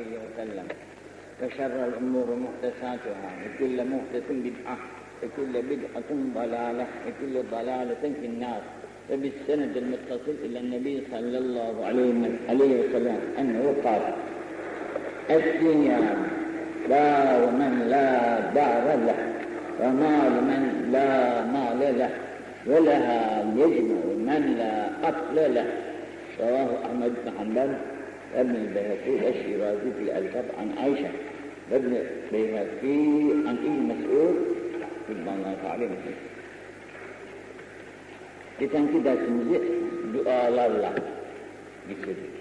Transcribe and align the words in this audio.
وسلم. 0.00 0.66
وشر 1.42 1.84
الأمور 1.88 2.28
محدثاتها 2.44 3.30
وكل 3.42 3.76
محدث 3.84 4.26
بدعة 4.30 4.76
وكل 5.22 5.62
بدعة 5.62 6.10
ضلالة 6.34 6.86
وكل 7.06 7.34
ضلالة 7.50 8.02
في 8.20 8.26
النار. 8.26 8.62
وبالسند 9.12 9.76
المتصل 9.76 10.34
إلى 10.44 10.58
النبي 10.58 11.02
صلى 11.10 11.38
الله 11.38 11.86
عليه 11.86 12.10
وسلم 12.80 13.18
أنه 13.38 13.74
قال 13.84 14.02
الدنيا 15.30 16.00
دار 16.88 17.50
من 17.50 17.86
لا 17.90 18.40
دار 18.40 18.86
له 19.06 19.18
ومال 19.80 20.32
من 20.50 20.90
لا 20.92 21.44
مال 21.44 21.98
له 21.98 22.10
ولها 22.66 23.44
يجمع 23.56 24.02
من 24.28 24.54
لا 24.58 24.74
أصل 25.08 25.54
له. 25.54 25.66
رواه 26.40 26.70
أحمد 26.86 27.12
بن 27.24 27.32
حنبل. 27.38 27.70
وابن 28.35 28.55
البيهقي 28.55 29.25
والشيرازي 29.25 29.91
في 29.97 30.03
الألفاظ 30.03 30.45
عن 30.59 30.77
عائشة 30.77 31.09
وابن 31.71 31.93
البيهقي 31.95 33.03
عن 33.47 33.55
ابن 33.67 33.81
مسعود 33.91 34.35
رضي 35.09 35.19
الله 35.19 35.57
تعالى 35.63 35.85
عنه. 35.85 36.15
Geçenki 38.59 39.03
dersimizi 39.03 39.61
dualarla 40.13 40.91
bitirdik. 41.89 42.35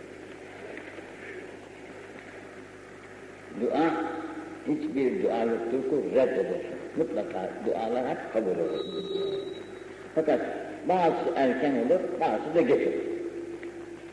Dua 3.61 3.87
hiçbir 4.69 5.23
dua 5.23 5.43
yoktur 5.43 5.83
ki 5.91 5.97
reddeder. 6.15 6.61
Mutlaka 6.97 7.51
dualar 7.67 8.09
hep 8.09 8.33
kabul 8.33 8.51
olur. 8.51 8.85
Fakat 10.15 10.41
bazısı 10.89 11.31
erken 11.37 11.73
olur, 11.73 12.01
bazısı 12.21 12.55
da 12.55 12.61
geç 12.61 12.87
olur. 12.89 13.08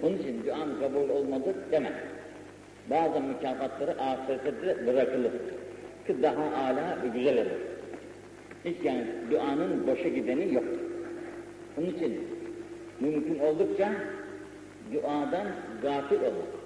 Onun 0.03 0.19
için 0.19 0.47
duan 0.47 0.81
kabul 0.81 1.09
olmadı 1.09 1.55
deme. 1.73 1.93
Bazı 2.91 3.21
mükafatları 3.21 4.03
ahirette 4.03 4.87
bırakılır. 4.87 5.33
Ki 6.07 6.17
daha 6.23 6.43
âlâ 6.43 6.99
ve 7.03 7.19
güzel 7.19 7.39
olur. 7.39 7.51
Hiç 8.65 8.77
yani 8.85 9.07
duanın 9.31 9.87
boşa 9.87 10.09
gideni 10.09 10.55
yok. 10.55 10.65
Onun 11.79 11.87
için 11.87 12.21
mümkün 13.01 13.39
oldukça 13.39 13.93
duadan 14.93 15.47
gafil 15.83 16.17
olmak. 16.17 16.57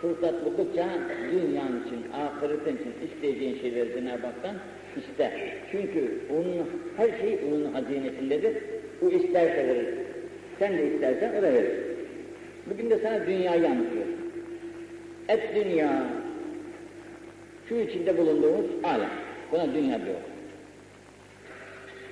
Fırsat 0.00 0.44
buldukça 0.44 0.88
dünyanın 1.32 1.86
için, 1.86 2.04
ahiretin 2.12 2.76
için 2.76 2.94
isteyeceğin 3.08 3.58
şeyleri 3.58 3.92
Cenab-ı 3.92 4.26
Hak'tan 4.26 4.56
iste. 4.96 5.32
Çünkü 5.70 6.20
onun 6.30 6.68
her 6.96 7.20
şey 7.20 7.38
onun 7.48 7.72
hazinesindedir. 7.72 8.56
O 9.02 9.08
isterse 9.08 9.68
verir. 9.68 9.88
Sen 10.58 10.78
de 10.78 10.94
istersen 10.94 11.32
o 11.38 11.42
da 11.42 11.52
verir. 11.52 11.91
Bugün 12.70 12.90
de 12.90 12.98
sana 12.98 13.26
dünyayı 13.26 13.66
anlatıyor. 13.66 14.06
Et 15.28 15.54
dünya, 15.54 16.06
şu 17.68 17.74
içinde 17.74 18.18
bulunduğumuz 18.18 18.66
alem. 18.84 19.10
Buna 19.52 19.74
dünya 19.74 20.00
diyor. 20.06 20.16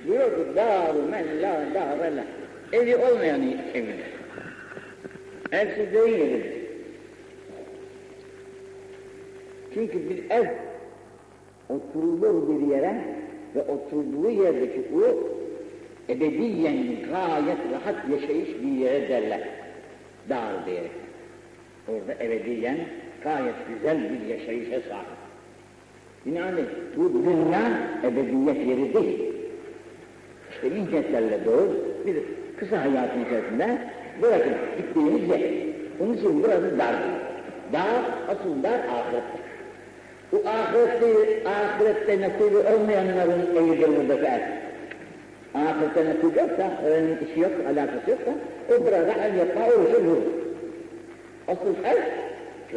Diyor 0.07 0.35
ki, 0.35 0.55
dâru 0.55 1.03
men 1.11 1.41
la 1.41 1.73
dâre 1.73 2.15
leh. 2.15 2.23
Evi 2.73 2.95
olmayan 2.95 3.41
evin. 3.73 3.95
Evsizliğin 5.51 6.17
yeridir. 6.17 6.61
Çünkü 9.73 10.09
bir 10.09 10.29
ev 10.29 10.47
oturulur 11.69 12.49
bir 12.49 12.67
yere 12.67 13.01
ve 13.55 13.61
oturduğu 13.61 14.29
yerdeki 14.29 14.81
o 14.95 15.31
ebediyen 16.09 16.75
gayet 17.11 17.57
rahat 17.73 18.09
yaşayış 18.09 18.49
bir 18.49 18.71
yere 18.71 19.09
derler. 19.09 19.60
Dar 20.29 20.65
diyerek. 20.65 20.91
Orada 21.87 22.23
ebediyen 22.23 22.77
gayet 23.23 23.55
güzel 23.69 23.97
bir 24.09 24.27
yaşayışa 24.27 24.89
sahip. 24.89 25.21
Binaenaleyh 26.25 26.65
bu 26.97 27.13
dünya 27.13 27.61
ebediyet 28.03 28.67
yeri 28.67 28.93
değil. 28.93 29.19
İşte 30.51 30.69
mihnetlerle 30.69 31.45
doğru 31.45 31.73
bir 32.05 32.15
kısa 32.57 32.85
hayatın 32.85 33.25
içerisinde 33.25 33.77
bırakın 34.21 34.53
gittiğimiz 34.77 35.29
yer. 35.29 35.51
Onun 35.99 36.13
için 36.13 36.43
burası 36.43 36.79
dar. 36.79 36.95
Dar, 37.73 38.03
asıl 38.27 38.63
dar 38.63 38.79
ahirette. 38.79 39.41
Bu 40.31 40.43
ahirette, 40.49 41.49
ahirette 41.49 42.21
nasibi 42.21 42.57
olmayanların 42.57 43.55
evidir 43.55 43.87
buradaki 43.87 44.25
ev. 44.25 44.41
Ahirette 45.55 46.05
nasip 46.05 46.37
yoksa, 46.37 46.71
öğrenin 46.85 47.17
işi 47.17 47.39
yok, 47.39 47.51
alakası 47.67 48.09
yoksa, 48.11 48.31
o 48.69 48.85
burada 48.85 49.13
el 49.13 49.35
yapma 49.35 49.61
uğraşır 49.67 50.05
vurur. 50.05 50.21
Asıl 51.47 51.75
ev, 51.85 52.01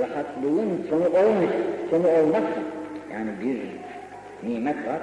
rahatlığın 0.01 0.87
sonu 0.91 1.05
olmuş, 1.05 1.51
sonu 1.91 2.09
olmaz. 2.09 2.43
Yani 3.13 3.31
bir 3.43 3.59
nimet 4.49 4.77
var, 4.77 5.01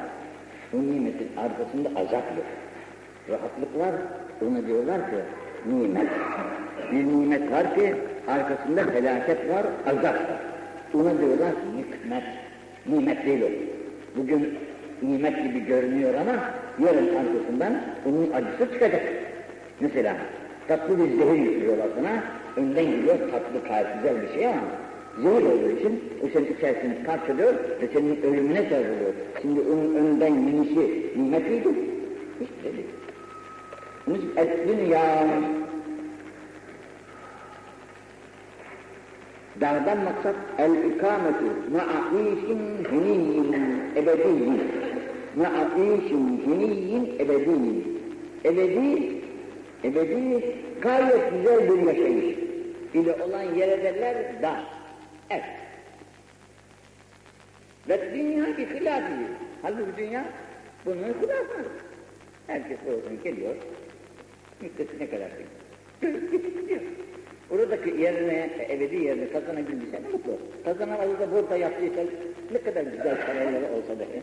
bu 0.73 0.77
nimetin 0.77 1.29
arkasında 1.37 1.89
azap 1.99 2.23
yok. 2.37 2.45
Rahatlık 3.29 3.79
var, 3.79 3.95
ona 4.47 4.67
diyorlar 4.67 4.97
ki 4.97 5.17
nimet. 5.65 6.07
Bir 6.91 7.05
nimet 7.05 7.51
var 7.51 7.75
ki 7.75 7.95
arkasında 8.27 8.83
felaket 8.83 9.49
var, 9.49 9.65
azap 9.87 10.15
var. 10.15 10.39
Ona 10.93 11.19
diyorlar 11.19 11.51
ki 11.51 11.77
nikmet. 11.77 12.23
Nimet 12.85 13.25
değil 13.25 13.41
o. 13.41 13.49
Bugün 14.19 14.57
nimet 15.01 15.43
gibi 15.43 15.65
görünüyor 15.65 16.13
ama 16.13 16.35
yarın 16.85 17.07
arkasından 17.07 17.81
onun 18.05 18.31
acısı 18.31 18.73
çıkacak. 18.73 19.01
Mesela 19.79 20.15
tatlı 20.67 20.97
bir 20.99 21.17
zehir 21.17 21.39
yüklüyorlar 21.39 21.87
sana, 21.95 22.23
önden 22.57 22.85
gidiyor 22.85 23.15
tatlı 23.31 23.67
gayet 23.67 23.87
güzel 23.95 24.21
bir 24.21 24.33
şey 24.33 24.47
ama 24.47 24.61
zehir 25.17 25.45
olduğu 25.45 25.69
için 25.79 26.03
o 26.23 26.27
senin 26.33 26.53
içerisini 26.53 27.03
parçalıyor 27.05 27.53
ve 27.53 27.87
senin 27.93 28.21
ölümüne 28.21 28.61
sebep 28.63 28.71
oluyor. 28.71 29.13
Şimdi 29.41 29.59
onun 29.59 29.95
önden 29.95 30.33
yenisi 30.33 31.11
nimet 31.15 31.49
miydi? 31.49 31.69
Hiç 32.41 32.63
de 32.63 32.77
değil. 32.77 32.87
Onun 34.07 34.17
için 34.17 34.31
et 34.37 34.67
dünya 34.67 35.27
Dağdan 39.61 39.97
maksat 40.03 40.35
el-ikametu 40.57 41.49
ma'a 41.73 41.99
işin 42.33 42.61
hüniyyin 42.91 43.55
ebediyyin. 43.95 44.61
Ma'a 45.35 45.65
işin 45.75 46.43
hüniyyin 46.45 47.19
ebediyyin. 47.19 48.01
Ebedi, 48.45 49.11
ebedi 49.83 50.55
gayet 50.81 51.31
güzel 51.31 51.69
bir 51.69 51.87
yaşayış. 51.87 52.35
ile 52.93 53.15
olan 53.23 53.43
yere 53.55 53.83
derler 53.83 54.41
dağ, 54.41 54.63
ev. 55.29 55.41
Ve 57.89 58.15
dünya 58.15 58.57
bir 58.57 58.67
hilafı. 58.67 59.13
Halbuki 59.61 59.97
dünya 59.97 60.25
bunun 60.85 60.97
hilafı. 60.97 61.65
Herkes 62.47 62.77
oradan 62.87 63.23
geliyor, 63.23 63.55
müddetine 64.61 65.09
kadar 65.09 65.29
geliyor. 65.29 66.29
gidiyor. 66.61 66.81
Oradaki 67.51 67.89
yerine, 68.01 68.49
ebedi 68.69 68.95
yerine 68.95 69.29
kazanabildiyse 69.29 70.03
ne 70.03 70.09
mutlu. 70.09 70.37
Kazanamadı 70.65 71.19
da 71.19 71.31
burada 71.31 71.57
yaptıysa 71.57 72.01
ne 72.51 72.57
kadar 72.61 72.83
güzel 72.83 73.25
parayları 73.25 73.65
olsa 73.73 73.99
dahi, 73.99 74.21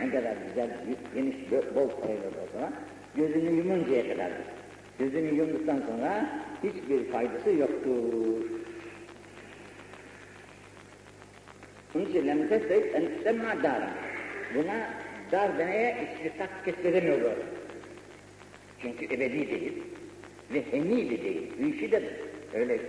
ne 0.00 0.10
kadar 0.10 0.34
güzel, 0.48 0.70
geniş, 1.14 1.36
bol 1.50 1.88
parayları 1.88 2.34
olsa 2.42 2.60
da, 2.62 2.72
gözünü 3.16 3.56
yumuncaya 3.56 4.12
kadar. 4.12 4.30
Gözünü 4.98 5.34
yumduktan 5.34 5.82
sonra 5.88 6.42
hiçbir 6.64 7.12
faydası 7.12 7.50
yoktur. 7.50 8.44
Onun 11.94 12.04
için 12.04 12.26
lem 12.26 12.48
tesbih 12.48 12.94
en 12.94 13.22
semma 13.22 13.62
dara. 13.62 13.90
Buna 14.54 14.90
dar 15.32 15.58
deneye 15.58 15.96
istifak 16.04 16.64
kestiremiyorlar. 16.64 17.34
Çünkü 18.82 19.04
ebedi 19.04 19.50
değil 19.50 19.82
ve 20.54 20.62
henili 20.70 21.22
değil. 21.22 21.74
İşi 21.74 21.92
de 21.92 22.02
öyle 22.54 22.80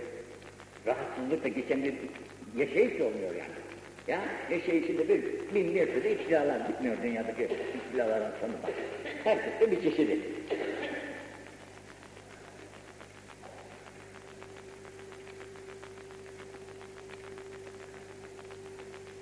rahatsızlıkla 0.86 1.48
geçen 1.48 1.84
bir 1.84 1.94
yaşayış 2.56 3.00
olmuyor 3.00 3.34
yani. 3.34 3.60
Ya 4.08 4.20
yaşayışı 4.50 4.98
da 4.98 5.08
bir 5.08 5.22
bin 5.54 5.74
bir 5.74 5.86
sürü 5.94 6.08
istilalar 6.08 6.68
bitmiyor 6.68 6.96
dünyadaki 7.02 7.48
istilaların 7.86 8.32
sonunda. 8.40 8.70
Herkes 9.24 9.60
de 9.60 9.70
bir 9.70 9.82
çeşidi. 9.82 10.20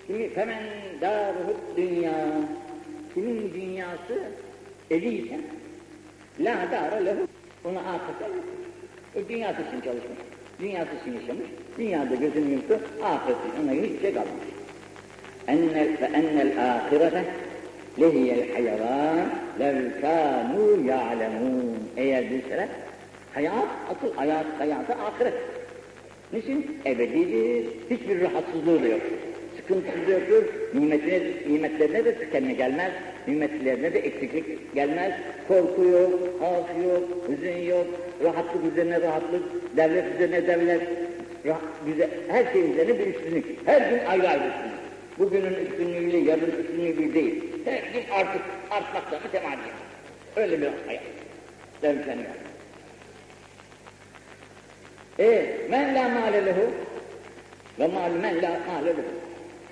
Şimdi 0.06 0.36
hemen 0.36 0.62
daruhut 1.00 1.76
dünya, 1.76 2.26
kimin 3.14 3.54
dünyası 3.54 4.32
eliyse, 4.90 5.40
la 6.40 6.68
dara 6.72 6.96
lehu, 6.96 7.28
ona 7.64 7.80
afete 7.80 8.24
yok. 8.24 8.44
O 9.18 9.28
dünyası 9.28 9.62
için 9.62 9.80
çalışmış, 9.80 10.18
dünyası 10.60 10.90
için 11.02 11.20
yaşamış, 11.20 11.46
dünyada 11.78 12.14
gözünü 12.14 12.50
yumdu, 12.50 12.80
ahireti 13.02 13.62
ona 13.62 13.72
hiçbir 13.72 14.00
şey 14.00 14.14
kalmamış. 14.14 14.48
Enne 15.48 15.96
fe 15.96 16.04
ennel 16.04 16.52
ahirete 16.74 17.24
lehiyel 18.00 18.52
hayvan 18.52 19.30
lev 19.60 19.76
kânû 20.02 20.86
ya'lemûn. 20.86 21.78
Eğer 21.96 22.30
bilseler, 22.30 22.68
hayat, 23.34 23.68
asıl 23.90 24.14
hayat, 24.14 24.46
hayatı 24.58 24.92
ahiret. 24.92 25.34
Niçin? 26.32 26.78
Ebedidir. 26.86 27.66
Hiçbir 27.90 28.20
rahatsızlığı 28.20 28.82
da 28.82 28.86
yok. 28.86 29.00
Sıkıntısı 29.56 30.06
da 30.06 30.12
yoktur. 30.12 30.44
Nimetine, 30.74 31.20
nimetlerine 31.48 32.04
de 32.04 32.18
tükenme 32.18 32.52
gelmez. 32.52 32.92
Nimetlerine 33.26 33.94
de 33.94 33.98
eksiklik 33.98 34.74
gelmez. 34.74 35.12
Korku 35.48 35.84
yok, 35.84 36.12
af 36.42 36.84
yok, 36.84 37.28
hüzün 37.28 37.56
yok. 37.56 37.86
Rahatlık 38.24 38.72
üzerine 38.72 39.00
rahatlık, 39.00 39.76
devlet 39.76 40.14
üzerine 40.14 40.46
devlet. 40.46 40.82
Rah, 41.46 41.60
güzel, 41.86 42.10
her 42.28 42.52
şey 42.52 42.72
üzerine 42.72 42.98
bir 42.98 43.06
üstünlük. 43.06 43.66
Her 43.66 43.90
gün 43.90 43.98
ayrı 44.06 44.28
ayrı 44.28 44.42
üstünlük. 44.48 44.78
Bugünün 45.18 45.54
üstünlüğüyle 45.54 46.18
yarın 46.18 46.52
üstünlüğü 46.60 47.14
değil. 47.14 47.44
Her 47.64 47.92
gün 47.92 48.02
artık 48.12 48.42
artmakla 48.70 49.20
mütemadi. 49.24 49.60
Öyle 50.36 50.60
bir 50.60 50.68
hayat. 50.86 51.02
Devleniyor. 51.82 52.30
E 55.18 55.56
men 55.70 55.94
la 55.94 56.08
mâle 56.08 56.46
lehu 56.46 56.70
ve 57.78 57.86
mal 57.86 58.10
men 58.22 58.42
la 58.42 58.60
mâle 58.68 58.90
lehu. 58.90 59.02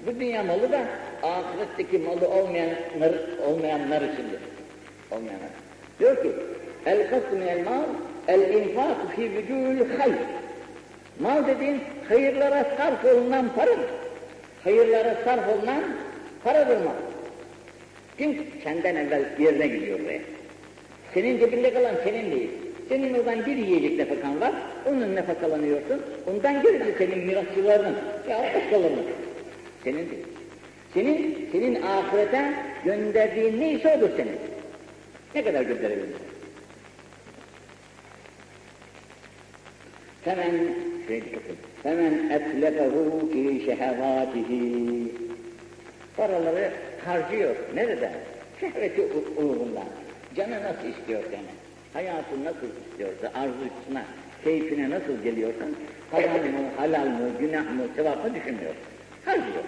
Bu 0.06 0.20
dünya 0.20 0.42
malı 0.42 0.72
da 0.72 0.80
ahiretteki 1.22 1.98
malı 1.98 2.28
olmayanlar, 2.28 3.12
olmayanlar 3.48 4.02
içindir. 4.02 4.40
Olmayanlar. 5.10 5.50
Diyor 6.00 6.22
ki 6.22 6.30
el 6.86 7.10
kasm 7.10 7.42
el 7.48 7.64
mal 7.64 7.84
el 8.28 8.54
infak 8.54 9.16
fi 9.16 9.22
vücûl 9.22 9.98
hayr. 9.98 10.14
Mal 11.20 11.46
dediğin 11.46 11.80
hayırlara 12.08 12.66
sarf 12.76 13.04
olunan 13.04 13.48
paradır. 13.56 13.90
Hayırlara 14.64 15.14
sarf 15.24 15.48
olunan 15.48 15.82
paradır 16.44 16.76
mal. 16.76 16.92
Çünkü 18.18 18.44
senden 18.64 18.96
evvel 18.96 19.24
yerine 19.38 19.66
gidiyor 19.66 20.00
buraya. 20.00 20.20
Senin 21.14 21.38
cebinde 21.38 21.74
kalan 21.74 21.94
senin 22.04 22.30
değil. 22.30 22.50
Senin 22.88 23.14
oradan 23.14 23.46
bir 23.46 23.56
yiyecek 23.56 23.98
nafakan 23.98 24.40
var, 24.40 24.52
onun 24.86 25.16
nafakalanıyorsun. 25.16 26.02
Ondan 26.30 26.62
gerisi 26.62 26.94
senin 26.98 27.18
mirasçılarının 27.18 27.96
ya 28.28 28.38
başkalarının. 28.54 29.04
Senin 29.84 30.10
değil. 30.10 30.26
Senin, 30.96 31.48
senin 31.52 31.82
ahirete 31.82 32.54
gönderdiğin 32.84 33.60
neyse 33.60 33.96
odur 33.98 34.10
senin. 34.16 34.38
Ne 35.34 35.44
kadar 35.44 35.62
gönderebilirsin? 35.62 36.26
Femen, 40.24 40.54
dikkatim, 41.08 41.56
femen 41.82 42.30
etlefehu 42.30 43.30
fi 43.32 43.62
şehevatihi. 43.66 45.12
Paraları 46.16 46.70
harcıyor. 47.04 47.56
Nerede? 47.74 48.12
Şehveti 48.60 49.02
uğrunda. 49.36 49.82
Canı 50.36 50.62
nasıl 50.62 50.88
istiyor 50.88 51.22
seni? 51.30 51.56
Hayatı 51.92 52.44
nasıl 52.44 52.66
istiyorsa, 52.90 53.32
arzusuna, 53.34 54.04
keyfine 54.44 54.90
nasıl 54.90 55.22
geliyorsan, 55.22 55.68
haram 56.10 56.30
mı, 56.30 56.68
halal 56.76 57.06
mı, 57.06 57.30
günah 57.40 57.70
mı, 57.70 57.82
sevap 57.96 58.24
mı 58.24 58.34
düşünmüyor. 58.34 58.74
Harcıyor. 59.24 59.64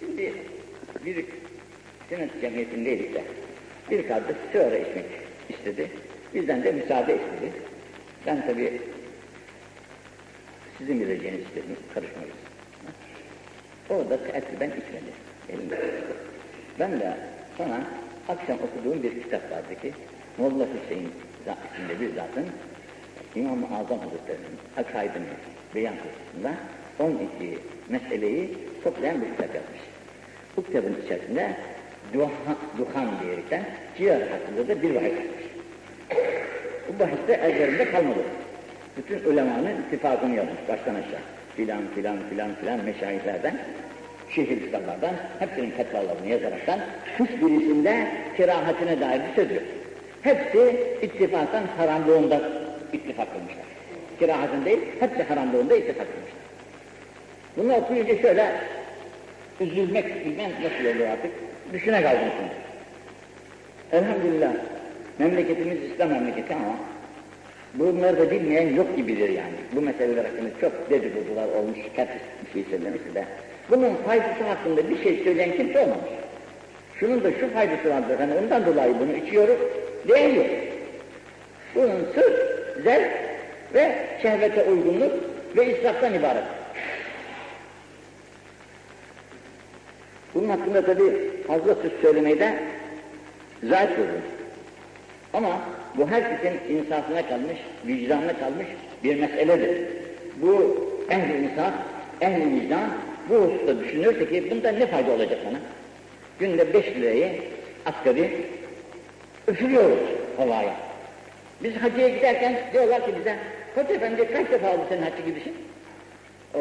Şimdi 0.00 0.34
bir 1.04 1.24
sünnet 2.08 2.40
cemiyetindeydik 2.40 3.14
de, 3.14 3.22
bir 3.90 4.08
kardeş 4.08 4.36
sigara 4.52 4.76
içmek 4.76 5.04
istedi. 5.48 5.90
Bizden 6.34 6.64
de 6.64 6.72
müsaade 6.72 7.14
istedi. 7.14 7.52
Ben 8.26 8.46
tabii 8.46 8.80
sizin 10.78 11.00
bileceğiniz 11.00 11.40
istedim, 11.40 11.76
karışmayız. 11.94 12.36
O 13.90 14.10
da 14.10 14.24
teessüben 14.24 14.70
içmedi. 14.70 15.12
Elinde. 15.48 15.78
Ben 16.78 17.00
de 17.00 17.16
sonra 17.56 17.84
akşam 18.28 18.58
okuduğum 18.58 19.02
bir 19.02 19.22
kitap 19.22 19.50
vardı 19.50 19.80
ki, 19.82 19.92
Molla 20.38 20.66
Hüseyin 20.66 21.10
isimli 21.46 22.00
bir 22.00 22.14
zatın 22.14 22.46
İmam-ı 23.34 23.66
Azam 23.66 23.98
Hazretleri'nin 23.98 24.58
akaidini 24.76 25.26
beyan 25.74 25.94
hususunda 25.94 26.54
12 26.98 27.58
meseleyi 27.88 28.58
toplayan 28.84 29.20
bir 29.20 29.26
kitap 29.26 29.54
yapmış. 29.54 29.80
Bu 30.56 30.64
kitabın 30.64 30.96
içerisinde 31.04 31.56
duha, 32.12 32.28
Duhan 32.78 33.08
diyerekten 33.22 33.64
ciğer 33.98 34.20
hakkında 34.20 34.68
da 34.68 34.82
bir 34.82 34.94
bahis 34.94 35.12
yapmış. 35.12 35.44
Bu 36.88 36.98
bahiste 36.98 37.32
ellerinde 37.32 37.90
kalmadı. 37.90 38.20
Bütün 38.96 39.30
ulemanın 39.32 39.82
ittifakını 39.86 40.34
yapmış 40.34 40.68
baştan 40.68 40.94
aşağı. 40.94 41.20
Filan 41.56 41.82
filan 41.94 42.16
filan 42.30 42.54
filan 42.60 42.84
meşayihlerden, 42.84 43.58
şehirlistanlardan 44.30 45.14
hepsinin 45.38 45.70
fetvalarını 45.70 46.28
yazaraktan 46.28 46.80
hiçbirisinde 47.18 48.06
kerahatine 48.36 49.00
dair 49.00 49.20
bir 49.20 49.42
söz 49.42 49.50
yok. 49.50 49.62
Hepsi 50.22 50.86
ittifakan 51.02 51.62
haramlığında 51.76 52.42
ittifak 52.92 53.32
kılmışlar. 53.32 53.64
Kerahatın 54.20 54.64
değil, 54.64 54.78
hepsi 55.00 55.22
haramlığında 55.22 55.76
ittifak 55.76 56.06
kılmışlar. 56.12 56.38
Bunu 57.56 57.74
okuyunca 57.74 58.22
şöyle 58.22 58.52
üzülmek 59.60 60.26
bilmem 60.26 60.50
nasıl 60.62 60.96
oluyor 60.96 61.08
artık. 61.08 61.47
Düşüne 61.72 62.00
şimdi. 62.00 62.68
Elhamdülillah 63.92 64.52
memleketimiz 65.18 65.78
İslam 65.82 66.08
memleketi 66.08 66.54
ama 66.54 66.76
bunları 67.74 68.18
da 68.18 68.30
bilmeyen 68.30 68.74
yok 68.74 68.96
gibidir 68.96 69.28
yani. 69.28 69.54
Bu 69.72 69.80
meseleler 69.80 70.24
hakkında 70.24 70.48
çok 70.60 70.90
dedikodular 70.90 71.48
olmuş, 71.48 71.78
herkes 71.96 72.22
bir 72.46 72.52
şey 72.52 72.70
söylemişti 72.70 73.14
de. 73.14 73.24
Bunun 73.70 73.94
faydası 73.94 74.44
hakkında 74.44 74.90
bir 74.90 75.02
şey 75.02 75.24
söyleyen 75.24 75.56
kimse 75.56 75.78
olmamış. 75.80 76.10
Şunun 77.00 77.24
da 77.24 77.30
şu 77.32 77.52
faydası 77.52 77.90
vardır, 77.90 78.16
hani 78.18 78.34
ondan 78.34 78.66
dolayı 78.66 78.94
bunu 79.00 79.12
içiyoruz, 79.12 79.56
diyen 80.08 80.34
yok. 80.34 80.46
Bunun 81.74 82.06
sırf 82.14 82.32
zevk 82.84 83.10
ve 83.74 83.94
şehvete 84.22 84.62
uygunluk 84.62 85.12
ve 85.56 85.78
israftan 85.78 86.14
ibaret. 86.14 86.57
Bunun 90.38 90.48
hakkında 90.48 90.86
tabi 90.86 91.02
fazla 91.46 91.74
söz 91.74 91.92
söylemeyi 92.02 92.38
de 92.40 92.54
zahit 93.62 93.96
görürüz. 93.96 94.22
Ama 95.32 95.60
bu 95.94 96.08
herkesin 96.08 96.74
insafına 96.74 97.28
kalmış, 97.28 97.56
vicdanına 97.86 98.38
kalmış 98.38 98.66
bir 99.04 99.20
meseledir. 99.20 99.86
Bu 100.36 100.76
ehli 101.10 101.44
insaf, 101.44 101.72
ehli 102.20 102.60
vicdan 102.60 102.90
bu 103.28 103.34
hususta 103.34 103.78
düşünürse 103.78 104.28
ki 104.28 104.50
bundan 104.50 104.80
ne 104.80 104.86
fayda 104.86 105.12
olacak 105.12 105.38
bana? 105.46 105.58
Günde 106.38 106.74
beş 106.74 106.86
lirayı 106.86 107.32
asgari 107.86 108.30
üfürüyoruz 109.48 109.98
havaya. 110.36 110.74
Biz 111.62 111.76
hacıya 111.76 112.08
giderken 112.08 112.60
diyorlar 112.72 113.06
ki 113.06 113.12
bize, 113.18 113.36
Hoca 113.74 113.94
efendi 113.94 114.32
kaç 114.32 114.50
defa 114.50 114.70
oldu 114.70 114.82
senin 114.88 115.02
hacı 115.02 115.22
gidişin? 115.26 115.54
Oo, 116.54 116.60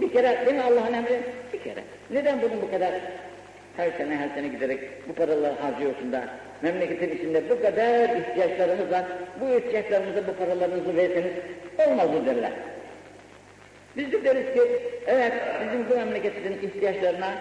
bir 0.00 0.12
kere 0.12 0.46
değil 0.46 0.56
mi 0.56 0.62
Allah'ın 0.62 0.92
emri? 0.92 1.20
Bir 1.52 1.62
kere. 1.62 1.80
Neden 2.12 2.42
bunun 2.42 2.62
bu 2.62 2.70
kadar 2.70 2.92
her 3.76 3.90
sene 3.90 4.16
her 4.16 4.28
sene 4.28 4.48
giderek 4.48 4.80
bu 5.08 5.12
paraları 5.12 5.54
harcıyorsun 5.54 6.12
da 6.12 6.24
memleketin 6.62 7.16
içinde 7.16 7.50
bu 7.50 7.62
kadar 7.62 8.08
ihtiyaçlarımız 8.16 8.90
var, 8.90 9.04
bu 9.40 9.58
ihtiyaçlarımıza 9.58 10.26
bu 10.26 10.32
paralarınızı 10.32 10.96
verseniz 10.96 11.32
olmaz 11.86 12.10
mı 12.10 12.26
derler. 12.26 12.52
Biz 13.96 14.12
de 14.12 14.24
deriz 14.24 14.54
ki, 14.54 14.60
evet 15.06 15.32
bizim 15.66 15.90
bu 15.90 15.94
memleketin 15.94 16.68
ihtiyaçlarına 16.68 17.34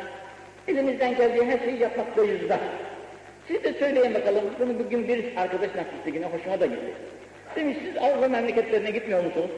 elimizden 0.67 1.15
geldiği 1.15 1.45
her 1.45 1.59
şeyi 1.59 1.79
yapmakta 1.79 2.23
yüzde. 2.23 2.57
Siz 3.47 3.63
de 3.63 3.73
söyleyin 3.73 4.13
bakalım, 4.13 4.43
bunu 4.59 4.79
bugün 4.79 5.07
bir 5.07 5.25
arkadaş 5.37 5.69
nasıldı 5.69 6.15
yine 6.15 6.25
hoşuma 6.25 6.59
da 6.59 6.65
gitti. 6.65 6.93
Demiş 7.55 7.77
siz 7.85 7.97
Avrupa 7.97 8.27
memleketlerine 8.27 8.91
gitmiyor 8.91 9.23
musunuz? 9.23 9.51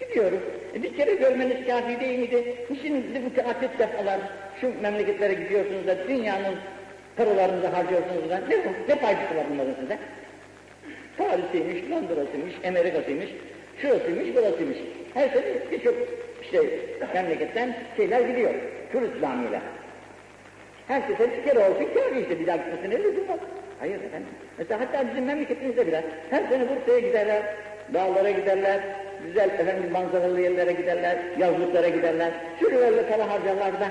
Gidiyoruz. 0.00 0.40
E 0.74 0.82
bir 0.82 0.96
kere 0.96 1.14
görmeniz 1.14 1.66
kafi 1.66 2.00
değil 2.00 2.18
miydi? 2.18 2.54
Niçin 2.70 3.22
müteaddit 3.24 3.78
defalar 3.78 4.20
şu 4.60 4.82
memleketlere 4.82 5.34
gidiyorsunuz 5.34 5.86
da 5.86 6.08
dünyanın 6.08 6.54
paralarınızı 7.16 7.66
harcıyorsunuz 7.66 8.30
da 8.30 8.40
ne, 8.48 8.56
ne 8.88 8.96
faydası 8.96 9.36
var 9.36 9.44
bunların 9.52 9.74
size? 9.80 9.98
Paris'iymiş, 11.18 11.90
Londra'sıymış, 11.90 12.54
Amerika'sıymış, 12.68 13.28
şurasıymış, 13.82 14.36
burasıymış. 14.36 14.78
Her 15.14 15.28
sene 15.28 15.44
birçok 15.70 15.94
işte 16.42 16.62
memleketten 17.14 17.76
şeyler 17.96 18.20
gidiyor. 18.20 18.54
Turist 18.92 19.22
namıyla. 19.22 19.60
Her 20.88 21.00
sefer 21.00 21.28
bir 21.32 21.44
kere 21.44 21.58
olsun 21.58 21.88
kârı 21.94 22.20
işte 22.20 22.40
bir 22.40 22.46
daha 22.46 22.56
gitmesine 22.56 23.02
lüzum 23.02 23.28
var. 23.28 23.38
Hayır 23.80 23.94
efendim. 23.94 24.28
Mesela 24.58 24.80
hatta 24.80 25.10
bizim 25.10 25.24
memleketimizde 25.24 25.86
bile 25.86 26.04
her 26.30 26.42
sene 26.48 26.64
Bursa'ya 26.68 26.98
giderler, 26.98 27.42
dağlara 27.94 28.30
giderler, 28.30 28.80
güzel 29.26 29.50
efendim 29.50 29.90
manzaralı 29.92 30.40
yerlere 30.40 30.72
giderler, 30.72 31.16
yazlıklara 31.38 31.88
giderler, 31.88 32.30
sürülerle 32.60 33.02
para 33.02 33.30
harcarlar 33.30 33.80
da 33.80 33.88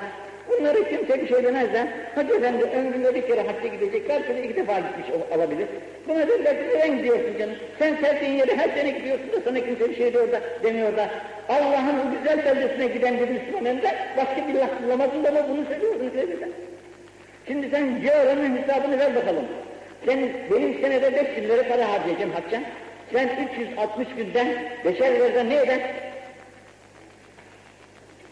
bunları 0.50 0.90
kimse 0.90 1.22
bir 1.22 1.28
şey 1.28 1.44
demez 1.44 1.74
de 1.74 1.88
hadi 2.16 2.34
efendi 2.34 2.64
ömründe 2.64 3.16
bir 3.16 3.28
kere 3.28 3.42
hacca 3.42 3.68
gidecek, 3.68 4.10
her 4.10 4.22
sene 4.22 4.42
iki 4.42 4.56
defa 4.56 4.80
gitmiş 4.80 5.08
olabilir. 5.36 5.68
Buna 6.08 6.28
derler 6.28 6.58
ki 6.58 6.64
neden 6.76 6.98
gidiyorsun 6.98 7.38
canım? 7.40 7.56
Sen 7.80 7.96
sevdiğin 7.96 8.34
yere 8.34 8.56
her 8.56 8.70
sene 8.70 8.90
gidiyorsun 8.90 9.32
da 9.32 9.42
sana 9.46 9.60
kimse 9.60 9.90
bir 9.90 9.96
şey 9.96 10.14
diyor 10.14 10.32
da 10.32 10.42
demiyor 10.64 10.98
da 10.98 11.10
Allah'ın 11.50 12.00
o 12.00 12.18
güzel 12.18 12.46
beldesine 12.46 12.88
giden 12.88 13.20
bir 13.20 13.30
Müslüman 13.30 13.82
de 13.82 13.96
başka 14.18 14.48
bir 14.48 14.54
laf 14.54 14.84
bulamazsın 14.84 15.24
ama 15.24 15.50
bunu 15.50 15.66
söylüyorsun 15.66 16.12
sevgiden. 16.16 16.50
Şimdi 17.48 17.70
sen 17.70 18.02
ciğerinin 18.02 18.58
hesabını 18.58 19.00
ver 19.00 19.16
bakalım. 19.16 19.46
Sen 20.06 20.20
benim 20.52 20.82
senede 20.82 21.16
5 21.16 21.38
bin 21.38 21.50
lira 21.50 21.68
para 21.68 21.92
harcayacağım 21.92 22.32
hacca. 22.32 22.62
Sen 23.14 23.50
360 23.54 24.08
günden 24.18 24.48
beşer 24.86 25.16
liradan 25.16 25.50
ne 25.50 25.56
eder? 25.56 25.82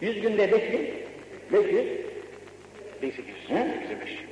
100 0.00 0.20
günde 0.22 0.52
5 0.52 0.72
bin, 0.72 0.90
500, 1.52 1.86
1800, 3.02 3.36
He? 3.48 3.54
1825. 3.54 4.24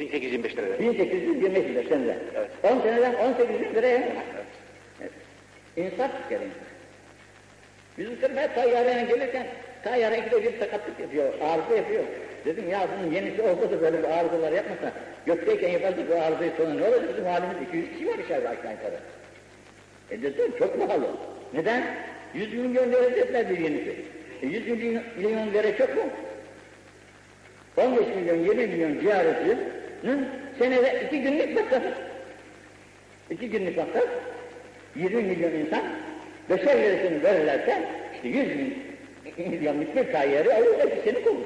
1825 0.00 0.56
lira. 0.56 0.78
1825 0.78 1.64
lira 1.64 1.88
senede. 1.88 2.18
Evet. 2.34 2.50
10 2.62 2.80
seneden 2.80 3.14
18 3.14 3.60
bin 3.60 3.74
liraya. 3.74 4.02
Evet. 5.00 5.12
İnsaf 5.76 6.28
kere. 6.28 6.40
Bizim 7.98 8.16
sırf 8.16 8.54
tayyareye 8.54 9.04
gelirken 9.04 9.46
tayyare 9.84 10.18
ikide 10.18 10.42
bir 10.42 10.58
sakatlık 10.58 11.00
yapıyor, 11.00 11.32
arıza 11.40 11.76
yapıyor. 11.76 12.04
Dedim 12.44 12.70
ya 12.70 12.88
bunun 12.98 13.12
yenisi 13.12 13.42
olsa 13.42 13.70
da 13.70 13.80
böyle 13.80 13.98
bir 13.98 14.08
arızalar 14.08 14.52
yapmasa, 14.52 14.92
gökteyken 15.26 15.68
yapardık 15.68 16.10
bu 16.10 16.14
arızayı 16.14 16.52
sonra 16.56 16.74
ne 16.74 16.82
olur 16.82 17.08
bizim 17.08 17.24
halimiz 17.24 17.68
200 17.68 17.92
kişi 17.92 18.08
var 18.08 18.18
içeride 18.18 18.48
aşağı 18.48 18.72
yukarı. 18.72 18.98
E 20.10 20.22
dedim 20.22 20.52
çok 20.58 20.80
pahalı. 20.80 21.06
Neden? 21.54 21.84
100 22.34 22.54
milyon 22.54 22.92
lira 22.92 23.16
dediler 23.16 23.50
bir 23.50 23.58
yenisi. 23.58 23.96
E 24.42 24.46
100 24.46 24.68
milyon, 24.68 25.02
milyon 25.16 25.52
lira 25.52 25.76
çok 25.76 25.96
mu? 25.96 26.02
15 27.76 28.00
milyon, 28.16 28.36
20 28.36 28.66
milyon 28.66 29.00
ciharetinin 29.00 30.28
senede 30.58 31.02
iki 31.06 31.22
günlük 31.22 31.54
masrafı. 31.54 31.94
İki 33.30 33.50
günlük 33.50 33.76
masraf, 33.76 34.08
20 34.96 35.22
milyon 35.22 35.50
insan 35.50 35.82
beşer 36.50 36.82
lirasını 36.82 37.22
verirlerse 37.22 37.82
işte 38.14 38.28
100 38.28 38.48
milyonluk 39.38 39.96
bir 39.96 40.12
tayyarı 40.12 40.54
alır, 40.54 40.78
hepsi 40.78 41.00
senin 41.04 41.26
olur. 41.26 41.44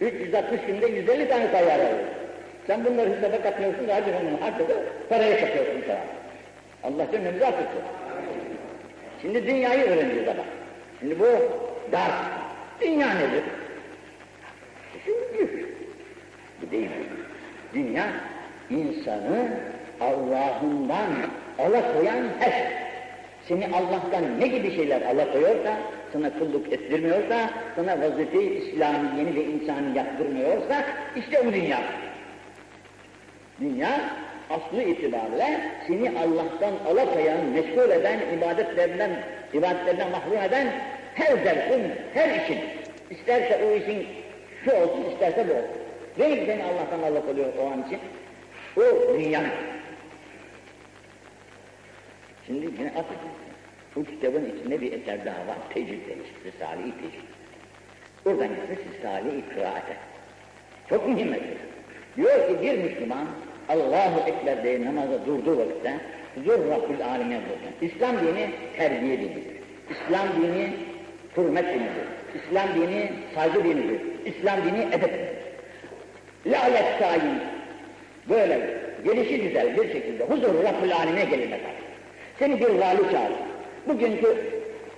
360 0.00 0.60
günde 0.66 0.86
150 0.86 1.28
tane 1.28 1.50
tayyarı 1.50 1.82
alır. 1.82 2.04
Sen 2.66 2.84
bunları 2.84 3.16
hesaba 3.16 3.42
katmıyorsun 3.42 3.88
da 3.88 3.94
hadi 3.94 4.06
bunu 4.06 4.40
harcadı, 4.40 4.76
paraya 5.08 5.40
katıyorsun 5.40 5.82
sana. 5.86 6.15
Allah 6.84 7.10
cennemizi 7.12 7.46
affetsin. 7.46 7.82
Şimdi 9.22 9.46
dünyayı 9.46 9.84
öğreneceğiz 9.84 10.28
ama. 10.28 10.42
Şimdi 11.00 11.20
bu 11.20 11.26
ders. 11.92 12.12
Dünya 12.80 13.14
nedir? 13.14 13.44
Şimdi 15.04 15.50
bu 16.62 16.70
değil. 16.70 16.90
Dünya 17.74 18.06
insanı 18.70 19.48
Allah'ından 20.00 21.06
alakoyan 21.58 22.24
her 22.38 22.50
şey. 22.50 22.86
Seni 23.48 23.66
Allah'tan 23.66 24.40
ne 24.40 24.46
gibi 24.46 24.76
şeyler 24.76 25.02
alakoyorsa, 25.02 25.76
sana 26.12 26.38
kulluk 26.38 26.72
ettirmiyorsa, 26.72 27.50
sana 27.76 28.00
vazife-i 28.00 28.54
İslamiyeni 28.54 29.34
ve 29.34 29.44
insani 29.44 29.98
yaptırmıyorsa, 29.98 30.84
işte 31.16 31.40
o 31.40 31.52
dünya. 31.52 31.78
Dünya 33.60 34.00
aslı 34.50 34.82
itibariyle 34.82 35.60
seni 35.86 36.10
Allah'tan 36.10 36.92
alakoyan, 36.92 37.44
meşgul 37.44 37.90
eden, 37.90 38.20
ibadetlerinden, 38.38 39.10
ibadetlerinden 39.52 40.10
mahrum 40.10 40.42
eden 40.42 40.66
her 41.14 41.44
dersin, 41.44 41.92
her 42.14 42.42
işin. 42.42 42.58
İsterse 43.10 43.64
o 43.64 43.76
işin 43.76 44.06
şu 44.64 44.72
olsun, 44.72 45.10
isterse 45.12 45.48
bu 45.48 45.52
olsun. 45.52 45.86
Değil 46.18 46.46
seni 46.46 46.64
Allah'tan 46.64 47.12
alakoluyor 47.12 47.52
o 47.58 47.66
an 47.66 47.84
için. 47.86 47.98
O 48.76 49.14
dünya. 49.18 49.42
Şimdi 52.46 52.66
yine 52.66 52.92
artık 52.96 53.18
bu 53.96 54.04
kitabın 54.04 54.44
içinde 54.44 54.80
bir 54.80 54.92
eser 54.92 55.24
daha 55.24 55.38
var. 55.38 55.56
Tecrübe 55.74 56.08
demiş. 56.08 56.28
Risale-i 56.44 56.92
Tecrübe. 56.92 57.26
Oradan 58.26 58.48
gitmiş 58.48 58.78
Risale-i 58.94 59.54
Kıraate. 59.54 59.96
Çok 60.88 61.08
mühim 61.08 61.28
mesele. 61.28 61.56
Diyor 62.16 62.48
ki 62.48 62.62
bir 62.62 62.78
Müslüman 62.78 63.26
Allahu 63.68 64.20
Ekber 64.26 64.64
diye 64.64 64.84
namaza 64.84 65.26
durduğu 65.26 65.58
vakitte 65.58 65.94
huzur 66.34 66.58
Rabbül 66.70 67.04
Alem'e 67.04 67.36
bulsun. 67.36 67.72
İslam 67.80 68.16
dini 68.16 68.50
terbiye 68.76 69.18
dinidir. 69.18 69.56
İslam 69.90 70.26
dini 70.42 70.70
hürmet 71.36 71.64
dinidir. 71.64 72.06
İslam 72.34 72.68
dini 72.74 73.12
saygı 73.34 73.64
dinidir. 73.64 74.00
İslam 74.24 74.56
dini 74.64 74.82
edeptir. 74.94 75.36
Lalet 76.46 76.98
sayin 77.00 77.40
böyle 78.28 78.60
gelişi 79.04 79.42
güzel 79.42 79.76
bir 79.76 79.92
şekilde 79.92 80.24
huzur 80.24 80.54
Rabbül 80.64 80.94
Alem'e 80.96 81.24
gelene. 81.24 81.58
Seni 82.38 82.60
bir 82.60 82.68
vali 82.68 83.10
çağır. 83.12 83.32
Bugünkü 83.88 84.36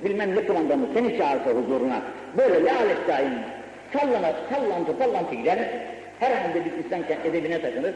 bilmem 0.04 0.36
ne 0.36 0.46
kumandanı 0.46 0.86
seni 0.94 1.18
çağırsa 1.18 1.50
huzuruna 1.50 2.02
böyle 2.36 2.64
lalet 2.64 2.98
sayin 3.06 3.38
sallana, 3.92 4.32
sallantı 4.50 4.92
sallantı 4.98 5.34
gider. 5.34 5.58
Herhalde 6.20 6.64
bir 6.64 6.84
insan 6.84 7.02
edebine 7.24 7.62
takınır. 7.62 7.94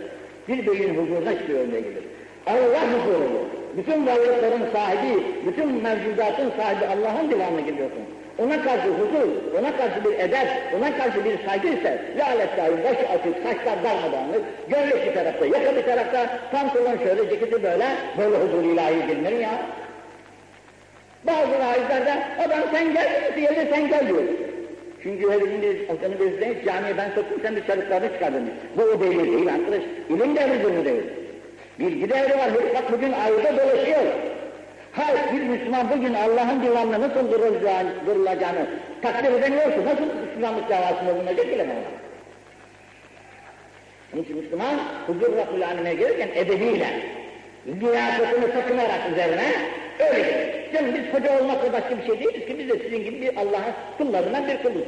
Bir 0.48 0.66
beyin 0.66 0.94
huzuruna 0.94 1.30
diye 1.48 1.80
gelir. 1.80 2.04
Allah 2.46 2.82
huzuru. 2.92 3.48
Bütün 3.76 4.06
varlıkların 4.06 4.72
sahibi, 4.72 5.22
bütün 5.46 5.82
mevcudatın 5.82 6.52
sahibi 6.56 6.86
Allah'ın 6.86 7.30
divanına 7.30 7.60
geliyorsun. 7.60 8.02
Ona 8.38 8.62
karşı 8.62 8.88
huzur, 8.88 9.58
ona 9.58 9.76
karşı 9.76 10.04
bir 10.04 10.18
edep, 10.18 10.48
ona 10.78 10.96
karşı 10.98 11.24
bir 11.24 11.46
saygı 11.46 11.68
ise 11.68 12.02
lalet 12.18 12.56
daim, 12.56 12.78
başı 12.84 13.08
açık, 13.08 13.36
saçlar 13.42 13.84
darmadağınlık, 13.84 14.42
gömlek 14.68 15.06
bir 15.06 15.14
tarafta, 15.14 15.46
yaka 15.46 15.76
bir 15.76 15.82
tarafta, 15.82 16.38
pantolon 16.52 16.98
şöyle, 17.04 17.30
ceketi 17.30 17.62
böyle, 17.62 17.86
böyle 18.18 18.36
huzur 18.36 18.64
ilahi 18.64 19.06
gelinir 19.06 19.40
ya. 19.40 19.50
Bazı 21.26 21.50
vaizlerde 21.50 22.12
adam 22.46 22.60
sen 22.72 22.92
gel, 22.92 23.32
diğeri 23.36 23.68
sen 23.70 23.88
gel 23.88 24.08
diyor. 24.08 24.22
Çünkü 25.02 25.30
herifin 25.30 25.62
bir 25.62 25.88
Hasan'ı 25.88 26.20
bezleyin, 26.20 26.64
camiye 26.64 26.96
ben 26.96 27.10
soktum, 27.14 27.38
sen 27.42 27.56
dışarıklarını 27.56 28.12
çıkardın. 28.12 28.50
Bu 28.76 28.82
o 28.82 29.00
devir 29.00 29.32
değil 29.32 29.54
arkadaş, 29.54 29.82
ilim 30.08 30.36
devridir 30.36 30.80
bu 30.80 30.84
devir. 30.84 31.04
Bilgi 31.78 32.10
devri 32.10 32.38
var, 32.38 32.50
bak 32.74 32.92
bugün 32.92 33.12
ayda 33.12 33.56
dolaşıyor. 33.56 34.02
Hayır, 34.92 35.20
bir 35.32 35.42
Müslüman 35.42 35.90
bugün 35.90 36.14
Allah'ın 36.14 36.62
divanına 36.62 37.00
nasıl 37.00 37.32
durulacağını, 37.32 37.90
durulacağını 38.06 38.66
takdir 39.02 39.32
edemiyorsa 39.32 39.84
nasıl 39.84 40.04
Müslümanlık 40.26 40.70
davasında 40.70 41.16
bulunacak 41.16 41.46
bilemem 41.46 41.76
ona. 41.76 42.02
Onun 44.14 44.22
için 44.22 44.36
Müslüman 44.36 44.74
huzur 45.06 45.36
Rabbül 45.36 45.66
Alemin'e 45.66 45.94
gelirken 45.94 46.28
edebiyle, 46.34 46.86
liyakatını 47.66 48.52
sakınarak 48.54 49.00
üzerine 49.12 49.52
öyle 49.98 50.20
gelir. 50.20 50.61
Canım 50.72 50.94
biz 50.94 51.14
hoca 51.14 51.40
olmakla 51.40 51.72
başka 51.72 51.98
bir 51.98 52.06
şey 52.06 52.20
değiliz 52.20 52.46
ki 52.46 52.58
biz 52.58 52.68
de 52.68 52.78
sizin 52.78 53.04
gibi 53.04 53.20
bir 53.20 53.36
Allah'ın 53.36 53.74
kullarından 53.98 54.48
bir 54.48 54.62
kuluz. 54.62 54.84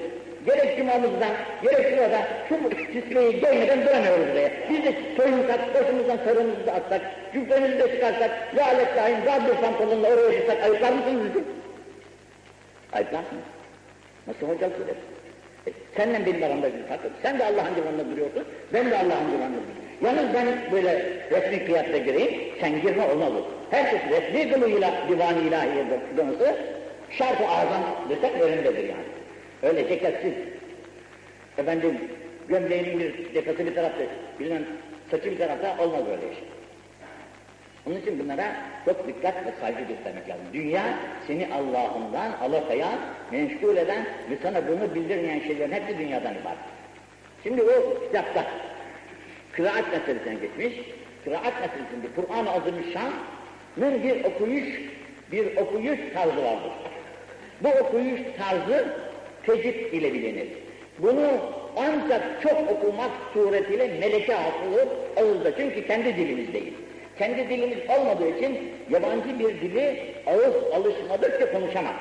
Gerek 0.47 0.79
cumamızdan, 0.79 1.31
gerek 1.63 1.89
şurada 1.89 2.21
şu 2.49 2.93
cismeyi 2.93 3.41
giymeden 3.41 3.87
duramıyoruz 3.87 4.27
buraya. 4.33 4.51
Biz 4.71 4.85
de 4.85 4.95
soyunsak, 5.17 5.75
başımızdan 5.75 6.17
sarığımızı 6.17 6.67
da 6.67 6.73
atsak, 6.73 7.01
cübbemizi 7.33 7.79
de 7.79 7.93
çıkarsak, 7.93 8.31
lalet 8.57 8.97
daim, 8.97 9.17
bir 9.23 9.61
pantolonla 9.61 10.09
oraya 10.09 10.33
çıksak, 10.33 10.63
ayıplar 10.63 10.93
mısınız 10.93 11.23
bizi? 11.25 11.45
Ayıplarsınız. 12.93 13.45
Nasıl 14.27 14.49
hocalık 14.49 14.77
eder? 14.77 14.95
E, 15.67 15.71
seninle 15.97 16.27
benim 16.27 16.43
aramda 16.43 16.67
bir 16.67 16.83
fark. 16.89 17.01
Sen 17.23 17.39
de 17.39 17.45
Allah'ın 17.45 17.77
divanında 17.77 18.11
duruyorsun, 18.11 18.45
ben 18.73 18.91
de 18.91 18.97
Allah'ın 18.97 19.33
divanında 19.33 19.61
duruyorum. 19.61 19.84
Yalnız 20.03 20.35
ben 20.35 20.47
böyle 20.73 21.23
resmi 21.31 21.65
kıyatta 21.65 21.97
gireyim, 21.99 22.55
sen 22.61 22.83
girme 22.83 23.07
olmalı. 23.07 23.45
Herkes 23.71 24.01
resmi 24.11 24.53
kılığıyla 24.53 24.93
divan-ı 25.09 25.41
ilahiye 25.41 25.85
dönse, 26.17 26.57
şart-ı 27.11 27.49
azam 27.49 27.83
desek 28.09 28.41
yerindedir 28.41 28.89
yani. 28.89 29.05
Öyle 29.63 29.89
ceketsiz, 29.89 30.33
efendim 31.59 31.99
gömleğinin 32.49 33.01
bir 33.01 33.35
yakası 33.35 33.67
bir 33.67 33.75
tarafta, 33.75 34.05
bilmem 34.41 34.65
saçı 35.11 35.31
bir 35.31 35.39
tarafta 35.39 35.85
olmaz 35.85 36.01
böyle 36.07 36.33
iş. 36.33 36.39
Onun 37.87 38.01
için 38.01 38.19
bunlara 38.19 38.57
çok 38.85 39.09
dikkat 39.09 39.47
ve 39.47 39.53
saygı 39.61 39.81
göstermek 39.81 40.29
lazım. 40.29 40.45
Dünya 40.53 40.83
seni 41.27 41.49
Allah'ından 41.55 42.33
alakoyan, 42.41 42.99
meşgul 43.31 43.77
eden 43.77 44.07
ve 44.31 44.37
sana 44.43 44.69
bunu 44.69 44.95
bildirmeyen 44.95 45.41
şeylerin 45.41 45.73
hepsi 45.73 45.99
dünyadan 45.99 46.33
ibaret. 46.33 46.59
Şimdi 47.43 47.63
o 47.63 48.01
kitapta 48.07 48.45
kıraat 49.57 49.93
meselesine 49.93 50.35
geçmiş. 50.35 50.87
Kıraat 51.25 51.61
meselesinde 51.61 52.07
Kur'an-ı 52.17 52.51
Azimüşşan'ın 52.51 54.03
bir 54.03 54.25
okuyuş, 54.25 54.81
bir 55.33 55.57
okuyuş 55.57 55.99
tarzı 56.15 56.45
vardır. 56.45 56.73
Bu 57.61 57.69
okuyuş 57.69 58.21
tarzı 58.39 58.89
tecid 59.47 59.93
ile 59.93 60.15
bilinir. 60.15 60.49
Bunu 60.99 61.31
ancak 61.77 62.43
çok 62.43 62.71
okumak 62.71 63.11
suretiyle 63.35 63.87
meleke 64.01 64.35
hasılı 64.35 64.89
ağızda. 65.17 65.57
Çünkü 65.57 65.87
kendi 65.87 66.17
dilimiz 66.17 66.53
değil. 66.53 66.75
Kendi 67.19 67.49
dilimiz 67.49 67.79
olmadığı 67.99 68.37
için 68.37 68.73
yabancı 68.91 69.39
bir 69.39 69.61
dili 69.61 70.15
ağız 70.27 70.55
alışmadıkça 70.75 71.53
konuşamaz. 71.53 71.95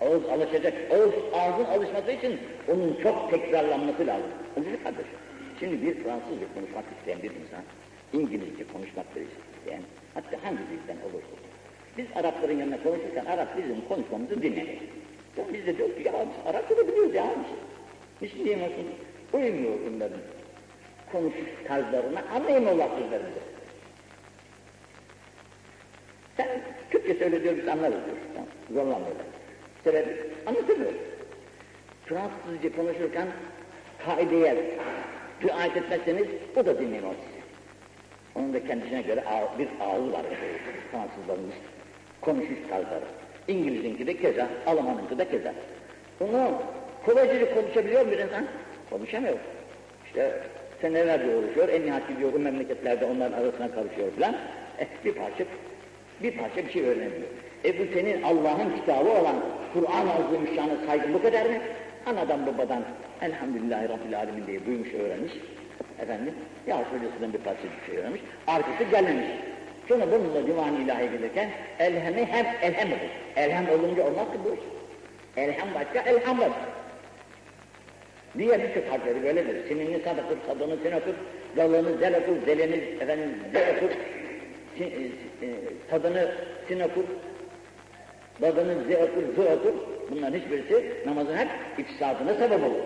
Ağız 0.00 0.24
alışacak, 0.24 0.74
ağız, 0.92 1.10
ağzın 1.34 1.64
alışması 1.64 2.12
için 2.12 2.40
onun 2.68 2.98
çok 3.02 3.30
tekrarlanması 3.30 4.06
lazım. 4.06 4.30
Aziz 4.58 4.82
kardeşim, 4.84 5.18
şimdi 5.62 5.86
bir 5.86 5.94
Fransızca 5.94 6.54
konuşmak 6.54 6.84
isteyen 6.98 7.22
bir 7.22 7.30
insan, 7.30 7.64
İngilizce 8.12 8.64
konuşmak 8.72 9.06
isteyen, 9.06 9.82
hatta 10.14 10.44
hangi 10.44 10.58
dilden 10.58 11.00
olursa. 11.10 11.36
Biz 11.98 12.06
Arapların 12.14 12.58
yanına 12.58 12.82
konuşurken 12.82 13.24
Arap 13.24 13.58
bizim 13.58 13.80
konuşmamızı 13.88 14.42
dinler. 14.42 14.66
Ya 15.36 15.44
biz 15.52 15.66
de 15.66 15.78
diyoruz 15.78 15.96
ki 15.96 16.02
ya 16.06 16.12
Arapça 16.46 16.76
da 16.76 16.88
biliyoruz 16.88 17.14
ya. 17.14 17.26
Hiç 18.22 18.34
diyemiyorsun. 18.34 18.86
Uymuyor 19.32 19.78
bunların 19.86 20.18
konuşuş 21.12 21.48
tarzlarına, 21.68 22.22
anlayamıyorlar 22.34 22.88
sözlerimizi. 22.88 23.38
Sen 26.36 26.48
Türkçe 26.90 27.14
söyle 27.14 27.42
diyor 27.42 27.56
biz 27.56 27.68
anlarız 27.68 28.04
diyor. 28.06 28.16
Tamam, 28.34 28.48
zorlanmıyorlar. 28.70 29.26
Sebebi 29.84 30.16
anlatamıyor. 30.46 30.92
Fransızca 32.06 32.76
konuşurken 32.76 33.28
kaideye 34.06 34.48
riayet 35.44 35.76
etmezseniz 35.76 36.26
o 36.56 36.66
da 36.66 36.78
dinlemez 36.78 37.16
sizi. 37.26 37.42
Onun 38.34 38.54
da 38.54 38.66
kendisine 38.66 39.02
göre 39.02 39.24
bir 39.58 39.68
ağzı 39.80 40.12
var. 40.12 40.22
Fransızlarımız 40.92 41.54
konuşuş 42.20 42.58
tarzları. 42.70 43.04
İngiliz'inki 43.48 44.06
de 44.06 44.16
keza, 44.16 44.48
Alman'ınki 44.66 45.18
de 45.18 45.28
keza. 45.28 45.54
Bunu 46.20 46.52
kolayca 47.06 47.54
konuşabiliyor 47.54 48.10
bir 48.10 48.18
insan? 48.18 48.46
Konuşamıyor. 48.90 49.36
İşte 50.06 50.40
senelerce 50.80 51.36
uğraşıyor, 51.36 51.68
en 51.68 51.82
nihayet 51.86 52.08
gidiyor 52.08 52.32
o 52.34 52.38
memleketlerde 52.38 53.04
onların 53.04 53.42
arasına 53.42 53.70
karışıyor 53.70 54.12
falan. 54.12 54.36
Eh, 54.78 54.86
bir 55.04 55.12
parça, 55.12 55.44
bir 56.22 56.36
parça 56.36 56.66
bir 56.66 56.72
şey 56.72 56.82
öğreniyor. 56.82 57.28
E 57.64 57.78
bu 57.78 57.92
senin 57.94 58.22
Allah'ın 58.22 58.76
kitabı 58.80 59.10
olan 59.10 59.36
Kur'an-ı 59.72 60.12
Azimüşşan'a 60.12 60.86
saygın 60.86 61.14
bu 61.14 61.22
kadar 61.22 61.46
mı? 61.46 61.56
Anadan 62.06 62.46
babadan 62.46 62.82
elhamdülillahi 63.22 63.88
Rabbil 63.88 64.18
Alemin 64.18 64.46
diye 64.46 64.66
duymuş 64.66 64.94
öğrenmiş. 64.94 65.32
Efendim, 65.98 66.34
ya 66.66 66.76
hocasından 66.76 67.32
bir 67.32 67.38
parça 67.38 67.62
bir 67.62 67.86
şey 67.86 68.00
öğrenmiş. 68.00 68.20
Arkası 68.46 68.84
gelmemiş. 68.90 69.26
Sonra 69.88 70.12
bununla 70.12 70.46
divan-ı 70.46 70.82
ilahi 70.82 71.10
gelirken 71.10 71.50
elhemi 71.78 72.24
hem 72.24 72.46
elhem 72.62 72.88
olur. 72.88 73.10
Elhem 73.36 73.68
olunca 73.68 74.02
olmaz 74.06 74.26
ki 74.32 74.38
bu 74.44 74.54
iş. 74.54 74.60
Elhem 75.36 75.68
başka, 75.74 76.10
elham 76.10 76.38
başka. 76.38 76.60
Diğer 78.38 78.62
birçok 78.62 78.92
harfleri 78.92 79.22
böyledir. 79.22 79.68
Sinini 79.68 80.02
sad 80.04 80.18
okur, 80.18 80.36
sadını 80.46 80.76
sin 80.82 80.92
okur, 80.92 81.14
galını 81.56 81.98
zel 81.98 82.16
okur, 82.16 82.46
zeleni 82.46 82.76
efendim 83.00 83.30
zel 83.52 83.76
okur, 83.76 83.90
sin, 84.78 84.84
e, 84.84 85.46
e, 85.46 85.48
tadını 85.90 86.34
sin 86.68 86.80
okur, 86.80 87.04
dadını 88.42 88.74
z 88.74 88.94
okur, 88.94 89.22
z 89.36 89.58
okur. 89.58 89.91
Bunların 90.10 90.38
hiçbirisi 90.38 90.92
namazın 91.06 91.36
hep 91.36 91.48
ifsadına 91.78 92.34
sebep 92.34 92.64
olur. 92.64 92.82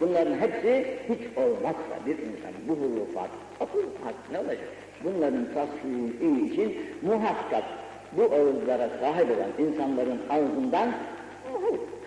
Bunların 0.00 0.34
hepsi 0.34 0.86
hiç 1.08 1.36
olmazsa 1.36 2.06
bir 2.06 2.12
insan 2.12 2.52
bu 2.68 2.72
hurufat, 2.72 3.30
akıl 3.60 3.82
hak 4.04 4.14
ne 4.32 4.38
olacak? 4.38 4.68
Bunların 5.04 5.46
tasfiyi 5.54 6.52
için 6.52 6.76
muhakkak 7.02 7.64
bu 8.12 8.22
ağızlara 8.22 8.90
sahip 9.00 9.26
olan 9.30 9.68
insanların 9.68 10.18
ağzından 10.30 10.92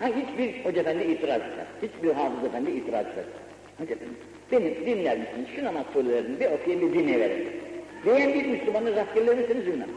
Ha 0.00 0.06
hiçbir 0.06 0.64
hoca 0.64 0.80
efendi 0.80 1.04
itiraz 1.04 1.40
etmez. 1.40 1.66
Hiçbir 1.82 2.12
hafız 2.12 2.44
efendi 2.44 2.70
itiraz 2.70 3.06
etmez. 3.06 3.24
Hoca 3.78 3.94
efendi, 3.94 4.14
beni 4.52 4.86
dinler 4.86 5.18
misiniz? 5.18 5.48
Şu 5.56 5.64
namaz 5.64 5.84
surelerini 5.92 6.40
bir 6.40 6.46
okuyayım 6.46 6.92
bir 6.92 6.98
dinleyiverin. 6.98 7.48
Diyen 8.04 8.34
bir 8.34 8.46
Müslümanı 8.46 8.96
rastgele 8.96 9.34
misiniz 9.34 9.66
bilmem. 9.66 9.88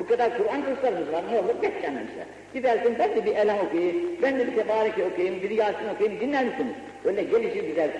Bu 0.00 0.06
kadar 0.06 0.36
Kur'an 0.36 0.64
kurslarımız 0.64 1.12
var, 1.12 1.24
ne 1.32 1.38
olur 1.38 1.54
size. 1.62 2.26
Gidersin 2.54 2.96
ben 2.98 3.16
de 3.16 3.24
bir 3.26 3.36
Elham 3.36 3.58
okuyayım, 3.66 3.96
ben 4.22 4.38
de 4.38 4.46
bir 4.46 4.56
Tebareke 4.56 5.04
okuyayım, 5.04 5.42
bir 5.42 5.50
Yasin 5.50 5.88
okuyayım, 5.94 6.20
dinler 6.20 6.44
misiniz? 6.44 6.74
Öyle 7.04 7.22
gelişi 7.22 7.62
güzel, 7.66 7.90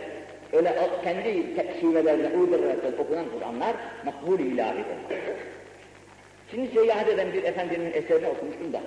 öyle 0.52 0.76
kendi 1.04 1.44
şivelerine 1.80 2.28
uydurarak 2.28 3.00
okunan 3.00 3.24
Kur'anlar 3.38 3.76
makbul 4.04 4.38
ilahidir. 4.38 4.84
Şimdi 6.50 6.74
seyahat 6.74 7.08
eden 7.08 7.32
bir 7.32 7.42
efendinin 7.42 7.92
eserini 7.92 8.28
okumuştum 8.28 8.72
da, 8.72 8.80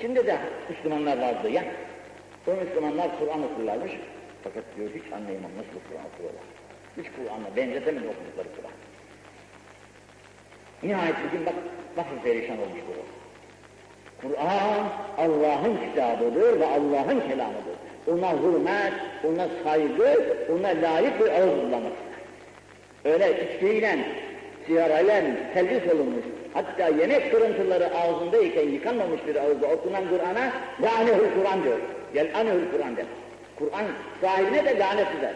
Şimdi 0.00 0.26
de 0.26 0.36
Müslümanlar 0.68 1.18
vardı 1.18 1.50
ya, 1.50 1.64
o 2.46 2.50
Müslümanlar 2.50 3.18
Kur'an 3.18 3.42
okurlarmış, 3.42 3.92
fakat 4.44 4.64
diyor 4.76 4.90
hiç 4.94 5.12
anlayamam 5.12 5.50
nasıl 5.56 5.80
Kur'an 5.88 6.06
okuyorlar. 6.14 6.44
Hiç 6.96 7.06
Kur'an'la 7.16 7.56
benzetemiyor 7.56 8.12
okudukları 8.14 8.48
Kur'an. 8.56 8.75
Nihayet 10.86 11.16
bugün 11.24 11.46
bak, 11.46 11.54
nasıl 11.96 12.22
perişan 12.24 12.56
olmuş 12.58 12.80
bu. 12.88 12.92
Kur'an 14.28 14.84
Allah'ın 15.18 15.76
kitabıdır 15.76 16.60
ve 16.60 16.66
Allah'ın 16.66 17.20
kelamıdır. 17.20 17.76
Ona 18.12 18.32
hürmet, 18.32 18.92
ona 19.24 19.48
saygı, 19.64 20.36
ona 20.52 20.68
layık 20.68 21.20
bir 21.20 21.30
ağız 21.30 21.50
kullanır. 21.60 21.92
Öyle 23.04 23.44
içkiyle, 23.44 23.98
sigarayla 24.66 25.22
telbis 25.54 25.92
olunmuş, 25.94 26.24
hatta 26.54 26.88
yemek 26.88 27.32
kırıntıları 27.32 27.90
ağzındayken 27.96 28.68
yıkanmamış 28.68 29.20
bir 29.26 29.36
ağızda 29.36 29.66
okunan 29.66 30.04
Kur'an'a 30.08 30.52
lanehül 30.82 31.42
Kur'an 31.42 31.64
diyor. 31.64 31.78
Gel 32.14 32.28
anehül 32.34 32.70
Kur'an 32.72 32.96
der. 32.96 33.06
Kur'an 33.58 33.84
sahibine 34.20 34.64
de 34.64 34.78
lanet 34.78 35.08
eder. 35.18 35.34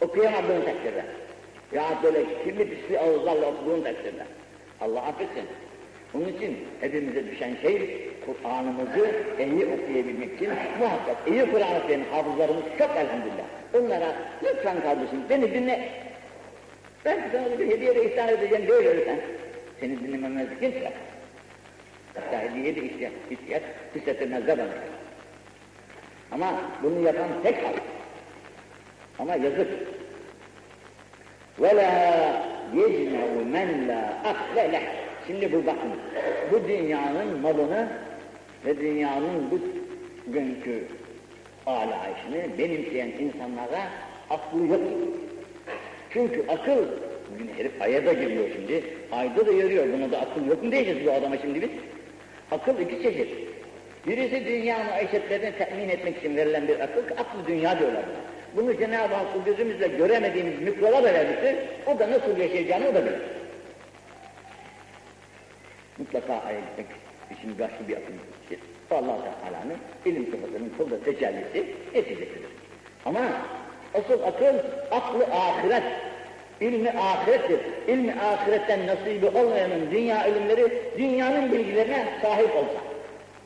Okuyamadığın 0.00 0.62
takdirde. 0.64 1.04
Ya 1.72 1.84
böyle 2.02 2.24
kirli 2.44 2.70
pisli 2.70 2.98
ağızlarla 2.98 3.46
okuduğun 3.46 3.82
takdirde. 3.82 4.24
Allah 4.81 5.01
affetsin. 5.01 5.45
Onun 6.13 6.27
için 6.27 6.57
hepimize 6.81 7.31
düşen 7.31 7.55
şey 7.61 8.07
Kur'an'ımızı 8.25 9.11
iyi 9.39 9.65
okuyabilmek 9.65 10.33
için 10.35 10.49
muhakkak 10.79 11.17
iyi 11.27 11.51
Kur'an 11.51 11.81
okuyan 11.83 12.01
hafızlarımız 12.11 12.63
çok 12.77 12.89
elhamdülillah. 12.89 13.45
Onlara 13.73 14.15
lütfen 14.43 14.81
kardeşim 14.81 15.19
beni 15.29 15.53
dinle. 15.53 15.89
Ben 17.05 17.29
sana 17.31 17.59
bir 17.59 17.67
hediye 17.67 17.95
de 17.95 18.11
ihsan 18.13 18.27
edeceğim 18.27 18.67
değil 18.67 18.87
ölürsen. 18.87 19.19
Seni 19.79 19.99
dinlememezlik 19.99 20.59
kimse. 20.59 20.93
Hatta 22.15 22.41
hediye 22.41 22.75
de 22.75 22.81
ihtiyaç, 22.81 23.13
ihtiyaç 23.31 23.63
hissettirmezler 23.95 24.57
bana. 24.57 24.67
Ama 26.31 26.61
bunu 26.83 27.05
yapan 27.05 27.27
tek 27.43 27.63
halk. 27.63 27.81
Ama 29.19 29.35
yazık. 29.35 29.67
وَلَا 31.59 32.50
يَجْمَعُ 32.73 33.27
مَنْ 33.55 33.69
لَا 33.89 34.01
أَخْلَ 34.31 34.57
لَهُ 34.73 34.81
Şimdi 35.27 35.53
bu 35.53 35.65
bakın, 35.65 35.91
bu 36.51 36.67
dünyanın 36.67 37.39
malını 37.41 37.87
ve 38.65 38.79
dünyanın 38.79 39.51
bu 39.51 39.59
günkü 40.27 40.83
alayişini 41.65 42.57
benimseyen 42.57 43.07
insanlara 43.07 43.81
aklı 44.29 44.67
yok. 44.67 44.81
Çünkü 46.09 46.43
akıl, 46.47 46.85
bugün 47.33 47.53
herif 47.57 47.81
aya 47.81 48.05
da 48.05 48.13
giriyor 48.13 48.49
şimdi, 48.55 48.83
ayda 49.11 49.47
da 49.47 49.51
yürüyor, 49.51 49.85
buna 49.93 50.11
da 50.11 50.17
akıl 50.21 50.45
yok 50.45 50.63
mu 50.63 50.71
diyeceğiz 50.71 51.07
bu 51.07 51.11
adama 51.11 51.37
şimdi 51.37 51.61
biz? 51.61 51.69
Akıl 52.51 52.79
iki 52.79 53.03
çeşit. 53.03 53.29
Birisi 54.07 54.45
dünya 54.45 54.77
maişetlerini 54.83 55.51
temin 55.57 55.89
etmek 55.89 56.17
için 56.17 56.37
verilen 56.37 56.67
bir 56.67 56.79
akıl, 56.79 57.01
aklı 57.01 57.47
dünya 57.47 57.79
diyorlar 57.79 58.03
buna. 58.03 58.30
Bunu 58.56 58.76
Cenab-ı 58.78 59.14
Hak 59.14 59.44
gözümüzle 59.44 59.88
göremediğimiz 59.88 60.60
mikroba 60.60 61.04
da 61.04 61.14
vermiştir, 61.14 61.56
o 61.86 61.98
da 61.98 62.10
nasıl 62.10 62.36
yaşayacağını 62.36 62.88
o 62.88 62.94
da 62.94 63.04
bilir. 63.06 63.20
Mutlaka 65.98 66.32
aya 66.32 66.60
gitmek 66.60 66.86
için 67.38 67.58
başka 67.58 67.88
bir 67.88 67.96
akıl 67.96 68.12
için. 68.46 68.58
Allah 68.90 69.18
Teala'nın 69.42 69.78
ilim 70.04 70.24
sıfatının 70.24 70.72
kulda 70.78 71.04
tecellisi 71.04 71.66
neticesidir. 71.94 72.50
Ama 73.04 73.20
asıl 73.94 74.22
akıl, 74.22 74.58
aklı 74.90 75.24
ahiret, 75.24 75.82
ilmi 76.60 76.90
ahirettir. 76.90 77.60
İlmi 77.88 78.12
ahiretten 78.12 78.86
nasibi 78.86 79.26
olmayanın 79.26 79.90
dünya 79.90 80.26
ilimleri, 80.26 80.72
dünyanın 80.98 81.52
bilgilerine 81.52 82.06
sahip 82.22 82.56
olsa. 82.56 82.80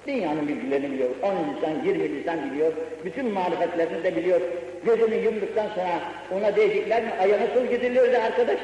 Dünyanın 0.07 0.49
bilgilerini 0.49 0.93
biliyor, 0.93 1.11
10 1.23 1.31
lisan, 1.31 1.85
20 1.85 2.17
lisan 2.17 2.51
biliyor, 2.51 2.73
bütün 3.05 3.31
marifetlerini 3.31 4.05
de 4.05 4.17
biliyor. 4.17 4.41
Gözünü 4.87 5.15
yumduktan 5.15 5.69
sonra 5.69 6.01
ona 6.35 6.57
diyecekler 6.57 7.03
mi? 7.03 7.11
Aya 7.21 7.41
nasıl 7.41 7.67
gidiliyordu 7.67 8.17
arkadaş? 8.27 8.59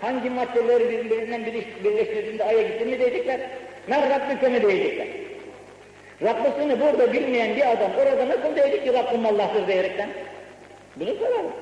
Hangi 0.00 0.30
maddeleri 0.30 0.90
birbirinden 0.90 1.46
birleştirdiğinde 1.84 2.44
aya 2.44 2.62
gittin 2.62 2.88
mi 2.88 2.98
diyecekler? 2.98 3.40
Mer 3.88 4.10
Rabbike 4.10 4.48
mi 4.48 4.62
diyecekler? 4.62 5.06
Rabbisini 6.22 6.80
burada 6.80 7.12
bilmeyen 7.12 7.56
bir 7.56 7.72
adam 7.72 7.90
orada 8.00 8.28
nasıl 8.28 8.56
diyecek 8.56 8.84
ki 8.84 8.92
Rabbim 8.92 9.26
Allah'tır 9.26 9.66
diyerekten? 9.66 10.08
Bunu 10.96 11.14
soralım. 11.14 11.52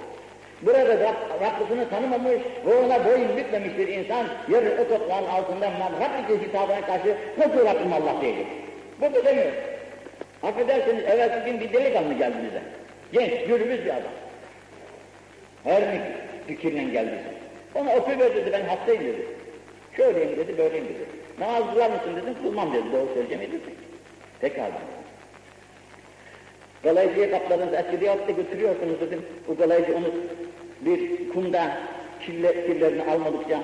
Burada 0.62 0.86
Rab, 0.86 1.14
Rabbisini 1.40 1.88
tanımamış 1.90 2.40
ve 2.66 2.74
ona 2.74 3.04
boyun 3.04 3.36
bükmemiş 3.36 3.78
bir 3.78 3.88
insan 3.88 4.26
yarın 4.48 4.78
o 4.78 4.88
toprağın 4.88 5.26
altında 5.26 5.66
Rabbike 6.00 6.46
hitabına 6.46 6.80
karşı 6.80 7.16
nasıl 7.38 7.66
Rabbim 7.66 7.92
Allah 7.92 8.20
diyecek? 8.20 8.46
Burada 9.00 9.24
demiyor. 9.24 9.52
Affedersiniz 10.42 11.04
evvelsi 11.04 11.44
gün 11.44 11.60
bir 11.60 11.72
delikanlı 11.72 12.14
geldi 12.14 12.36
bize. 12.44 12.79
Genç, 13.12 13.46
gürbüz 13.48 13.84
bir 13.84 13.90
adam. 13.90 14.12
Her 15.64 15.82
bir 15.92 16.00
fikirle 16.46 16.84
geldi 16.84 17.10
bize. 17.18 17.40
Ona 17.74 17.96
okuyuver 17.96 18.36
dedi, 18.36 18.52
ben 18.52 18.64
hastayım 18.64 19.04
dedi. 19.04 19.26
Şöyleyim 19.96 20.36
dedi, 20.36 20.58
böyleyim 20.58 20.84
dedi. 20.84 21.04
Namaz 21.40 21.62
kılar 21.72 21.90
mısın 21.90 22.16
dedim, 22.22 22.34
kılmam 22.42 22.72
dedi, 22.72 22.84
doğru 22.92 23.08
söyleyeceğim 23.14 23.42
dedi. 23.42 23.60
Pekala. 24.40 24.82
Galaycıya 26.82 27.30
kaplarınızı 27.30 27.78
alıp 27.78 28.28
da 28.28 28.32
götürüyorsunuz 28.32 29.00
dedim. 29.00 29.22
O 29.48 29.54
galaycı 29.54 29.96
onu 29.96 30.06
bir 30.80 31.28
kumda 31.28 31.78
kirle, 32.26 32.66
kirlerini 32.66 33.02
almadıkça, 33.02 33.60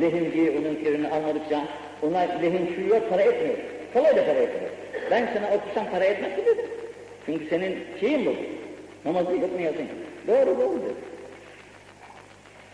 lehimciyi 0.00 0.50
onun 0.50 0.74
kirini 0.74 1.08
almadıkça, 1.08 1.64
ona 2.02 2.18
lehim 2.18 2.74
sürüyor, 2.74 3.00
para 3.10 3.22
etmiyor. 3.22 3.58
Kolayla 3.92 4.24
para 4.24 4.38
etmiyor. 4.38 4.70
Ben 5.10 5.28
sana 5.34 5.54
okusam 5.54 5.90
para 5.90 6.04
etmez 6.04 6.36
ki 6.36 6.46
dedim. 6.46 6.66
Çünkü 7.26 7.48
senin 7.48 7.78
şeyin 8.00 8.26
bu. 8.26 8.34
Namazı 9.04 9.36
yapmıyorsun. 9.36 9.88
Doğru 10.28 10.60
doğru 10.60 10.82
dedi. 10.82 10.94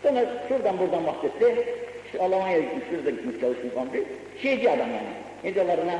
Sonra 0.03 0.25
şuradan 0.47 0.79
buradan 0.79 1.07
bahsetti. 1.07 1.65
İşte 2.05 2.23
Almanya'ya 2.23 2.59
gitmiş, 2.59 2.83
şurada 2.89 3.09
gitmiş 3.09 3.41
çalışmış 3.41 3.73
komşu. 3.73 4.03
Şeyci 4.41 4.69
adam 4.69 4.89
yani. 4.89 5.13
Ne 5.43 5.55
diyorlar 5.55 5.77
ona? 5.77 5.99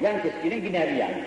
Yan 0.00 0.22
keskinin 0.22 0.64
bineri 0.64 0.96
yani. 0.96 1.24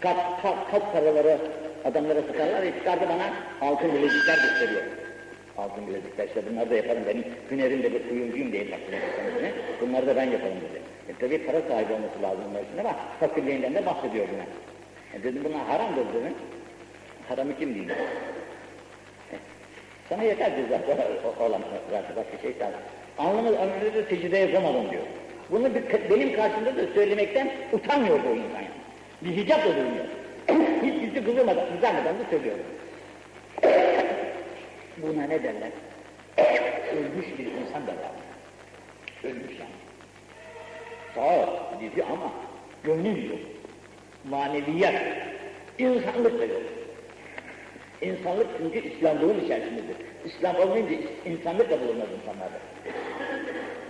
Kalp, 0.00 0.42
kalp, 0.42 0.70
kalp 0.70 0.92
paraları 0.92 1.38
adamlara 1.84 2.22
satarlar 2.22 2.62
ya 2.62 2.74
çıkardı 2.78 3.04
bana 3.08 3.32
altın 3.70 3.92
bilezikler 3.92 4.34
gösteriyor. 4.34 4.82
Altın 5.58 5.86
bilezikler 5.86 6.26
işte 6.28 6.42
bunları 6.50 6.70
da 6.70 6.74
yaparım 6.74 7.02
benim 7.06 7.24
hünerim 7.50 7.82
de 7.82 7.92
bir 7.92 8.08
kuyumcuyum 8.08 8.52
diye 8.52 8.70
takdir 8.70 8.98
Bunları 9.80 10.06
da 10.06 10.16
ben 10.16 10.30
yaparım 10.30 10.56
dedi. 10.56 10.82
E 11.08 11.12
tabi 11.20 11.46
para 11.46 11.60
sahibi 11.60 11.92
olması 11.92 12.22
lazım 12.22 12.44
bunlar 12.50 12.60
için 12.60 12.78
ama 12.78 12.96
fakirliğinden 13.20 13.74
de 13.74 13.86
bahsediyor 13.86 14.26
buna. 14.34 14.44
E 15.14 15.22
dedim 15.22 15.44
buna 15.44 15.68
haramdır 15.68 16.14
dedim. 16.14 16.34
Haramı 17.28 17.58
kim 17.58 17.74
değil? 17.74 17.90
E, 17.90 19.36
sana 20.08 20.22
yeter 20.22 20.52
ceza 20.56 20.80
olan 21.40 21.60
zaten 21.90 22.16
başka 22.16 22.38
şey. 22.42 22.54
Alnımız 23.18 23.52
önünde 23.52 23.94
de 23.94 24.02
secde 24.08 24.38
yapamadım 24.38 24.90
diyor. 24.90 25.02
Bunu 25.50 25.74
bir, 25.74 26.10
benim 26.10 26.36
karşımda 26.36 26.76
da 26.76 26.86
söylemekten 26.94 27.50
utanmıyor 27.72 28.18
bu 28.24 28.28
insan 28.28 28.62
yani. 28.62 28.68
Bir 29.22 29.36
hicap 29.36 29.64
da 29.64 29.68
durmuyor. 29.68 30.04
Hiç 30.82 31.02
yüzü 31.02 31.24
kızılmadan, 31.24 31.66
kızarmadan 31.74 32.18
da 32.18 32.24
söylüyor. 32.30 32.56
Buna 34.96 35.22
ne 35.22 35.42
derler? 35.42 35.70
Ölmüş 36.92 37.26
bir 37.38 37.46
insan 37.46 37.86
derler. 37.86 38.10
Ölmüş 39.24 39.58
yani. 39.58 39.70
Sağ 41.14 41.48
diri 41.80 42.04
ama 42.04 42.32
gönül 42.84 43.30
yok 43.30 43.38
Maneviyat, 44.29 44.95
insanlık 45.77 46.39
da 46.39 46.45
yok. 46.45 46.61
İnsanlık 48.01 48.47
çünkü 48.57 48.87
İslamlığın 48.87 49.45
içerisindedir. 49.45 49.95
İslam 50.25 50.55
olmayınca 50.55 50.95
insanlık 51.25 51.69
da 51.69 51.81
bulunmaz 51.81 52.07
insanlarda. 52.19 52.59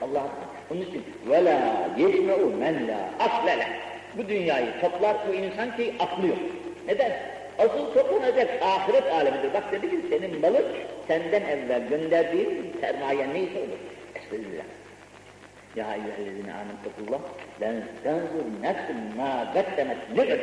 Allah 0.01 0.27
onun 0.71 0.81
için 0.81 1.03
وَلَا 1.29 1.59
يَجْمَعُ 1.97 2.39
مَنْ 2.63 2.75
لَا 2.89 2.99
أَقْلَ 3.19 3.63
Bu 4.17 4.29
dünyayı 4.29 4.67
toplar 4.81 5.17
bu 5.27 5.33
insan 5.33 5.77
ki 5.77 5.93
aklı 5.99 6.27
yok. 6.27 6.37
Neden? 6.87 7.11
Asıl 7.59 7.93
toplanacak 7.93 8.63
ahiret 8.63 9.13
alemidir. 9.13 9.53
Bak 9.53 9.71
dedi 9.71 9.89
ki 9.89 9.97
senin 10.09 10.41
malın 10.41 10.65
senden 11.07 11.41
evvel 11.41 11.87
gönderdiğin 11.87 12.75
sermaye 12.81 13.33
neyse 13.33 13.59
olur. 13.59 13.79
Estağfirullah. 14.15 14.63
Ya 15.76 15.94
eyyühellezine 15.94 16.52
amentekullah 16.54 17.20
ben 17.60 17.84
tenzur 18.02 18.62
nefsin 18.62 18.96
ma 19.16 19.52
gaddemet 19.54 19.96
ne 20.16 20.38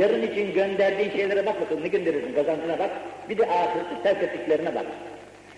Yarın 0.00 0.22
için 0.22 0.54
gönderdiğin 0.54 1.10
şeylere 1.10 1.46
bak 1.46 1.60
bakalım 1.60 1.84
ne 1.84 1.88
gönderirsin 1.88 2.34
kazancına 2.34 2.78
bak. 2.78 2.90
Bir 3.28 3.38
de 3.38 3.46
ahireti 3.46 4.02
terk 4.02 4.22
ettiklerine 4.22 4.74
bak. 4.74 4.86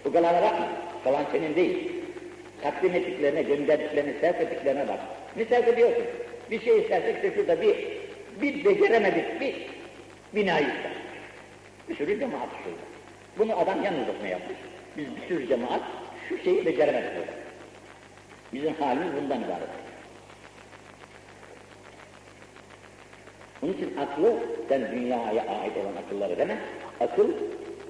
Bu 0.04 0.12
kalana 0.12 0.42
bakma. 0.42 0.68
Kalan 1.04 1.24
senin 1.32 1.56
değil. 1.56 1.92
Takdim 2.62 2.94
ettiklerine, 2.94 3.42
gönderdiklerine, 3.42 4.20
terk 4.20 4.40
ettiklerine 4.40 4.88
bak. 4.88 5.00
Misal 5.36 5.68
ediyorsun. 5.68 6.04
Bir 6.50 6.60
şey 6.60 6.78
istersek 6.78 7.22
de 7.22 7.34
şurada 7.34 7.62
bir, 7.62 7.76
bir 8.42 8.64
beceremedik 8.64 9.40
bir 9.40 9.54
bina 10.34 10.58
ister. 10.58 10.92
Bir 11.88 11.96
sürü 11.96 12.18
cemaat 12.18 12.48
şurada. 12.64 12.86
Bunu 13.38 13.60
adam 13.60 13.84
yalnız 13.84 14.08
yapmış. 14.30 14.58
Biz 14.96 15.06
bir 15.16 15.28
sürü 15.28 15.48
cemaat 15.48 15.82
şu 16.28 16.38
şeyi 16.38 16.66
beceremedik 16.66 17.10
burada. 17.16 17.45
Bizim 18.52 18.74
halimiz 18.74 19.09
bundan 19.22 19.40
ibaret. 19.40 19.68
Onun 23.62 23.72
için 23.72 23.96
aklı, 23.96 24.35
sen 24.68 24.92
dünyaya 24.92 25.42
ait 25.42 25.76
olan 25.76 25.96
akılları 26.06 26.38
deme, 26.38 26.59
akıl 27.00 27.28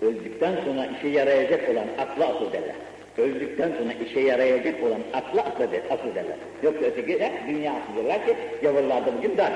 öldükten 0.03 0.55
sonra 0.64 0.87
işe 0.87 1.09
yarayacak 1.09 1.69
olan 1.71 1.87
aklı 1.99 2.25
akıl 2.25 2.53
derler. 2.53 2.75
Öldükten 3.19 3.73
sonra 3.79 3.92
işe 3.92 4.21
yarayacak 4.21 4.83
olan 4.83 5.01
aklı 5.12 5.40
aklı 5.40 5.73
der, 5.73 5.81
akıl 5.90 6.14
derler. 6.14 6.37
Yoksa 6.62 6.85
öteki 6.85 7.21
de 7.21 7.33
dünya 7.49 7.73
aklı 7.73 7.97
derler 7.97 8.27
ki 8.27 8.37
yavrularda 8.62 9.16
bugün 9.19 9.37
çok. 9.37 9.51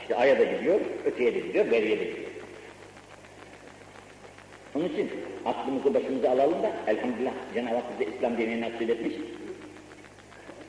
İşte 0.00 0.16
aya 0.16 0.38
da 0.38 0.44
gidiyor, 0.44 0.80
öteye 1.04 1.34
de 1.34 1.38
gidiyor, 1.38 1.70
beriye 1.70 1.98
de 1.98 2.04
gidiyor. 2.04 2.30
Onun 4.74 4.84
için 4.84 5.10
aklımızı 5.44 5.94
başımıza 5.94 6.30
alalım 6.30 6.62
da 6.62 6.70
elhamdülillah 6.86 7.32
Cenab-ı 7.54 7.74
Hak 7.74 8.00
bize 8.00 8.10
İslam 8.16 8.36
dinini 8.38 8.60
nasip 8.60 8.90
etmiş. 8.90 9.14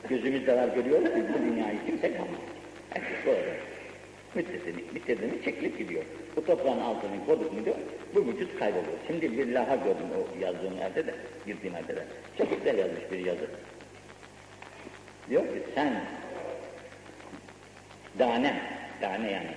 Gözümüz 0.08 0.44
zarar 0.44 0.68
görüyor, 0.68 1.00
bu 1.02 1.50
dünyayı 1.50 1.78
kimse 1.86 2.12
kalmaz. 2.12 2.40
Herkes 2.90 3.26
böyle 3.26 3.56
müddetini 4.34 4.94
bitirdiğini 4.94 5.44
çekilip 5.44 5.78
gidiyor. 5.78 6.04
Bu 6.36 6.44
toprağın 6.44 6.80
altını 6.80 7.26
koyduk 7.26 7.52
mu 7.52 7.64
diyor, 7.64 7.76
bu 8.14 8.26
vücut 8.26 8.58
kayboluyor. 8.58 8.98
Şimdi 9.06 9.38
bir 9.38 9.52
laha 9.52 9.76
gördüm 9.76 10.06
o 10.16 10.44
yazdığım 10.44 10.76
yerde 10.78 11.06
de, 11.06 11.14
girdiğim 11.46 11.74
yerde 11.74 11.96
de. 11.96 12.04
Çok 12.38 12.58
güzel 12.58 12.78
yazmış 12.78 13.02
bir 13.12 13.18
yazı. 13.18 13.50
Diyor 15.30 15.42
ki 15.42 15.62
sen 15.74 16.00
tane, 18.18 18.60
tane 19.00 19.30
yani 19.30 19.50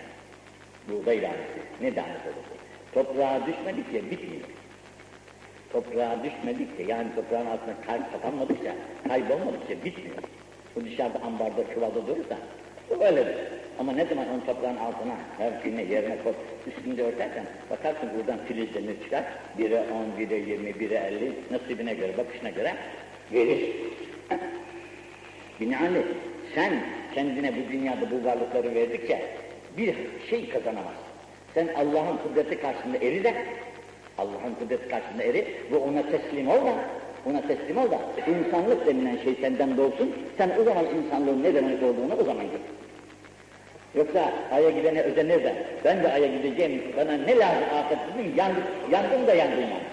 buğday 0.89 1.21
tanesi, 1.21 1.59
ne 1.81 1.93
tanesi 1.93 2.23
olursa, 2.23 2.55
toprağa 2.93 3.47
düşmedikçe 3.47 4.11
bitmiyor. 4.11 4.47
Toprağa 5.71 6.17
düşmedikçe, 6.23 6.83
yani 6.83 7.15
toprağın 7.15 7.45
altına 7.45 7.81
kay 7.85 8.11
kapanmadıkça, 8.11 8.75
kaybolmadıkça 9.07 9.85
bitmiyor. 9.85 10.17
Bu 10.75 10.85
dışarıda 10.85 11.19
ambarda, 11.21 11.73
çuvalda 11.73 12.07
durursa, 12.07 12.37
bu 12.89 13.03
öyledir. 13.03 13.35
Ama 13.79 13.91
ne 13.91 14.05
zaman 14.05 14.25
onu 14.29 14.45
toprağın 14.45 14.77
altına, 14.77 15.15
her 15.37 15.63
birine 15.63 15.83
yerine 15.83 16.17
koy, 16.23 16.33
üstünde 16.67 17.03
örtersen, 17.03 17.45
bakarsın 17.69 18.09
buradan 18.17 18.45
filizlenir 18.45 19.03
çıkar, 19.03 19.23
biri 19.57 19.75
on, 19.75 20.19
biri 20.19 20.49
yirmi, 20.49 20.79
biri 20.79 20.93
elli, 20.93 21.31
nasibine 21.51 21.93
göre, 21.93 22.17
bakışına 22.17 22.49
göre 22.49 22.73
verir. 23.33 23.71
Binaenli 25.59 26.01
sen 26.55 26.73
kendine 27.15 27.51
bu 27.55 27.71
dünyada 27.71 28.11
bu 28.11 28.25
varlıkları 28.25 28.75
verdikçe 28.75 29.21
bir 29.77 29.95
şey 30.29 30.49
kazanamazsın. 30.49 31.11
Sen 31.53 31.67
Allah'ın 31.67 32.17
kudreti 32.17 32.61
karşısında 32.61 32.97
eri 32.97 33.23
de, 33.23 33.33
Allah'ın 34.17 34.55
kudreti 34.59 34.89
karşısında 34.89 35.23
eri 35.23 35.47
ve 35.71 35.75
ona 35.75 36.01
teslim 36.01 36.47
ol 36.47 36.65
da, 36.65 36.73
ona 37.25 37.41
teslim 37.41 37.77
ol 37.77 37.91
da 37.91 37.99
insanlık 38.27 38.87
denilen 38.87 39.17
şey 39.23 39.35
senden 39.41 39.77
doğsun, 39.77 40.15
sen 40.37 40.51
o 40.61 40.63
zaman 40.63 40.85
insanlığın 40.85 41.43
ne 41.43 41.53
demek 41.53 41.83
olduğunu 41.83 42.13
o 42.21 42.23
zaman 42.23 42.45
gör. 42.45 42.59
Yoksa 43.95 44.33
aya 44.51 44.69
gidene 44.69 45.01
özenir 45.01 45.43
de 45.43 45.65
ben 45.85 46.03
de 46.03 46.11
aya 46.11 46.27
gideceğim, 46.27 46.83
bana 46.97 47.11
ne 47.11 47.37
lazım 47.37 47.63
afet 47.75 47.97
dedim, 48.13 48.33
yandım, 48.37 48.63
yandım 48.91 49.27
da 49.27 49.33
yandım 49.33 49.61
yani. 49.61 49.91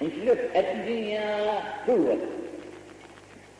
Onun 0.00 0.10
için 0.10 0.22
diyor, 0.22 0.36
et 0.54 0.66
dünya 0.86 1.62
kuvvet. 1.86 2.18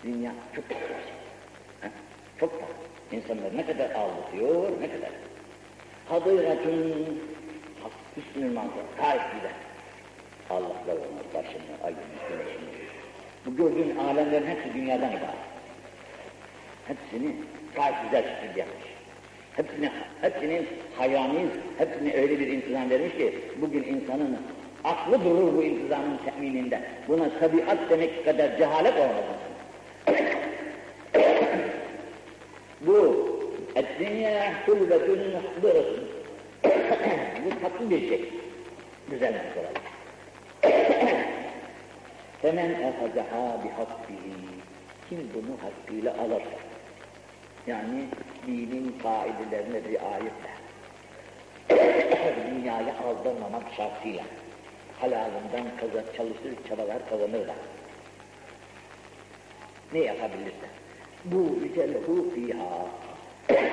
Dünya 0.04 0.32
çok 0.56 0.68
pahalı. 0.68 1.92
Çok 2.40 2.60
pahalı. 2.60 2.74
İnsanlar 3.12 3.56
ne 3.56 3.66
kadar 3.66 3.90
ağlatıyor, 3.90 4.70
ne 4.80 4.90
kadar. 4.90 5.10
Hadiratun 6.08 7.20
hüsnül 8.16 8.52
manzara, 8.52 8.86
tarih 8.96 9.34
gider. 9.34 9.52
Allah'la 10.50 10.92
olmaz, 10.92 11.26
başını, 11.34 11.84
ayını, 11.84 11.98
güneşini. 12.28 12.86
Bu 13.46 13.56
gördüğün 13.56 13.96
alemlerin 13.96 14.46
hepsi 14.46 14.74
dünyadan 14.74 15.10
ibaret. 15.10 15.46
Hepsini 16.86 17.36
gayet 17.76 17.94
güzel 18.04 18.22
şekilde 18.22 18.60
yapmış. 18.60 18.86
Hepsini, 19.56 19.90
hepsinin 20.20 20.68
hayaniz, 20.98 21.50
hepsine 21.78 22.14
öyle 22.14 22.40
bir 22.40 22.46
intizam 22.46 22.90
vermiş 22.90 23.12
ki 23.12 23.38
bugün 23.60 23.82
insanın 23.82 24.38
aklı 24.84 25.24
durur 25.24 25.56
bu 25.56 25.62
intizamın 25.62 26.18
temininde. 26.24 26.80
Buna 27.08 27.38
tabiat 27.38 27.78
demek 27.90 28.24
kadar 28.24 28.58
cehalet 28.58 28.94
olmaz. 28.94 29.24
bu 32.80 33.26
dünya 33.98 34.52
hulvetün 34.66 35.18
muhbırasın. 35.30 36.08
bu 37.44 37.60
tatlı 37.60 37.90
bir 37.90 38.08
şey. 38.08 38.32
Güzel 39.10 39.34
bir 39.34 39.54
soru. 39.54 39.85
Femen 42.42 42.70
ehazaha 42.70 43.64
bihakbihi. 43.64 44.36
Kim 45.08 45.30
bunu 45.34 45.56
hakkıyla 45.62 46.12
alırsa, 46.12 46.58
yani 47.66 48.04
dinin 48.46 48.98
kaidelerine 49.02 49.80
riayetle, 49.82 50.50
dünyaya 52.50 52.94
aldırmamak 52.98 53.62
şartıyla, 53.76 54.24
halalından 55.00 55.76
kazan, 55.80 56.04
çalışır, 56.16 56.68
çabalar 56.68 57.08
kazanırlar. 57.08 57.56
Ne 59.92 59.98
yapabilirse. 59.98 60.66
Bu 61.24 61.58
ricelhu 61.64 62.30
fiha. 62.34 62.86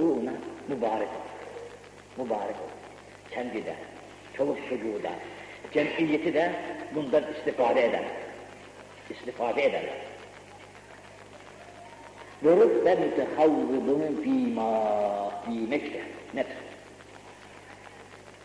Ona 0.00 0.32
mübarek 0.68 1.08
ol. 1.08 2.24
Mübarek 2.24 2.56
ol. 2.56 2.70
Kendi 3.30 3.66
de, 3.66 3.74
çoluk 4.36 4.58
çocuğu 4.68 5.02
da, 5.02 5.10
cemiyeti 5.72 6.34
de 6.34 6.52
bundan 6.94 7.24
istifade 7.32 7.84
eder. 7.84 8.04
İstifade 9.10 9.64
ederler. 9.64 9.94
Ve 12.44 12.56
rübbe 12.56 12.94
mütehavvıdun 12.94 14.22
fîmâ 14.22 15.30
fî 15.44 15.50
Mekke. 15.50 16.02
Net. 16.34 16.46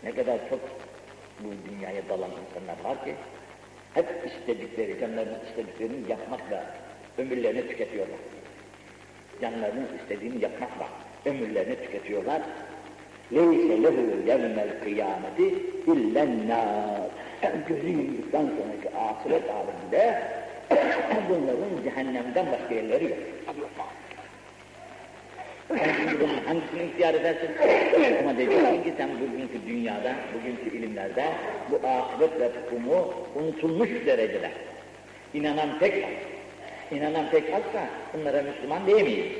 Ne 0.04 0.12
kadar 0.12 0.50
çok 0.50 0.60
bu 1.40 1.50
dünyaya 1.70 2.10
dalan 2.10 2.32
insanlar 2.32 2.84
var 2.84 3.06
ki 3.06 3.16
hep 3.94 4.06
istedikleri, 4.26 5.00
canlarının 5.00 5.40
istediklerini 5.50 6.12
yapmakla 6.12 6.76
ömürlerini 7.18 7.68
tüketiyorlar. 7.68 8.20
Canlarının 9.42 9.88
istediğini 10.02 10.44
yapmakla 10.44 10.88
ömürlerini 11.26 11.76
tüketiyorlar 11.76 12.42
Leyse 13.34 13.84
lehü 13.84 14.28
yevmel 14.28 14.70
kıyameti 14.84 15.56
illen 15.88 16.50
nâr. 16.50 17.08
Gözü 17.68 17.88
yumduktan 17.88 18.42
sonraki 18.42 18.98
ahiret 18.98 19.44
aleminde 19.50 20.22
bunların 21.30 21.84
cehennemden 21.84 22.46
başka 22.52 22.76
yerleri 22.76 23.04
yok. 23.04 23.18
Sen 25.68 26.46
hangisini 26.46 26.84
ihtiyar 26.84 27.14
edersin? 27.14 27.50
Ama 28.20 28.38
diyeceksin 28.38 28.84
ki 28.84 28.94
sen 28.98 29.10
bugünkü 29.22 29.68
dünyada, 29.68 30.16
bugünkü 30.34 30.78
ilimlerde 30.78 31.26
bu 31.72 31.88
ahiret 31.88 32.42
ve 32.42 32.52
tutumu 32.54 33.14
unutulmuş 33.36 33.90
derecede. 34.06 34.52
İnanan 35.34 35.80
tek 35.80 36.04
hak. 36.04 36.14
İnanan 36.92 37.30
tek 37.32 37.54
haksa 37.54 37.90
bunlara 38.14 38.42
Müslüman 38.42 38.88
diyemeyiz. 38.88 39.32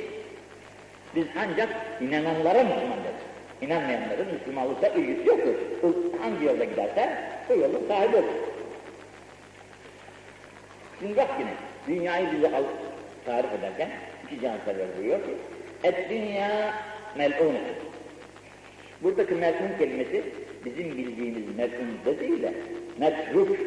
Biz 1.16 1.26
ancak 1.38 1.70
inananlara 2.02 2.64
Müslüman 2.64 3.00
deriz. 3.04 3.27
İnanmayanların 3.62 4.34
Müslümanlıkla 4.34 4.88
ilgisi 4.88 5.28
yoktur. 5.28 5.54
Hangi 6.22 6.46
yolda 6.46 6.64
giderse 6.64 7.18
o 7.50 7.54
yolun 7.54 7.88
sahibi 7.88 8.16
olur. 8.16 8.26
Şimdi 11.00 11.18
bak 11.18 11.30
yine, 11.40 11.54
dünyayı 11.88 12.28
bize 12.32 12.56
al, 12.56 12.64
tarif 13.26 13.54
ederken 13.54 13.90
iki 14.26 14.42
cansever 14.42 14.88
buyuruyor 14.98 15.20
ki, 15.20 15.32
et 15.84 16.10
dünya 16.10 16.74
mel'une. 17.18 17.62
Buradaki 19.04 19.36
mel'un 19.36 19.78
kelimesi 19.80 20.24
bizim 20.66 20.98
bildiğimiz 20.98 21.56
mel'un 21.58 22.00
da 22.06 22.20
değil 22.20 22.42
de 22.42 22.54
metruk, 23.00 23.58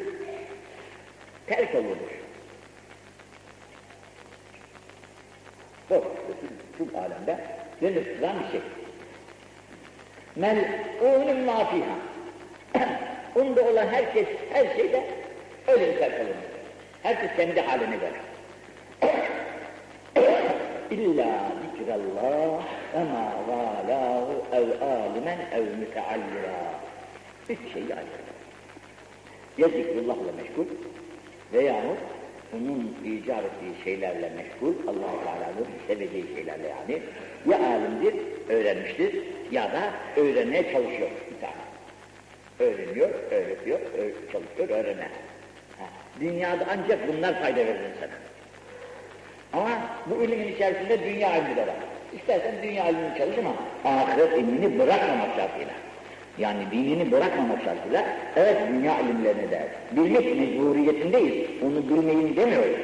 terk 1.47 1.75
olunmuş. 1.75 2.13
Bu, 5.91 6.05
şu 6.79 6.99
alemde 6.99 7.39
tutan 7.81 8.37
bir 8.45 8.51
şey. 8.51 8.80
Mel'unun 10.37 11.45
ma 11.45 11.65
fiha. 11.65 11.97
Onda 13.35 13.63
olan 13.63 13.87
herkes, 13.87 14.27
her 14.53 14.77
şeyde 14.77 15.05
öyle 15.69 15.99
terk 15.99 16.15
olunmuş. 16.15 16.37
Herkes 17.03 17.31
kendi 17.37 17.61
halini 17.61 17.99
verir. 18.01 18.21
İlla 20.91 21.53
zikrallah 21.63 22.63
ve 22.95 23.05
ma 23.05 23.33
valahu 23.49 24.45
ev 24.53 24.83
alimen 24.83 25.39
ev 25.55 25.63
müteallira. 25.79 26.81
Üç 27.49 27.73
şey 27.73 27.83
ayrı. 27.83 28.21
Ya 29.59 29.69
zikrullahla 29.69 30.33
meşgul 30.43 30.67
veyahut 31.53 31.99
onun 32.55 32.97
icap 33.05 33.45
ettiği 33.45 33.85
şeylerle 33.85 34.33
meşgul, 34.37 34.75
allah 34.89 35.25
Teala'nın 35.25 35.67
seveceği 35.87 36.27
şeylerle 36.35 36.69
yani. 36.69 37.03
Ya 37.47 37.69
alimdir, 37.69 38.15
öğrenmiştir 38.49 39.15
ya 39.53 39.63
da 39.63 39.91
öğrenmeye 40.17 40.63
çalışıyor 40.63 41.09
bir 41.31 41.41
tane. 41.41 41.63
Öğreniyor, 42.59 43.11
öğretiyor, 43.31 43.79
çalışıyor, 44.33 44.69
öğrenen. 44.69 45.11
Dünyada 46.21 46.67
ancak 46.71 47.09
bunlar 47.09 47.41
fayda 47.41 47.57
verir 47.57 47.81
insana. 47.95 48.11
Ama 49.53 49.71
bu 50.07 50.25
ilimin 50.25 50.53
içerisinde 50.53 51.05
dünya 51.05 51.37
ilmi 51.37 51.57
de 51.57 51.61
var. 51.61 51.75
İstersen 52.17 52.55
dünya 52.63 52.89
ilmini 52.89 53.19
çalış 53.19 53.37
ama 53.39 53.55
ahiret 53.85 54.39
ilmini 54.39 54.79
bırakmamak 54.79 55.37
şartıyla. 55.37 55.73
Yani 56.39 56.61
dinini 56.73 57.13
bırakmamak 57.13 57.63
şartıyla 57.65 58.05
evet 58.37 58.57
dünya 58.69 59.01
ilimlerini 59.01 59.51
de 59.51 59.69
bilmek 59.93 60.37
mecburiyetindeyiz. 60.37 61.49
Onu 61.63 61.89
bilmeyin 61.89 62.37
demiyoruz. 62.37 62.81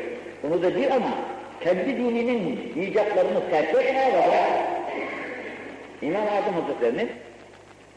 Onu 0.47 0.63
da 0.63 0.75
değil 0.75 0.95
ama 0.95 1.11
kendi 1.61 1.87
dininin 1.87 2.73
icatlarını 2.83 3.51
terk 3.51 3.69
etmeye 3.69 4.13
var. 4.13 4.66
İmam 6.03 6.29
Azam 6.29 6.55
Hazretleri'nin 6.55 7.11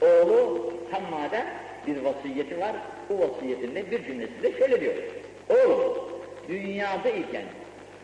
oğlu 0.02 0.74
Hamma'da 0.92 1.46
bir 1.88 1.98
vasiyeti 2.02 2.60
var. 2.60 2.72
Bu 3.10 3.20
vasiyetinde 3.20 3.92
bir 3.92 4.06
cümlesinde 4.06 4.52
şöyle 4.60 4.82
diyor. 4.82 4.94
Oğlum, 5.50 5.98
dünyada 6.48 7.10
iken 7.10 7.44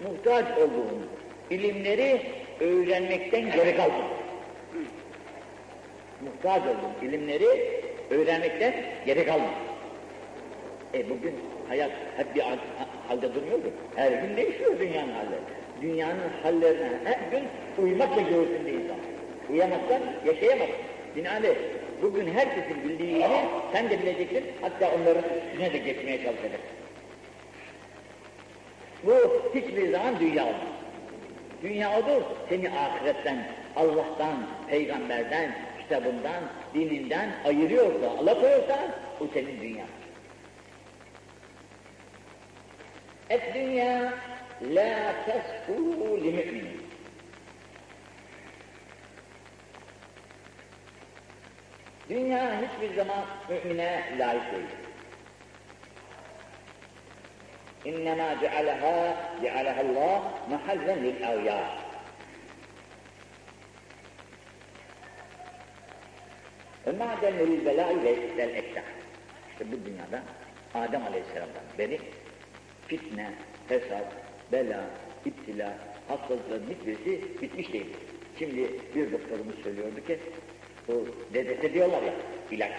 muhtaç 0.03 0.57
olduğun 0.57 1.07
ilimleri 1.49 2.21
öğrenmekten 2.59 3.51
geri 3.51 3.77
kaldın. 3.77 4.05
Muhtaç 6.21 6.61
olduğun 6.61 7.07
ilimleri 7.09 7.81
öğrenmekten 8.11 8.73
geri 9.05 9.25
kaldın. 9.25 9.43
E 10.93 11.09
bugün 11.09 11.35
hayat 11.67 11.91
hep 12.17 12.35
bir 12.35 12.43
halde 13.07 13.35
durmuyor 13.35 13.57
mu? 13.57 13.63
Her 13.95 14.11
gün 14.11 14.37
değişiyor 14.37 14.79
dünyanın 14.79 15.13
halleri. 15.13 15.41
Dünyanın 15.81 16.29
hallerine 16.43 16.89
her 17.03 17.31
gün 17.31 17.47
uymakla 17.83 18.21
göğsünde 18.21 18.71
insan. 18.71 19.14
Uyamazsan 19.51 20.01
yaşayamazsın. 20.25 20.75
Binaenaleyh 21.15 21.55
bugün 22.01 22.33
herkesin 22.33 22.83
bildiğini 22.83 23.27
sen 23.73 23.89
de 23.89 24.01
bileceksin, 24.01 24.43
hatta 24.61 24.91
onların 24.95 25.23
üstüne 25.23 25.73
de 25.73 25.77
geçmeye 25.77 26.23
çalışacaksın. 26.23 26.75
Bu 29.03 29.13
hiçbir 29.55 29.91
zaman 29.91 30.19
dünya 30.19 30.43
olmaz. 30.43 30.61
Dünya 31.63 31.99
odur, 31.99 32.21
seni 32.49 32.69
ahiretten, 32.69 33.47
Allah'tan, 33.75 34.47
peygamberden, 34.69 35.55
kitabından, 35.81 36.43
dininden 36.73 37.29
ayırıyorsa, 37.45 38.09
alakoyorsa, 38.19 38.79
o 39.21 39.27
senin 39.33 39.61
dünya. 39.61 39.85
Et 43.29 43.41
dünya 43.53 44.13
la 44.61 45.13
tesfu 45.25 46.17
li 46.23 46.31
müminin. 46.31 46.84
Dünya 52.09 52.61
hiçbir 52.61 52.95
zaman 52.95 53.25
mümine 53.49 54.03
layık 54.19 54.51
değil. 54.51 54.65
İnnemâ 57.85 58.39
cealehâ, 58.39 59.17
cealehallâh 59.41 60.49
mahallen 60.49 61.03
lil 61.03 61.27
avyâ. 61.27 61.85
Ve 66.87 66.91
mâden 66.91 67.39
lil 67.39 67.65
belâi 67.65 68.03
ve 68.03 68.37
vel 68.37 68.55
ekşâh. 68.55 68.83
İşte 69.51 69.71
bu 69.71 69.85
dünyada 69.85 70.23
Adem 70.73 71.03
Aleyhisselam'dan 71.03 71.63
beri 71.77 71.99
fitne, 72.87 73.33
fesat, 73.67 74.07
bela, 74.51 74.85
iptila, 75.25 75.73
hastalıkların 76.07 76.75
hiçbirisi 76.79 77.41
bitmiş 77.41 77.73
değil. 77.73 77.97
Şimdi 78.39 78.71
bir 78.95 79.11
doktorumuz 79.11 79.55
söylüyordu 79.63 80.05
ki, 80.07 80.19
bu 80.87 81.07
DDT 81.33 81.73
diyorlar 81.73 82.03
ya, 82.03 82.13
ilaç. 82.51 82.71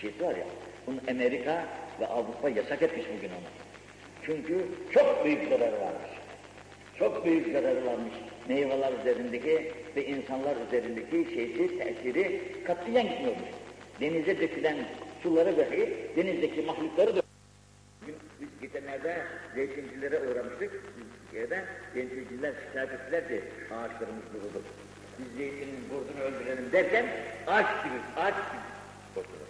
Şeysi 0.00 0.24
var 0.24 0.36
ya, 0.36 0.44
bunu 0.86 1.00
Amerika 1.10 1.66
ve 2.00 2.06
Avrupa 2.06 2.48
yasak 2.48 2.82
etmiş 2.82 3.06
bugün 3.16 3.28
onu. 3.28 3.48
Çünkü 4.26 4.66
çok 4.94 5.24
büyük 5.24 5.48
zararı 5.48 5.80
varmış. 5.80 6.10
Çok 6.98 7.24
büyük 7.24 7.52
zararı 7.52 7.86
varmış. 7.86 8.14
Meyveler 8.48 8.92
üzerindeki 9.00 9.72
ve 9.96 10.06
insanlar 10.06 10.56
üzerindeki 10.68 11.34
şeysi, 11.34 11.78
tesiri 11.78 12.40
katiyen 12.66 13.08
gitmiyormuş. 13.08 13.48
Denize 14.00 14.40
dökülen 14.40 14.76
suları 15.22 15.58
dahi, 15.58 15.94
denizdeki 16.16 16.62
mahlukları 16.62 17.16
da 17.16 17.22
Bugün 18.02 18.16
biz 18.40 18.48
geçenlerde 18.60 19.22
zeytincilere 19.54 20.20
uğramıştık. 20.20 20.84
Yerde 21.34 21.64
zeytinciler 21.94 22.52
şikayet 22.66 22.92
ettiler 22.92 23.28
ki 23.28 23.44
ağaçlarımız 23.74 24.24
kurudu. 24.32 24.62
Biz 25.18 25.36
zeytinin 25.36 25.84
kurdunu 25.90 26.22
öldürelim 26.24 26.72
derken 26.72 27.06
ağaç 27.46 27.84
gibi, 27.84 27.94
ağaç 28.16 28.34
gibi 28.34 28.62
kurtulur. 29.14 29.48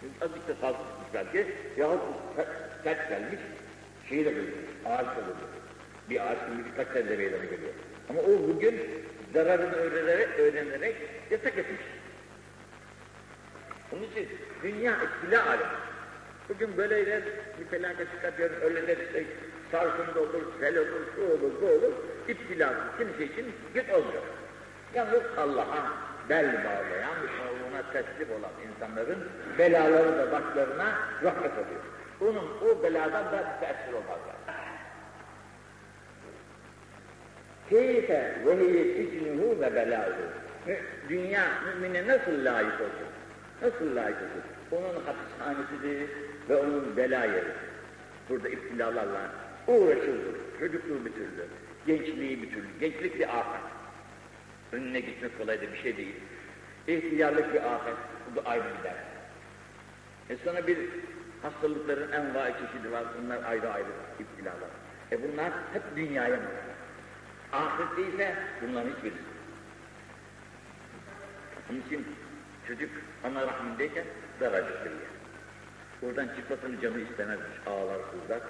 Çünkü 0.00 0.24
azıcık 0.24 0.48
da 0.48 0.72
tutmuş 0.72 1.08
belki 1.14 1.46
yahut 1.76 2.00
sert 2.84 3.08
gelmiş, 3.08 3.40
şeyi 4.08 4.24
de 4.24 4.30
buluyor, 4.30 4.56
ağaç 4.86 5.06
da 5.06 5.16
buluyor. 5.16 5.48
Bir 6.10 6.20
ağaç 6.20 6.38
gibi 6.50 6.64
birkaç 6.70 6.88
tane 6.88 7.08
de 7.08 7.16
meydana 7.16 7.44
geliyor. 7.44 7.72
Ama 8.10 8.20
o 8.20 8.48
bugün 8.48 8.80
zararını 9.34 9.74
öğrenerek, 9.74 10.28
öğrenerek 10.38 10.96
yasak 11.30 11.58
etmiş. 11.58 11.80
Onun 13.92 14.02
için 14.02 14.28
dünya 14.62 14.92
istila 14.92 15.46
alemi. 15.46 15.78
Bugün 16.48 16.76
böyleler 16.76 17.22
bir 17.60 17.64
felaket 17.64 18.12
çıkartıyor, 18.12 18.50
öyleler 18.62 18.96
işte 18.96 19.24
sarsıntı 19.72 20.20
olur, 20.20 20.42
sel 20.60 20.78
olur, 20.78 21.00
şu 21.14 21.22
olur, 21.22 21.52
bu 21.62 21.66
olur. 21.66 21.92
İptilası 22.28 22.80
kimse 22.98 23.24
için 23.32 23.52
güç 23.74 23.90
olmuyor. 23.90 24.22
Yalnız 24.94 25.22
Allah'a 25.38 25.92
bel 26.28 26.64
bağlayan, 26.64 27.16
ona 27.68 27.92
teslim 27.92 28.28
olan 28.30 28.50
insanların 28.68 29.18
belaları 29.58 30.18
da 30.18 30.32
başlarına 30.32 30.98
rahmet 31.22 31.52
oluyor. 31.52 31.82
Onun 32.20 32.48
o 32.62 32.82
beladan 32.82 33.24
da 33.24 33.58
tesir 33.60 33.92
olmazlar. 33.92 34.36
Keyfe 37.70 38.38
ve 38.46 38.56
hiye 38.56 38.84
sicnuhu 38.84 39.60
ve 39.60 39.74
belâhu. 39.74 40.12
Dünya 41.08 41.44
mümine 41.66 42.08
nasıl 42.08 42.44
layık 42.44 42.80
olsun? 42.80 43.08
Nasıl 43.62 43.96
layık 43.96 44.16
olsun? 44.16 44.42
Onun 44.72 45.04
hapishanesidir 45.04 46.10
ve 46.48 46.56
onun 46.56 46.96
bela 46.96 47.24
yeri. 47.24 47.52
Burada 48.28 48.48
iptilalarla 48.48 49.30
uğraşıldı. 49.66 50.38
Çocukluğu 50.60 51.04
bitirdi. 51.04 51.48
Gençliği 51.86 52.42
bir 52.42 52.50
türlü. 52.50 52.66
Gençlik 52.80 53.18
bir 53.18 53.38
afet. 53.38 53.77
Önüne 54.72 55.00
gitmek 55.00 55.38
kolay 55.38 55.60
da 55.60 55.72
bir 55.72 55.82
şey 55.82 55.96
değil. 55.96 56.14
İhtiyarlık 56.86 57.54
bir 57.54 57.74
afet. 57.74 57.94
Bu 58.36 58.48
ayrı 58.48 58.64
gider. 58.78 58.94
E 60.30 60.36
sonra 60.36 60.66
bir 60.66 60.78
hastalıkların 61.42 62.12
en 62.12 62.34
vay 62.34 62.52
çeşidi 62.52 62.92
var. 62.92 63.04
Bunlar 63.22 63.42
ayrı 63.42 63.72
ayrı 63.72 63.86
iptilalar. 64.20 64.70
E 65.12 65.22
bunlar 65.22 65.52
hep 65.72 65.82
dünyaya 65.96 66.36
mı? 66.36 66.42
Ahirette 67.52 68.14
ise 68.14 68.34
bunların 68.62 68.90
hiçbirisi. 68.90 69.18
Onun 71.70 71.80
için 71.80 72.06
çocuk 72.68 72.90
ana 73.24 73.46
rahmindeyken 73.46 74.04
daracıktır 74.40 74.90
yani. 74.90 75.18
Oradan 76.02 76.28
çıkmasını 76.36 76.80
canı 76.80 77.00
istemezmiş. 77.00 77.58
Ağlar, 77.66 77.98
kızlar. 78.10 78.40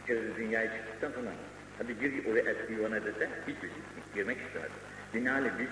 Bir 0.00 0.06
kere 0.06 0.36
dünyaya 0.36 0.76
çıktıktan 0.76 1.10
sonra 1.10 1.30
hadi 1.78 1.98
gir 1.98 2.26
oraya 2.26 2.50
eski 2.50 2.72
yuvana 2.72 3.04
dese 3.04 3.28
hiçbir 3.48 3.60
şey 3.60 3.70
girmek 4.14 4.38
istemez. 4.46 4.70
Binaenli 5.14 5.50
biz 5.58 5.68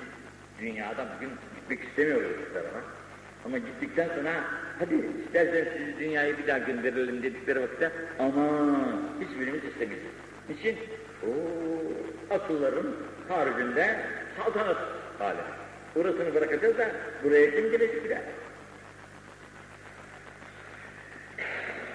dünyada 0.60 1.06
bugün 1.16 1.30
gitmek 1.54 1.88
istemiyoruz 1.88 2.30
bu 2.50 2.54
tarafa. 2.54 2.80
Ama 3.44 3.58
gittikten 3.58 4.08
sonra 4.08 4.44
hadi 4.78 4.94
isterseniz 5.24 5.68
sizi 5.76 5.98
dünyaya 5.98 6.38
bir 6.38 6.46
daha 6.46 6.58
gönderelim 6.58 7.22
dedikleri 7.22 7.62
vakitte 7.62 7.92
ama 8.18 8.48
hiçbirimiz 9.20 9.64
istemeyiz. 9.64 10.02
Niçin? 10.48 10.78
O 11.22 11.30
akılların 12.34 12.86
haricinde 13.28 13.96
saltanat 14.36 14.76
hali. 15.18 15.38
Orasını 15.96 16.34
bırakacağız 16.34 16.78
da 16.78 16.90
buraya 17.24 17.50
kim 17.50 17.70
gelecek 17.70 18.04
bir? 18.04 18.16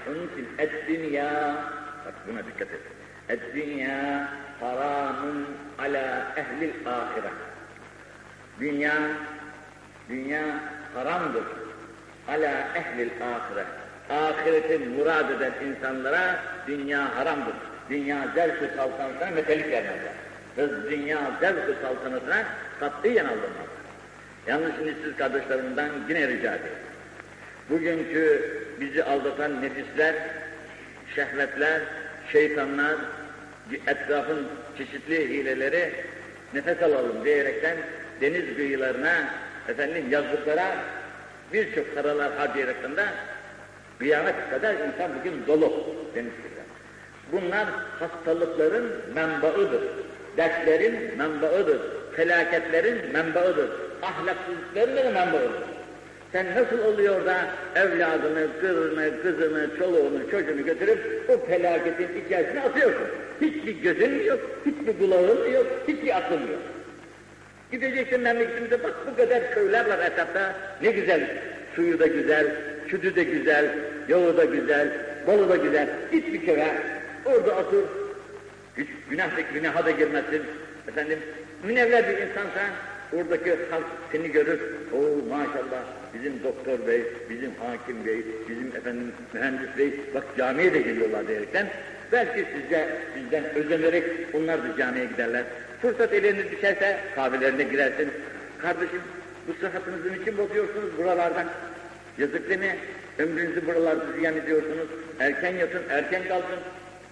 Onun 0.09 0.27
için 0.27 0.47
et 0.57 0.71
dünya, 0.87 1.55
bak 2.05 2.13
buna 2.27 2.45
dikkat 2.45 2.71
et. 2.71 2.96
Dünya 3.29 4.29
haramun 4.59 5.45
ala 5.79 6.33
ehlil 6.37 6.73
ahire. 6.85 7.31
Dünya, 8.59 8.93
dünya 10.09 10.43
haramdır. 10.93 11.43
Ala 12.27 12.51
ehlil 12.75 13.11
ahire. 13.21 13.65
Ahireti 14.09 14.79
murad 14.79 15.29
eden 15.29 15.53
insanlara 15.67 16.39
dünya 16.67 17.15
haramdır. 17.15 17.53
Dünya 17.89 18.17
zevk-ı 18.35 18.69
saltanatına 18.77 19.31
metelik 19.31 19.71
vermezler. 19.71 20.13
Kız 20.55 20.91
dünya 20.91 21.19
zevk-ı 21.41 21.75
saltanatına 21.81 22.43
katiyen 22.79 23.25
aldırmaz. 23.25 23.67
Yalnız 24.47 24.71
şimdi 24.77 24.95
siz 25.03 25.17
kardeşlerimden 25.17 25.89
yine 26.09 26.27
rica 26.27 26.55
ediyorum. 26.55 26.81
Bugünkü 27.69 28.51
bizi 28.79 29.03
aldatan 29.03 29.61
nefisler, 29.61 30.15
şehvetler, 31.15 31.81
şeytanlar, 32.31 32.95
etrafın 33.87 34.47
çeşitli 34.77 35.29
hileleri 35.29 35.93
nefes 36.53 36.83
alalım 36.83 37.25
diyerekten 37.25 37.77
deniz 38.21 38.55
kıyılarına, 38.55 39.13
efendim 39.67 40.05
yazlıklara 40.09 40.75
birçok 41.53 41.95
paralar 41.95 42.33
harcayaraktan 42.33 42.97
da 42.97 43.05
kıyamet 43.99 44.35
kadar 44.49 44.73
insan 44.73 45.11
bugün 45.19 45.47
dolu 45.47 45.85
deniz. 46.15 46.31
Bunlar 47.31 47.65
hastalıkların 47.99 48.91
menbaıdır. 49.15 49.81
Dertlerin 50.37 51.17
menbaıdır. 51.17 51.81
Felaketlerin 52.15 53.11
menbaıdır. 53.13 53.69
Ahlaksızlıkların 54.01 54.97
da 54.97 55.03
menbaıdır. 55.03 55.76
Sen 56.31 56.45
nasıl 56.55 56.93
oluyor 56.93 57.25
da 57.25 57.37
evladını, 57.75 58.47
kızını, 58.61 59.21
kızını, 59.21 59.69
çoluğunu, 59.79 60.31
çocuğunu 60.31 60.65
götürüp 60.65 61.29
o 61.29 61.45
felaketin 61.47 62.25
içerisine 62.25 62.61
atıyorsun? 62.61 63.07
Hiçbir 63.41 63.81
gözün 63.81 64.23
yok, 64.23 64.39
hiçbir 64.65 64.99
kulağın 64.99 65.51
yok, 65.51 65.67
hiçbir 65.87 66.17
aklın 66.17 66.41
yok. 66.41 66.61
Gideceksin 67.71 68.21
memleketimize 68.21 68.83
bak 68.83 68.93
bu 69.11 69.17
kadar 69.17 69.53
köyler 69.53 69.89
var 69.89 69.99
etrafta. 70.11 70.55
Ne 70.81 70.91
güzel, 70.91 71.29
suyu 71.75 71.99
da 71.99 72.07
güzel, 72.07 72.47
sütü 72.89 73.15
de 73.15 73.23
güzel, 73.23 73.65
yolu 74.07 74.37
da 74.37 74.45
güzel, 74.45 74.91
bolu 75.27 75.49
da 75.49 75.55
güzel. 75.55 75.87
Git 76.11 76.33
bir 76.33 76.45
köye, 76.45 76.67
orada 77.25 77.57
otur. 77.57 77.83
Hiç 78.77 78.87
günah 79.09 79.37
da, 79.37 79.41
günaha 79.53 79.85
da 79.85 79.91
girmezsin. 79.91 80.41
Efendim, 80.87 81.19
münevver 81.63 82.09
bir 82.09 82.17
insansan 82.17 82.69
Oradaki 83.13 83.49
halk 83.49 83.85
seni 84.11 84.31
görür, 84.31 84.59
o 84.93 84.97
maşallah 85.29 85.83
bizim 86.13 86.43
doktor 86.43 86.87
bey, 86.87 87.01
bizim 87.29 87.51
hakim 87.59 88.05
bey, 88.05 88.25
bizim 88.49 88.67
efendim 88.67 89.11
mühendis 89.33 89.77
bey, 89.77 89.93
bak 90.13 90.23
camiye 90.37 90.73
de 90.73 90.79
geliyorlar 90.79 91.27
diyerekten, 91.27 91.67
belki 92.11 92.45
sizce 92.53 92.89
bizden 93.15 93.43
özenerek 93.55 94.03
onlar 94.33 94.63
da 94.63 94.77
camiye 94.77 95.05
giderler. 95.05 95.43
Fırsat 95.81 96.13
ellerine 96.13 96.51
düşerse 96.51 96.97
kahvelerine 97.15 97.63
girersin. 97.63 98.09
Kardeşim 98.61 99.01
bu 99.47 99.53
sıhhatınızın 99.53 100.21
için 100.21 100.37
bozuyorsunuz 100.37 100.97
buralardan. 100.97 101.45
Yazık 102.17 102.49
değil 102.49 102.59
mi? 102.59 102.75
Ömrünüzü 103.17 103.67
buralarda 103.67 104.05
ziyan 104.19 104.37
ediyorsunuz. 104.37 104.87
Erken 105.19 105.55
yatın, 105.55 105.81
erken 105.89 106.27
kalkın. 106.27 106.59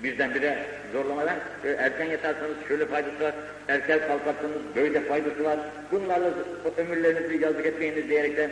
Birdenbire 0.04 0.58
zorlamadan 0.94 1.36
e, 1.64 1.70
erken 1.70 2.06
yatarsanız 2.06 2.56
şöyle 2.68 2.86
faydası 2.86 3.24
var, 3.24 3.34
erken 3.68 4.00
kalkarsanız 4.00 4.62
böyle 4.76 5.02
faydası 5.02 5.44
var. 5.44 5.60
Bunlarla 5.92 6.30
ömürlerinizi 6.78 7.44
yazık 7.44 7.66
etmeyiniz 7.66 8.10
diyerekten 8.10 8.50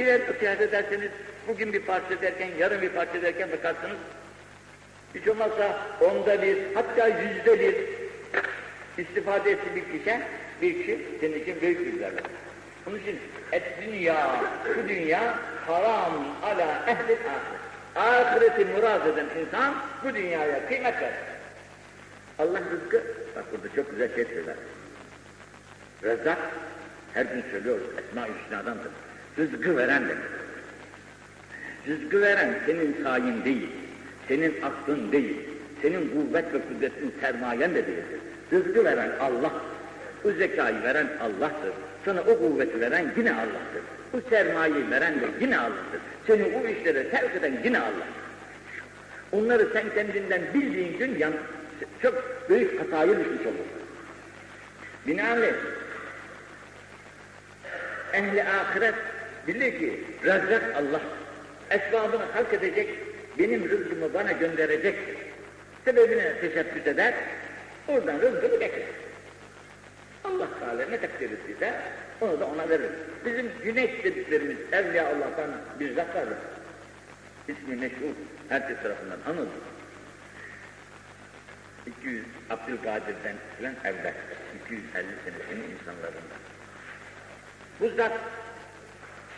birer 0.00 0.20
nasihat 0.20 0.60
ederseniz 0.60 1.10
bugün 1.48 1.72
bir 1.72 1.80
parça 1.80 2.22
derken, 2.22 2.48
yarın 2.58 2.82
bir 2.82 2.88
parça 2.88 3.22
derken 3.22 3.52
bakarsınız 3.52 3.98
hiç 5.14 5.28
olmazsa 5.28 5.78
onda 6.00 6.42
bir, 6.42 6.58
hatta 6.74 7.08
yüzde 7.08 7.60
bir 7.60 7.74
istifade 9.04 9.50
etti 9.50 9.74
bir 9.74 9.98
kişi, 9.98 10.20
bir 10.62 10.78
kişi 10.78 10.98
senin 11.20 11.40
için 11.42 11.60
büyük 11.60 11.94
bir 11.94 12.00
zararlı. 12.00 12.20
Onun 12.86 12.98
için 12.98 13.18
et 13.52 13.62
dünya, 13.82 14.40
şu 14.74 14.88
dünya 14.88 15.38
haram 15.66 16.12
ala 16.42 16.84
ehli 16.86 17.12
ahiret. 17.12 17.60
Ahireti 17.96 18.64
murad 18.64 19.06
eden 19.06 19.26
insan 19.40 19.74
bu 20.04 20.14
dünyaya 20.14 20.68
kıymet 20.68 21.00
verir. 21.00 21.14
Allah 22.38 22.60
rızkı, 22.72 23.02
bak 23.36 23.44
burada 23.52 23.74
çok 23.76 23.90
güzel 23.90 24.14
şey 24.14 24.24
söyler. 24.24 24.56
Rezzak, 26.02 26.38
her 27.14 27.26
gün 27.26 27.44
söylüyoruz, 27.50 27.86
Esma-i 27.98 28.30
Hüsna'dandır. 28.44 28.90
Rızkı 29.40 29.76
veren 29.76 30.02
demek. 30.02 30.24
Rızkı 31.88 32.20
veren 32.20 32.54
senin 32.66 32.96
sayin 33.04 33.44
değil, 33.44 33.68
senin 34.28 34.54
aklın 34.62 35.12
değil, 35.12 35.36
senin 35.82 36.08
kuvvet 36.08 36.54
ve 36.54 36.58
kudretin 36.68 37.14
sermayen 37.20 37.74
de 37.74 37.86
değildir. 37.86 38.20
Rızkı 38.52 38.84
veren 38.84 39.10
Allah, 39.20 39.52
bu 40.24 40.32
zekayı 40.32 40.82
veren 40.82 41.06
Allah'tır. 41.20 41.72
Sana 42.04 42.20
o 42.20 42.38
kuvveti 42.38 42.80
veren 42.80 43.12
yine 43.16 43.32
Allah'tır. 43.32 43.82
Bu 44.12 44.20
sermayeyi 44.30 44.90
veren 44.90 45.14
de 45.14 45.24
yine 45.40 45.58
Allah'tır. 45.58 46.00
Seni 46.26 46.44
o 46.44 46.66
işlere 46.68 47.06
sevk 47.10 47.36
eden 47.36 47.60
yine 47.64 47.78
Allah'tır. 47.78 48.20
Onları 49.32 49.68
sen 49.72 49.84
kendinden 49.94 50.42
bildiğin 50.54 50.98
gün 50.98 51.18
yan, 51.18 51.32
çok 52.02 52.24
büyük 52.50 52.80
hataya 52.80 53.08
düşmüş 53.08 53.40
olursun. 53.40 53.80
Binaenaleyh 55.06 55.54
ehli 58.12 58.44
ahiret 58.44 58.94
bilir 59.46 59.78
ki 59.78 60.04
rezzak 60.24 60.76
Allah 60.76 61.00
esbabını 61.70 62.24
halk 62.24 62.52
edecek, 62.52 62.88
benim 63.38 63.70
rızkımı 63.70 64.14
bana 64.14 64.32
gönderecek 64.32 64.96
sebebine 65.84 66.40
teşebbüs 66.40 66.86
eder, 66.86 67.14
oradan 67.88 68.20
rızkını 68.20 68.60
bekler. 68.60 68.86
Allah 70.24 70.48
Teala 70.60 70.86
ne 70.90 71.00
takdir 71.00 71.30
ettiyse 71.30 71.74
onu 72.20 72.40
da 72.40 72.46
ona 72.46 72.68
verir. 72.68 72.90
Bizim 73.24 73.50
güneş 73.64 74.04
dediklerimiz 74.04 74.56
Evliya 74.72 75.06
Allah'tan 75.06 75.50
bir 75.80 75.94
zat 75.94 76.14
vardır. 76.14 76.38
İsmi 77.48 77.76
meşhur, 77.76 78.14
herkes 78.48 78.76
tarafından 78.82 79.18
anılır. 79.26 79.48
200 81.86 82.24
Abdülkadir'den 82.50 83.36
filan 83.56 83.74
evvel, 83.84 84.14
250 84.64 84.82
senesinin 84.94 85.70
insanlarından. 85.70 86.40
Bu 87.80 87.88
zat 87.88 88.12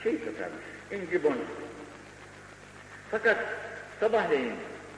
şey 0.02 0.18
satarmış, 0.18 0.64
inci 0.90 1.22
boncuk. 1.22 1.46
Fakat 3.10 3.36
sabahleyin 4.00 4.52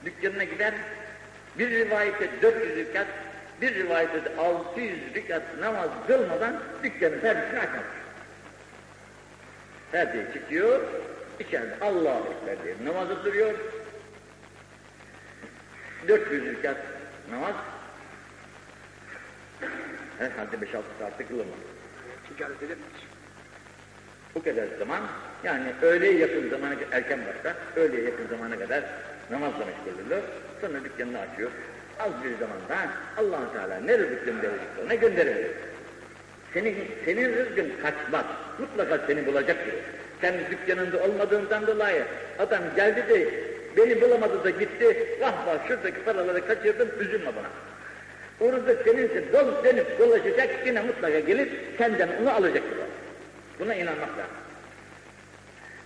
dükkanına 0.05 0.43
gider, 0.43 0.73
bir 1.59 1.69
rivayette 1.69 2.41
400 2.41 2.75
rikat, 2.75 3.07
bir 3.61 3.75
rivayette 3.75 4.25
de 4.25 4.37
600 4.37 5.13
rikat 5.15 5.43
namaz 5.59 5.89
kılmadan 6.07 6.63
dükkanın 6.83 7.19
perdesini 7.19 7.59
açmaz. 7.59 7.83
Perdeyi 9.91 10.25
çıkıyor, 10.33 10.81
içeride 11.39 11.75
Allah'a 11.81 12.19
Ekber 12.19 12.63
diye 12.63 12.75
namazı 12.85 13.25
duruyor. 13.25 13.53
400 16.07 16.45
rikat 16.45 16.77
namaz 17.31 17.55
herhalde 20.19 20.55
5-6 20.55 20.81
saatte 20.99 21.25
kılınmaz. 21.25 21.59
Ticaret 22.29 22.63
edemez. 22.63 23.14
Bu 24.35 24.43
kadar 24.43 24.65
zaman, 24.79 25.01
yani 25.43 25.65
öğleye 25.81 26.17
yakın 26.17 26.49
zamana 26.49 26.73
erken 26.91 27.19
başlar, 27.19 27.55
öğleye 27.75 28.03
yakın 28.03 28.27
zamana 28.27 28.59
kadar 28.59 28.83
namazla 29.31 29.59
meşgul 29.59 30.01
olurlar. 30.01 30.21
Sonra 30.61 30.83
dükkanını 30.83 31.19
açıyor. 31.19 31.51
Az 31.99 32.11
bir 32.23 32.31
zamanda 32.31 32.91
allah 33.17 33.53
Teala 33.53 33.79
ne 33.79 33.97
rızık 33.97 34.25
gönderecekse 34.25 34.81
ona 34.85 34.95
gönderir. 34.95 35.47
Senin, 36.53 36.75
senin 37.05 37.33
rızkın 37.33 37.71
kaçmaz. 37.81 38.25
Mutlaka 38.59 39.07
seni 39.07 39.25
bulacaktır. 39.25 39.73
Sen 40.21 40.33
dükkanında 40.51 41.03
olmadığından 41.03 41.67
dolayı 41.67 42.03
adam 42.39 42.61
geldi 42.75 43.09
de 43.09 43.29
beni 43.77 44.01
bulamadı 44.01 44.43
da 44.43 44.49
gitti. 44.49 45.17
Vah 45.21 45.47
vah 45.47 45.67
şuradaki 45.67 46.03
paraları 46.03 46.47
kaçırdım 46.47 46.89
üzülme 46.99 47.31
bana. 47.35 47.49
O 48.39 48.53
rızık 48.53 48.81
seninse 48.85 49.33
dolup 49.33 49.65
dönüp 49.65 49.99
dolaşacak 49.99 50.49
yine 50.65 50.81
mutlaka 50.81 51.19
gelip 51.19 51.51
senden 51.77 52.09
onu 52.21 52.31
alacaktır. 52.31 52.84
Buna 53.59 53.75
inanmak 53.75 54.09
lazım. 54.09 54.35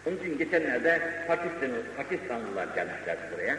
Onun 0.06 0.18
için 0.18 0.38
geçenlerde 0.38 1.02
Pakistanlı, 1.28 1.84
Pakistanlılar 1.98 2.68
gelmişler 2.76 3.18
buraya. 3.34 3.58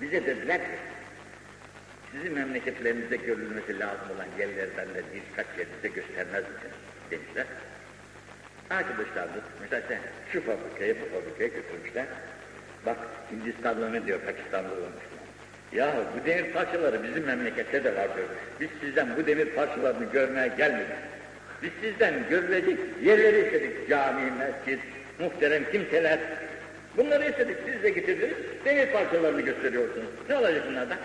Bize 0.00 0.26
dediler 0.26 0.58
ki, 0.58 0.78
sizin 2.12 2.32
memleketlerinizde 2.32 3.16
görülmesi 3.16 3.78
lazım 3.78 4.10
olan 4.16 4.26
yerlerden 4.38 4.94
de 4.94 5.02
birkaç 5.14 5.46
yer 5.58 5.66
bize 5.76 5.94
göstermez 5.94 6.44
misiniz? 6.44 6.74
demişler. 7.10 7.46
Arkadaşlar 8.70 9.28
da 9.28 9.40
mesela 9.60 9.82
sen 9.88 9.98
şu 10.32 10.40
fabrikaya 10.40 10.94
bu 11.00 11.04
fabrikaya 11.04 11.48
götürmüşler. 11.48 12.06
Bak 12.86 12.96
Hindistanlı 13.32 13.92
ne 13.92 14.06
diyor 14.06 14.20
Pakistanlı 14.20 14.72
olmuş. 14.72 15.04
Ya 15.72 15.94
bu 16.14 16.26
demir 16.26 16.52
parçaları 16.52 17.02
bizim 17.02 17.24
memlekette 17.24 17.84
de 17.84 17.96
var 17.96 18.16
diyor. 18.16 18.28
Biz 18.60 18.68
sizden 18.80 19.16
bu 19.16 19.26
demir 19.26 19.46
parçalarını 19.46 20.04
görmeye 20.12 20.48
gelmedik. 20.48 20.96
Biz 21.64 21.72
sizden 21.80 22.14
görülecek 22.30 22.78
yerleri 23.02 23.44
istedik. 23.44 23.88
Cami, 23.88 24.30
mescit, 24.30 24.80
muhterem 25.18 25.70
kimseler. 25.72 26.18
Bunları 26.96 27.30
istedik. 27.30 27.56
Siz 27.66 27.82
de 27.82 27.90
getirdiniz. 27.90 28.36
Demir 28.64 28.92
parçalarını 28.92 29.40
gösteriyorsunuz. 29.40 30.08
Ne 30.28 30.36
olacak 30.36 30.64
bunlardan? 30.68 30.98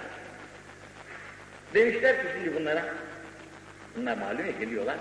Demişler 1.73 2.15
ki 2.15 2.27
şimdi 2.33 2.55
bunlara. 2.55 2.85
Bunlar 3.95 4.17
malum 4.17 4.45
ya 4.45 4.51
geliyorlar. 4.59 4.97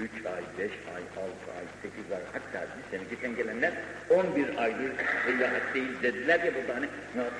Üç 0.00 0.26
ay, 0.26 0.42
beş 0.58 0.70
ay, 0.70 1.02
altı 1.16 1.50
ay, 1.58 1.64
sekiz 1.82 2.12
ay, 2.12 2.20
hatta 2.32 2.66
bir 2.76 2.98
sene 2.98 3.08
geçen 3.10 3.36
gelenler 3.36 3.72
on 4.10 4.36
bir 4.36 4.62
aydır 4.62 4.92
seyahatteyiz 5.26 6.02
dediler 6.02 6.40
ya 6.40 6.54
burada 6.54 6.74
hani 6.74 6.86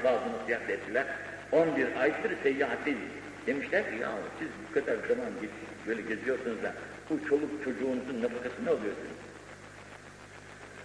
bazı 0.05 0.25
nasihat 0.33 0.71
ettiler. 0.71 1.05
On 1.53 1.77
bir 1.77 1.87
aydır 2.01 2.33
seyahatteyiz. 2.43 2.99
Demişler 3.47 3.91
ki 3.91 3.97
ya 4.03 4.13
siz 4.39 4.49
bu 4.69 4.75
kadar 4.75 5.09
zaman 5.09 5.27
böyle 5.87 6.03
geziyorsunuz 6.03 6.63
da 6.63 6.73
bu 7.11 7.29
çoluk 7.29 7.65
çocuğunuzun 7.65 8.23
nafakası 8.23 8.65
ne 8.65 8.71
oluyorsunuz? 8.71 9.17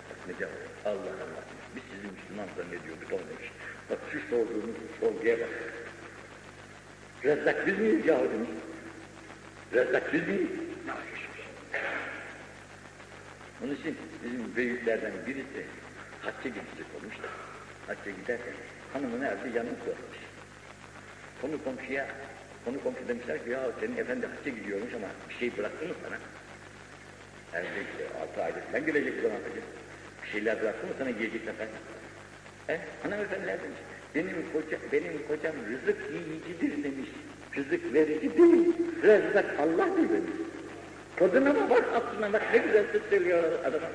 Bak 0.10 0.18
ne 0.28 0.34
cevap? 0.40 0.52
Allah 0.86 1.14
Allah. 1.24 1.44
Biz 1.76 1.84
sizi 1.92 2.08
Müslüman 2.14 2.48
zannediyorduk 2.58 3.12
ama 3.12 3.22
demiş. 3.30 3.52
Bak 3.90 4.00
şu 4.12 4.20
sorduğunuz 4.30 4.76
sorguya 5.00 5.40
bak. 5.40 5.50
Rezzak 7.24 7.68
biz 7.68 7.80
miyiz 7.80 8.06
yahu 8.06 8.24
demiş. 8.24 8.50
Rezzak 9.74 10.14
biz 10.14 10.28
miyiz? 10.28 10.50
Ne 10.86 10.92
yapıyorsunuz? 10.92 11.42
Onun 13.64 13.76
için 13.76 13.98
bizim 14.24 14.56
büyüklerden 14.56 15.14
birisi 15.28 15.66
hacca 16.22 16.50
gidecek 16.50 16.88
olmuş 16.98 17.16
da 17.24 17.28
hacca 17.88 18.12
giderken 18.12 18.54
hanımını 18.94 19.26
evde 19.26 19.58
yanına 19.58 19.76
sormuş. 19.86 20.18
Konu 21.42 21.64
komşuya, 21.64 22.08
konu 22.66 22.84
komşu 22.84 23.08
demişler 23.08 23.44
ki 23.44 23.50
ya 23.50 23.60
senin 23.80 23.98
efendi 23.98 24.28
hacca 24.28 24.52
gidiyormuş 24.52 24.94
ama 24.94 25.08
bir 25.30 25.36
şey 25.36 25.58
bıraktı 25.58 25.88
mı 25.88 25.94
sana? 26.04 26.18
Evde 27.60 27.82
işte 27.92 28.04
altı 28.22 28.44
ayda 28.44 28.60
falan 28.72 28.86
gelecek 28.86 29.14
o 29.20 29.22
zaman 29.22 29.36
hacca. 29.36 29.62
Bir 30.24 30.30
şeyler 30.30 30.62
bıraktı 30.62 30.88
mı 30.88 30.94
sana 30.98 31.10
giyecek 31.12 31.42
sefer? 31.46 31.68
E, 32.70 32.80
hanımefendiler 33.04 33.58
demiş. 33.64 33.80
Benim, 34.16 34.46
koca, 34.54 34.78
benim 34.92 35.28
kocam 35.28 35.56
rızık 35.72 35.98
yiyicidir 36.12 36.84
demiş. 36.84 37.10
Rızık 37.58 37.94
verici 37.94 38.38
değil. 38.38 38.74
Rezzak 39.04 39.60
Allah'dır 39.60 40.10
demiş. 40.10 40.32
Kadına 41.16 41.54
mı 41.54 41.70
bak, 41.70 41.84
aklına 41.96 42.34
bak 42.34 42.42
ne 42.54 42.58
güzel 42.58 42.86
söz 42.92 43.02
söylüyor 43.10 43.44
adama. 43.66 43.88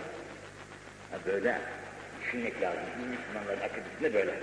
Ha 1.10 1.18
böyle 1.26 1.58
düşünmek 2.22 2.62
lazım. 2.62 2.80
Müslümanların 3.10 3.60
akıbetinde 3.60 4.14
böyle. 4.14 4.34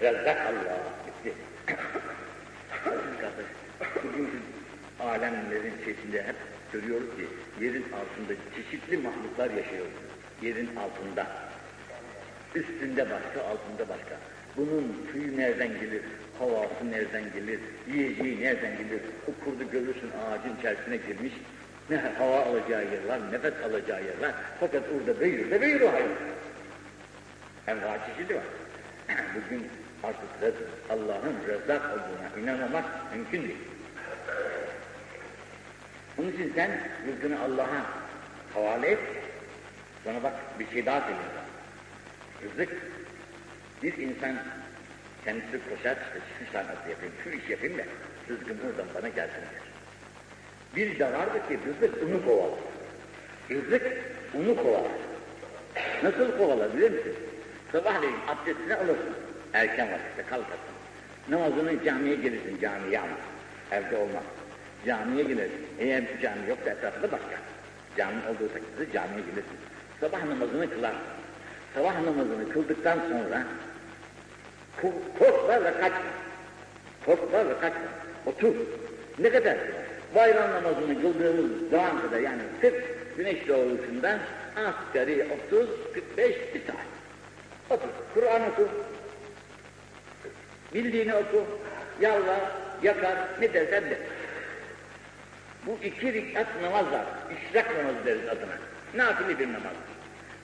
Rezzak 0.00 0.46
Allah 0.46 0.78
gitti. 1.06 1.34
kardeş, 3.20 3.46
bugünkü 3.80 4.38
alemlerin 5.00 5.72
içerisinde 5.82 6.22
hep 6.22 6.36
görüyoruz 6.72 7.06
ki 7.16 7.26
yerin 7.60 7.84
altında 7.92 8.38
çeşitli 8.56 8.96
mahluklar 8.96 9.50
yaşıyor. 9.50 9.86
Yerin 10.42 10.70
altında. 10.76 11.26
Üstünde 12.54 13.02
başka, 13.02 13.48
altında 13.48 13.88
başka. 13.88 14.16
Bunun 14.56 14.96
suyu 15.12 15.36
nereden 15.36 15.68
gelir, 15.68 16.02
havası 16.38 16.90
nereden 16.90 17.32
gelir, 17.32 17.60
yiyeceği 17.92 18.40
nereden 18.40 18.78
gelir? 18.78 19.00
O 19.26 19.44
kurdu 19.44 19.70
görürsün 19.72 20.10
ağacın 20.10 20.56
içerisine 20.58 20.96
girmiş, 20.96 21.32
ne 21.90 21.96
hava 21.96 22.40
alacağı 22.40 22.84
yer 22.84 23.04
var, 23.08 23.32
nefes 23.32 23.54
alacağı 23.64 24.04
yer 24.04 24.20
var. 24.20 24.34
Fakat 24.60 24.82
orada 24.96 25.20
büyür 25.20 25.50
de 25.50 25.62
büyür 25.62 25.80
o 25.80 25.92
hayvan. 25.92 26.10
Hem 27.66 27.82
daha 27.82 27.98
çeşidi 28.06 28.34
var. 28.34 28.44
Bugün 29.34 29.68
artık 30.04 30.54
Allah'ın 30.90 31.36
rezzak 31.48 31.82
olduğuna 31.84 32.42
inanmamak 32.42 32.84
mümkün 33.14 33.42
değil. 33.42 33.58
Onun 36.18 36.32
için 36.32 36.52
sen 36.54 36.70
rızkını 37.06 37.40
Allah'a 37.40 37.86
havale 38.54 38.90
et. 38.90 38.98
Sonra 40.04 40.22
bak 40.22 40.32
bir 40.58 40.70
şey 40.70 40.86
daha 40.86 41.00
söyleyeyim. 41.00 41.30
Rızık, 42.42 42.76
bir 43.82 43.98
insan 43.98 44.36
kendisi 45.24 45.60
koşar 45.68 45.96
işte 45.96 46.20
şu 46.38 46.52
sanatı 46.52 46.90
yapayım, 46.90 47.14
şu 47.24 47.30
iş 47.30 47.50
yapayım 47.50 47.78
da 47.78 47.82
rızkım 48.28 48.58
buradan 48.64 48.86
bana 48.94 49.08
gelsin 49.08 49.34
der. 49.34 49.68
Bir 50.76 50.98
de 50.98 51.12
vardı 51.12 51.48
ki 51.48 51.58
rızık 51.66 52.02
unu 52.02 52.24
kovalar. 52.24 52.58
Rızık 53.50 53.82
unu 54.34 54.56
kovalar. 54.56 54.92
Nasıl 56.02 56.38
kovalar 56.38 56.74
biliyor 56.74 56.90
musun? 56.90 57.12
Sabahleyin 57.72 58.16
abdestini 58.28 58.74
alırsın. 58.74 59.27
Erken 59.54 59.88
vakitte 59.92 60.22
kalkarsın. 60.30 60.74
Namazını 61.28 61.84
camiye 61.84 62.14
gelirsin, 62.14 62.58
camiye 62.60 62.98
ama. 62.98 63.16
Evde 63.72 63.96
olmaz. 63.96 64.22
Camiye 64.86 65.24
gelirsin. 65.24 65.66
Eğer 65.78 66.04
cami 66.22 66.48
yoksa 66.48 66.70
etrafında 66.70 67.12
başka. 67.12 67.38
Cami 67.96 68.16
olduğu 68.28 68.52
takdirde 68.52 68.92
camiye 68.92 69.20
gelirsin. 69.20 69.58
Sabah 70.00 70.24
namazını 70.24 70.70
kılarsın. 70.70 71.00
Sabah 71.74 71.94
namazını 71.94 72.52
kıldıktan 72.52 72.98
sonra 73.08 73.42
korkma 75.18 75.64
ve 75.64 75.72
kaçma. 75.72 76.10
Korkma 77.06 77.38
ve 77.38 77.60
kaçma. 77.60 77.88
Otur. 78.26 78.54
Ne 79.18 79.30
kadar? 79.30 79.58
Bayram 80.14 80.50
namazını 80.50 81.02
kıldığımız 81.02 81.70
zaman 81.70 82.02
kadar 82.02 82.20
yani 82.20 82.42
40 82.60 83.16
güneş 83.16 83.48
doğuşundan 83.48 84.18
asgari 84.56 85.26
30, 85.48 85.68
45 85.94 86.36
bir 86.54 86.60
saat. 86.66 86.86
Otur. 87.70 87.88
Kur'an 88.14 88.42
oku. 88.42 88.68
Bildiğini 90.74 91.14
oku. 91.14 91.46
Yalvar, 92.00 92.40
yakar, 92.82 93.16
ne 93.40 93.54
dersen 93.54 93.84
de. 93.84 93.98
Bu 95.66 95.78
iki 95.84 96.12
rikat 96.12 96.46
namaz 96.62 96.92
var. 96.92 97.04
İşrak 97.38 97.76
namazı 97.76 98.06
deriz 98.06 98.28
adına. 98.28 98.54
Nafile 98.94 99.38
bir 99.38 99.46
namaz. 99.46 99.72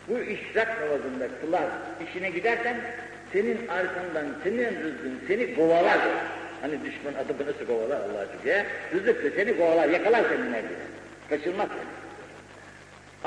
Bu 0.08 0.18
işrak 0.18 0.80
namazında 0.80 1.28
kılar 1.40 1.64
işine 2.08 2.30
gidersen 2.30 2.76
senin 3.32 3.68
arkandan 3.68 4.26
senin 4.44 4.64
rızkın 4.64 5.20
seni 5.28 5.54
kovalar. 5.54 5.98
Hani 6.60 6.72
düşman 6.84 7.14
adımı 7.14 7.50
nasıl 7.50 7.66
kovalar 7.66 8.00
Allah 8.00 8.26
diye. 8.44 8.66
Rızık 8.94 9.34
seni 9.36 9.56
kovalar, 9.56 9.88
yakalar 9.88 10.24
senin 10.28 10.52
evine. 10.52 10.68
Kaçırmaz 11.28 11.68
seni. 11.68 12.04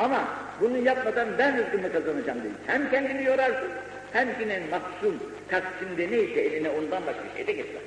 Ama 0.05 0.27
bunu 0.61 0.77
yapmadan 0.77 1.27
ben 1.37 1.57
rızkımı 1.57 1.93
kazanacağım 1.93 2.43
değil. 2.43 2.55
Hem 2.67 2.91
kendini 2.91 3.23
yorarsın, 3.23 3.69
hem 4.13 4.27
yine 4.39 4.61
maksum 4.71 5.19
taksimde 5.49 6.11
neyse 6.11 6.41
eline 6.41 6.69
ondan 6.69 7.05
başka 7.05 7.23
şey 7.35 7.47
de 7.47 7.51
geçmez. 7.51 7.83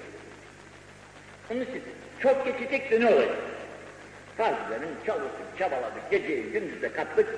Onun 1.50 1.60
için 1.60 1.82
çok 2.20 2.44
geçecek 2.44 2.90
de 2.90 3.00
ne 3.00 3.06
olacak? 3.06 3.36
Farzilerin 4.36 4.94
çalıştık, 5.06 5.58
çabaladık, 5.58 6.10
geceyi 6.10 6.42
gündüzde 6.42 6.92
kattık 6.92 7.28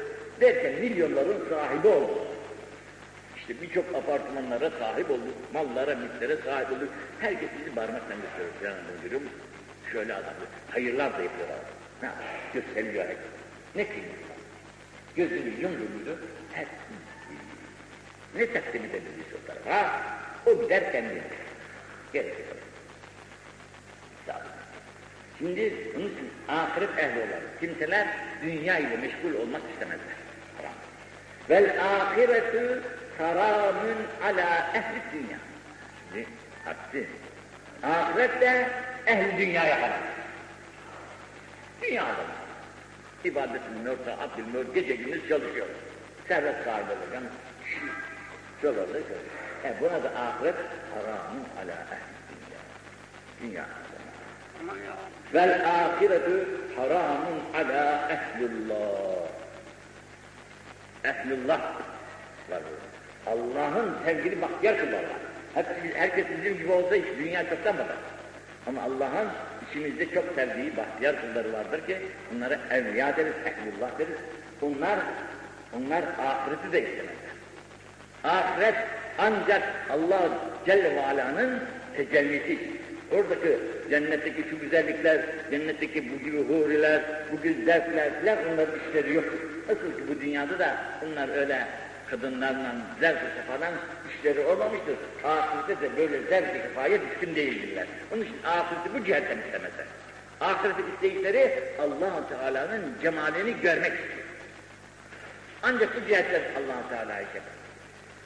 derken 0.40 0.72
milyonların 0.72 1.48
sahibi 1.50 1.88
olduk. 1.88 2.26
İşte 3.36 3.62
birçok 3.62 3.94
apartmanlara 3.94 4.70
sahip 4.70 5.10
olduk, 5.10 5.34
mallara, 5.52 5.94
mülklere 5.94 6.36
sahip 6.36 6.72
olduk. 6.72 6.88
Herkes 7.20 7.48
bizi 7.60 7.74
parmakla 7.74 8.14
gösteriyor. 8.14 8.50
Yanında 8.64 9.02
görüyor 9.02 9.20
musun? 9.20 9.38
Şöyle 9.92 10.14
adamlar, 10.14 10.48
hayırlar 10.70 11.18
da 11.18 11.22
yapıyorlar. 11.22 11.58
Ne 12.02 12.10
gösteriyor 12.54 13.04
herkes. 13.04 13.26
Ne 13.74 13.86
kıymet 13.86 14.10
var? 14.10 14.36
Gözünü 15.16 15.50
yumruğunu 15.60 16.16
hep 16.52 16.68
ne 18.34 18.52
takdim 18.52 18.84
edebiliriz 18.84 19.46
tarafa? 19.46 20.00
O 20.46 20.62
gider 20.62 20.92
kendine. 20.92 21.22
Gerek 22.12 22.38
yok. 22.38 22.62
Şimdi 25.38 25.74
bunun 25.94 26.06
için 26.06 26.30
ahiret 26.48 26.98
ehli 26.98 27.18
olan 27.18 27.42
kimseler 27.60 28.06
dünya 28.42 28.78
ile 28.78 28.96
meşgul 28.96 29.34
olmak 29.34 29.62
istemezler. 29.72 30.16
Haram. 30.56 30.72
Vel 31.50 31.84
ahiretü 31.84 32.82
haramün 33.18 33.96
ala 34.24 34.70
ehli 34.74 35.02
dünya. 35.12 35.38
Şimdi 36.12 36.26
aksi 36.66 37.06
Ahiret 37.82 38.40
de 38.40 38.68
ehli 39.06 39.38
dünyaya 39.38 39.82
haram. 39.82 40.02
Dünya 41.82 42.02
adamı. 42.02 42.32
İbadetini 43.24 44.04
taat 44.04 44.38
bilmiyor, 44.38 44.64
gece 44.74 44.94
gündüz 44.94 45.28
çalışıyor. 45.28 45.66
Servet 46.28 46.64
sahibi 46.64 46.90
olacağım. 46.90 47.24
Şöyle 48.62 48.80
olur, 48.80 48.88
şöyle. 48.92 49.04
E 49.64 49.80
buna 49.80 50.04
da 50.04 50.08
ahiret 50.08 50.54
haramun 50.94 51.44
ala 51.58 51.72
ehli 51.72 52.12
dünya. 52.30 52.60
Dünya 53.42 53.62
adamı. 53.62 54.78
Vel 55.34 55.66
ahiretu 55.66 56.48
haramun 56.76 57.40
ala 57.54 58.10
ehlullah. 58.10 59.28
Ehlullah 61.04 61.60
var 62.50 62.62
Allah'ın 63.26 63.94
sevgili 64.04 64.42
bahtiyar 64.42 64.78
kulları. 64.78 65.06
Hepsi, 65.54 65.94
herkes 65.94 66.26
bizim 66.38 66.58
gibi 66.58 66.72
olsa 66.72 66.94
hiç 66.94 67.04
dünya 67.18 67.50
çoktan 67.50 67.78
batar. 67.78 67.96
Ama 68.66 68.82
Allah'ın 68.82 69.28
içimizde 69.68 70.14
çok 70.14 70.24
sevdiği 70.34 70.76
bahtiyar 70.76 71.16
kulları 71.20 71.52
vardır 71.52 71.86
ki 71.86 71.98
bunlara 72.30 72.58
evliya 72.70 73.16
deriz, 73.16 73.34
ehlullah 73.44 73.98
deriz. 73.98 74.18
Bunlar, 74.60 74.98
onlar 75.76 76.02
ahireti 76.02 76.72
de 76.72 76.82
istemezler. 76.82 77.31
Ahiret 78.24 78.74
ancak 79.18 79.62
Allah 79.90 80.30
Celle 80.66 80.96
ve 80.96 81.06
Ala'nın 81.06 81.60
tecellisi. 81.96 82.58
Oradaki 83.12 83.58
cennetteki 83.90 84.44
şu 84.50 84.58
güzellikler, 84.58 85.20
cennetteki 85.50 86.12
bu 86.12 86.24
gibi 86.24 86.48
huriler, 86.48 87.02
bu 87.32 87.42
güzellikler 87.42 88.20
filan 88.20 88.38
onların 88.52 88.74
işleri 88.88 89.14
yok. 89.14 89.24
Nasıl 89.68 89.96
ki 89.96 90.02
bu 90.08 90.20
dünyada 90.20 90.58
da 90.58 90.76
bunlar 91.02 91.28
öyle 91.36 91.66
kadınlarla 92.10 92.74
zevk-i 93.00 93.46
falan 93.48 93.72
işleri 94.10 94.40
olmamıştır. 94.40 94.96
Ahirette 95.24 95.82
de 95.82 95.96
böyle 95.96 96.22
zevk-i 96.22 96.58
sefaya 96.62 96.98
düşkün 97.00 97.34
değildirler. 97.34 97.86
Onun 98.14 98.22
için 98.22 98.36
ahireti 98.44 98.94
bu 98.94 99.04
cihetten 99.04 99.38
istemezler. 99.38 99.86
Ahireti 100.40 100.82
istedikleri 100.94 101.62
allah 101.78 102.28
Teala'nın 102.28 102.82
cemalini 103.02 103.60
görmek 103.62 103.92
istiyor. 103.92 104.26
Ancak 105.62 105.96
bu 105.96 106.08
cihetten 106.08 106.40
allah 106.40 106.88
Teala'yı 106.88 107.26
yapar. 107.26 107.61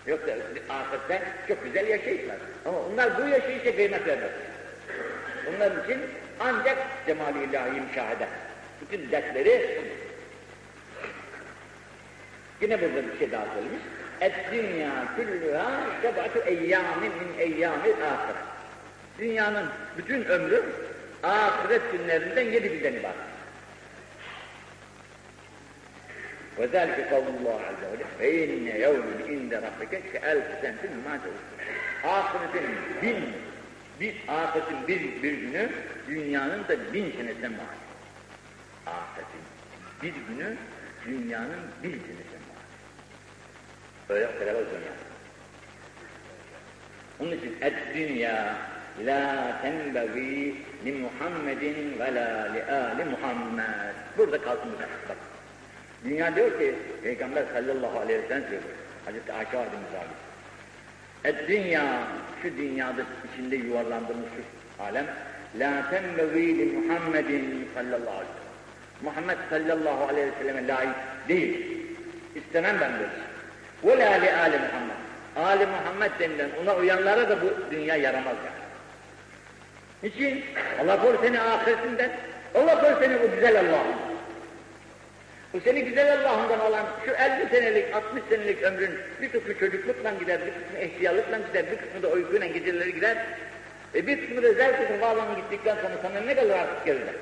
Yoksa 0.06 0.32
ahirette 0.68 1.22
çok 1.48 1.64
güzel 1.64 1.88
yaşayışlar. 1.88 2.36
Ama 2.64 2.78
onlar 2.78 3.18
bu 3.18 3.28
yaşayışa 3.28 3.76
kıymet 3.76 4.06
vermez. 4.06 4.30
Bunların 5.46 5.84
için 5.84 6.00
ancak 6.40 6.78
cemal-i 7.06 7.44
ilahi 7.44 7.80
müşahede. 7.80 8.26
Bütün 8.80 9.10
dertleri 9.10 9.82
Yine 12.60 12.80
burada 12.82 13.12
bir 13.12 13.18
şey 13.18 13.32
daha 13.32 13.44
söylemiş. 13.54 13.82
Et-dünya 14.20 14.90
küllüha 15.16 15.70
sebatu 16.02 16.38
eyyamin 16.38 17.12
min 17.12 17.38
eyyamil 17.38 17.92
ahire. 17.92 18.38
Dünyanın 19.18 19.66
bütün 19.98 20.24
ömrü 20.24 20.62
ahiret 21.22 21.82
günlerinden 21.92 22.42
yedi 22.42 22.68
günden 22.68 22.92
ibaret. 22.92 23.16
وذلك 26.57 27.07
قول 27.11 27.27
الله 27.39 27.61
عز 27.69 27.83
وجل 27.91 28.05
فإن 28.19 28.67
يوم 28.81 29.05
عند 29.27 29.53
ربك 29.53 30.01
كألف 30.13 30.45
سنة 30.61 30.91
ما 31.05 31.17
تعودون 31.17 31.51
Ahiretin 32.03 32.69
bin, 33.01 33.17
bir 33.99 34.15
ahiretin 34.27 34.87
bir, 34.87 35.23
bir 35.23 35.33
günü 35.33 35.69
dünyanın 36.07 36.67
da 36.67 36.93
bin 36.93 37.11
senesinden 37.11 37.51
var. 37.51 37.65
Ahiretin 38.85 39.41
bir 40.01 40.13
günü 40.27 40.55
dünyanın 41.05 41.61
bir 41.83 41.89
senesinden 41.91 42.41
var. 42.49 42.63
Böyle 44.09 44.25
beraber 44.39 44.61
dünya. 44.65 44.93
Onun 47.19 47.31
için 47.31 47.55
et 47.61 47.73
dünya 47.95 48.55
la 49.05 49.61
tenbevi 49.61 50.55
li 50.85 50.91
Muhammedin 50.91 51.99
ve 51.99 52.15
la 52.15 52.53
li 52.53 52.63
ali 52.63 53.05
Muhammed. 53.05 53.95
Burada 54.17 54.41
kalsın 54.41 54.71
bu 54.75 54.79
bak. 55.09 55.17
Dünya 56.08 56.36
diyor 56.36 56.58
ki 56.58 56.74
Peygamber 57.02 57.44
sallallahu 57.54 57.98
aleyhi 58.00 58.22
ve 58.22 58.28
sellem 58.28 58.50
diyor. 58.50 58.62
Hazreti 59.04 59.32
Ayşe 59.32 59.56
Validemiz 59.56 59.94
abi. 59.94 60.14
Et 61.24 61.48
dünya 61.48 61.84
şu 62.42 62.56
dünyada 62.56 63.02
içinde 63.32 63.56
yuvarlandığımız 63.56 64.26
şu 64.36 64.82
alem 64.82 65.06
la 65.58 65.90
tenbevi 65.90 66.58
li 66.58 66.64
Muhammedin 66.64 67.68
sallallahu 67.74 68.10
aleyhi 68.10 68.30
ve 68.30 68.36
sellem. 68.36 69.02
Muhammed 69.02 69.38
sallallahu 69.50 70.08
aleyhi 70.08 70.26
ve 70.26 70.32
selleme 70.38 70.68
layık 70.68 70.94
değil. 71.28 71.66
İstemem 72.34 72.76
ben 72.80 72.92
böyle. 72.92 73.26
Ve 73.84 74.04
la 74.04 74.10
li 74.10 74.32
ali 74.32 74.56
Muhammed. 74.58 74.96
Ali 75.36 75.66
Muhammed 75.66 76.10
denilen 76.20 76.50
ona 76.62 76.76
uyanlara 76.76 77.28
da 77.28 77.42
bu 77.42 77.46
dünya 77.70 77.96
yaramaz 77.96 78.36
yani. 78.36 78.66
Niçin? 80.02 80.44
Allah 80.82 81.02
koru 81.02 81.18
seni 81.22 81.40
ahiretinden, 81.40 82.10
Allah 82.54 82.80
koru 82.80 82.96
seni 83.00 83.22
bu 83.22 83.34
güzel 83.34 83.60
Allah'ın. 83.60 84.05
Bu 85.56 85.60
seni 85.60 85.84
güzel 85.84 86.12
Allah'ından 86.12 86.60
olan 86.60 86.86
şu 87.06 87.10
50 87.10 87.48
senelik, 87.50 87.94
60 87.94 88.22
senelik 88.28 88.62
ömrün 88.62 88.90
bir 89.22 89.28
kısmı 89.28 89.58
çocuklukla 89.58 90.10
gider, 90.20 90.40
bir 90.46 90.52
kısmı 90.52 90.78
ihtiyarlıkla 90.78 91.38
gider, 91.38 91.64
bir 91.72 91.76
kısmı 91.76 92.02
da 92.02 92.08
uykuyla 92.08 92.46
geceleri 92.46 92.94
gider. 92.94 93.26
E 93.94 94.06
bir 94.06 94.20
kısmı 94.20 94.42
da 94.42 94.52
zevk-i 94.52 95.00
bağlamı 95.00 95.36
gittikten 95.36 95.76
sonra 95.76 95.94
sana 96.02 96.20
ne 96.20 96.34
kalır 96.34 96.50
artık 96.50 96.86
geride? 96.86 97.12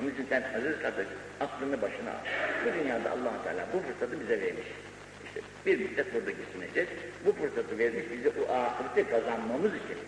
Onun 0.00 0.10
için 0.10 0.26
sen 0.28 0.42
aziz 0.58 0.82
kardeş, 0.82 1.06
aklını 1.40 1.82
başına 1.82 2.10
al. 2.10 2.22
Bu 2.64 2.84
dünyada 2.84 3.10
allah 3.10 3.32
Teala 3.44 3.66
bu 3.74 3.78
fırsatı 3.78 4.20
bize 4.20 4.40
vermiş. 4.40 4.66
İşte 5.26 5.40
bir 5.66 5.78
müddet 5.78 6.14
burada 6.14 6.30
geçineceğiz. 6.30 6.88
Bu 7.26 7.32
fırsatı 7.32 7.78
vermiş 7.78 8.04
bize 8.12 8.28
o 8.28 8.52
ahireti 8.52 9.10
kazanmamız 9.10 9.70
için. 9.70 9.98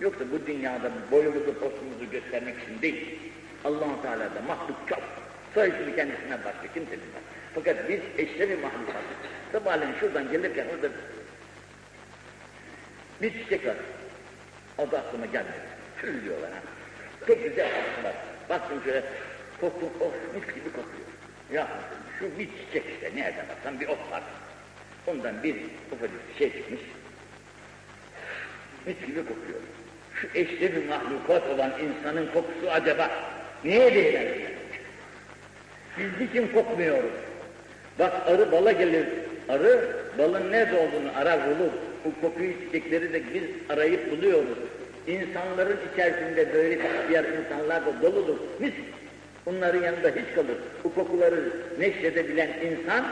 Yoksa 0.00 0.24
bu 0.32 0.46
dünyada 0.46 0.90
boyumuzu, 1.10 1.54
postumuzu 1.54 2.10
göstermek 2.12 2.54
için 2.62 2.82
değil. 2.82 3.18
allah 3.64 4.02
Teala'da 4.02 4.40
mahluk 4.48 4.76
çok. 4.88 5.29
Sayısını 5.54 5.96
kendisine 5.96 6.38
başka 6.44 6.72
kimse 6.74 6.92
bilmez. 6.92 7.22
Fakat 7.54 7.88
biz 7.88 8.00
eşleri 8.18 8.56
mahlukatız. 8.56 9.16
Sabahleyin 9.52 9.94
şuradan 10.00 10.30
gelirken 10.30 10.66
orada 10.74 10.88
bir 13.22 13.32
çiçek 13.32 13.66
var. 13.66 13.76
Da 14.92 14.98
aklıma 14.98 15.26
gelmedi. 15.26 15.60
Tül 16.00 16.24
diyorlar 16.24 16.50
ha. 16.50 16.58
Çok 17.26 17.44
güzel 17.44 17.68
kokusu 17.68 18.04
var. 18.04 18.14
Baktım 18.48 18.80
şöyle, 18.84 19.02
koku, 19.60 19.86
of 20.00 20.14
mis 20.34 20.54
gibi 20.54 20.68
kokuyor. 20.68 21.08
Ya 21.52 21.68
şu 22.18 22.38
bir 22.38 22.46
çiçek 22.46 22.84
işte, 22.94 23.10
nerede 23.16 23.44
baksan 23.48 23.80
bir 23.80 23.88
ot 23.88 24.10
var. 24.10 24.22
Ondan 25.06 25.42
bir 25.42 25.56
ufacık 25.92 26.20
şey 26.38 26.52
çıkmış. 26.52 26.80
Mis 28.86 29.06
gibi 29.06 29.20
kokuyor. 29.20 29.60
Şu 30.14 30.28
eşleri 30.34 30.80
mahlukat 30.88 31.48
olan 31.50 31.72
insanın 31.80 32.26
kokusu 32.26 32.70
acaba 32.70 33.10
neye 33.64 33.94
değer? 33.94 34.50
Biz 35.98 36.06
niçin 36.20 36.48
kokmuyoruz? 36.54 37.10
Bak 37.98 38.12
arı 38.26 38.52
bala 38.52 38.72
gelir. 38.72 39.06
Arı 39.48 39.88
balın 40.18 40.52
nerede 40.52 40.76
olduğunu 40.76 41.10
arar 41.16 41.40
bulur. 41.46 41.70
Bu 42.04 42.20
kokuyu 42.20 42.52
çiçekleri 42.64 43.12
de 43.12 43.22
biz 43.34 43.42
arayıp 43.68 44.10
buluyoruz. 44.10 44.58
İnsanların 45.06 45.78
içerisinde 45.92 46.54
böyle 46.54 46.78
diğer 47.08 47.24
insanlar 47.24 47.86
da 47.86 48.02
doludur. 48.02 48.36
Mis 48.58 48.72
bunların 49.46 49.82
yanında 49.82 50.08
hiç 50.08 50.34
kalır. 50.34 50.56
Bu 50.84 50.94
kokuları 50.94 51.40
neşredebilen 51.78 52.48
insan 52.48 53.04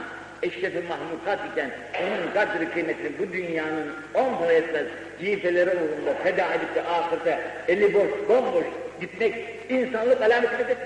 eşrefi 0.42 0.82
mahlukat 0.88 1.52
iken 1.52 1.70
onun 2.02 2.34
kadri 2.34 2.70
kıymetini 2.70 3.10
bu 3.18 3.32
dünyanın 3.32 3.86
on 4.14 4.38
para 4.38 4.52
etmez 4.52 4.86
cifeleri 5.20 5.70
uğrunda 5.70 6.14
feda 6.22 6.54
edip 6.54 6.74
de 6.74 6.82
ahirete 6.82 7.40
eli 7.68 7.94
boş, 7.94 8.28
bomboş 8.28 8.64
gitmek 9.00 9.34
insanlık 9.68 10.22
alametidir. 10.22 10.76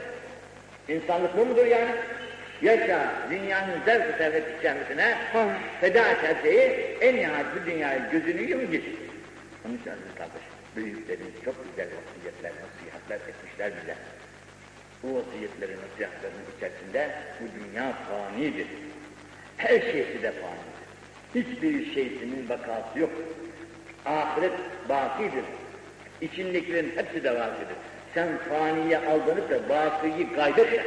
İnsanlık 0.89 1.37
bu 1.37 1.47
mudur 1.47 1.67
yani? 1.67 1.91
Yaşa 2.63 3.13
dünyanın 3.31 3.81
servet 4.19 4.59
içerisine 4.59 5.19
feda 5.81 6.09
et 6.11 6.19
her 6.23 6.43
şeyi, 6.43 6.61
en 7.01 7.17
nihayet 7.17 7.47
bu 7.57 7.71
dünyayı 7.71 8.01
gözünü 8.13 8.43
yum 8.51 8.71
git. 8.71 8.85
Onun 9.67 9.77
için 9.77 9.91
aziz 9.91 10.15
kardeş, 10.19 10.43
büyüklerimiz 10.77 11.35
çok 11.45 11.55
güzel 11.71 11.87
vasiyetler, 11.87 12.53
nasihatler 12.53 13.29
etmişler 13.29 13.73
bize. 13.83 13.97
Bu 15.03 15.17
vasiyetlerin, 15.17 15.77
nasihatlerin 15.77 16.57
içerisinde 16.57 17.11
bu 17.41 17.45
dünya 17.61 17.93
fanidir. 17.93 18.67
Her 19.57 19.81
şeysi 19.81 20.23
de 20.23 20.33
fanidir. 20.33 20.83
Hiçbir 21.35 21.95
şeysinin 21.95 22.49
vakası 22.49 22.99
yok. 22.99 23.11
Ahiret 24.07 24.53
bakidir. 24.89 25.45
İçindekilerin 26.21 26.93
hepsi 26.97 27.25
de 27.25 27.31
vakidir. 27.31 27.77
Sen 28.15 28.29
faniye 28.49 28.99
aldanıp 28.99 29.51
da 29.51 29.69
bakıyı 29.69 30.37
kaybetme. 30.37 30.83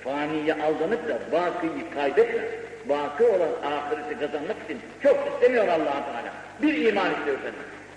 Faniye 0.00 0.54
aldanıp 0.54 1.08
da 1.08 1.18
bakıyı 1.32 1.90
kaybetme. 1.94 2.40
Baki 2.88 3.24
olan 3.24 3.48
ahireti 3.64 4.20
kazanmak 4.20 4.56
için 4.64 4.80
çok 5.02 5.28
istemiyor 5.32 5.68
allah 5.68 6.04
Teala. 6.04 6.32
Bir 6.62 6.86
iman 6.86 7.10
istiyorsan. 7.14 7.52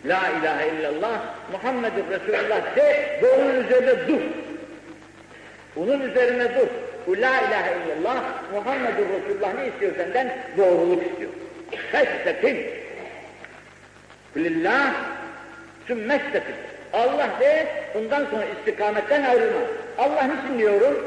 La 0.06 0.22
ilahe 0.39 0.70
illallah 0.70 1.22
Muhammedur 1.52 2.10
Resulullah 2.10 2.76
de 2.76 3.20
ve 3.24 3.30
onun 3.32 3.64
üzerine 3.64 4.08
dur. 4.08 4.22
Onun 5.76 6.02
üzerine 6.02 6.44
dur. 6.44 6.68
Bu 7.08 7.12
la 7.12 7.42
ilahe 7.42 7.74
illallah 7.86 8.24
Muhammedur 8.54 9.06
Resulullah 9.10 9.54
ne 9.54 9.68
istiyor 9.68 9.96
senden? 9.96 10.38
Doğruluk 10.58 11.04
istiyor. 11.12 11.32
Festekim. 11.92 12.58
Lillah 14.38 14.94
sümmestekim. 15.88 16.56
Allah 16.94 17.30
de, 17.39 17.68
bundan 17.96 18.26
sonra 18.26 18.46
istikametten 18.46 19.24
ayrılma. 19.24 19.62
Allah 19.98 20.24
niçin 20.24 20.60
diyorum? 20.60 21.06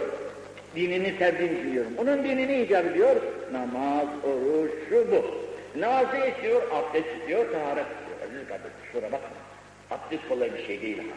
Dinini 0.77 1.15
sevdiğini 1.19 1.61
için 1.61 1.73
diyorum. 1.73 1.93
Onun 1.99 2.25
dinini 2.25 2.63
icap 2.63 2.87
ediyor. 2.87 3.17
Namaz, 3.53 4.07
oruç, 4.25 4.71
şu 4.89 5.07
bu. 5.11 5.25
Namazı 5.81 6.17
istiyor, 6.17 6.63
abdest 6.73 7.07
istiyor, 7.21 7.53
taharet 7.53 7.85
istiyor. 7.85 8.19
Aziz 8.25 8.49
kardeşim, 8.49 8.79
şura 8.93 9.07
bakma. 9.07 9.29
Abdest 9.91 10.29
kolay 10.29 10.55
bir 10.55 10.67
şey 10.67 10.83
değil 10.83 10.99
ha. 10.99 11.17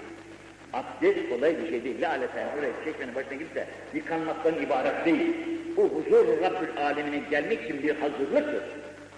Abdest 0.80 1.30
kolay 1.30 1.58
bir 1.58 1.70
şey 1.70 1.84
değil. 1.84 2.02
Laleten 2.02 2.48
oraya 2.60 2.72
çeşmenin 2.86 3.16
başına 3.16 3.56
de 3.56 3.68
yıkanmaktan 3.94 4.56
ibaret 4.56 5.06
değil. 5.06 5.36
Bu 5.78 5.84
huzur 5.84 6.28
Rabbül 6.28 6.86
alemine 6.86 7.22
gelmek 7.30 7.64
için 7.64 7.84
bir 7.84 7.96
hazırlıktır. 7.96 8.64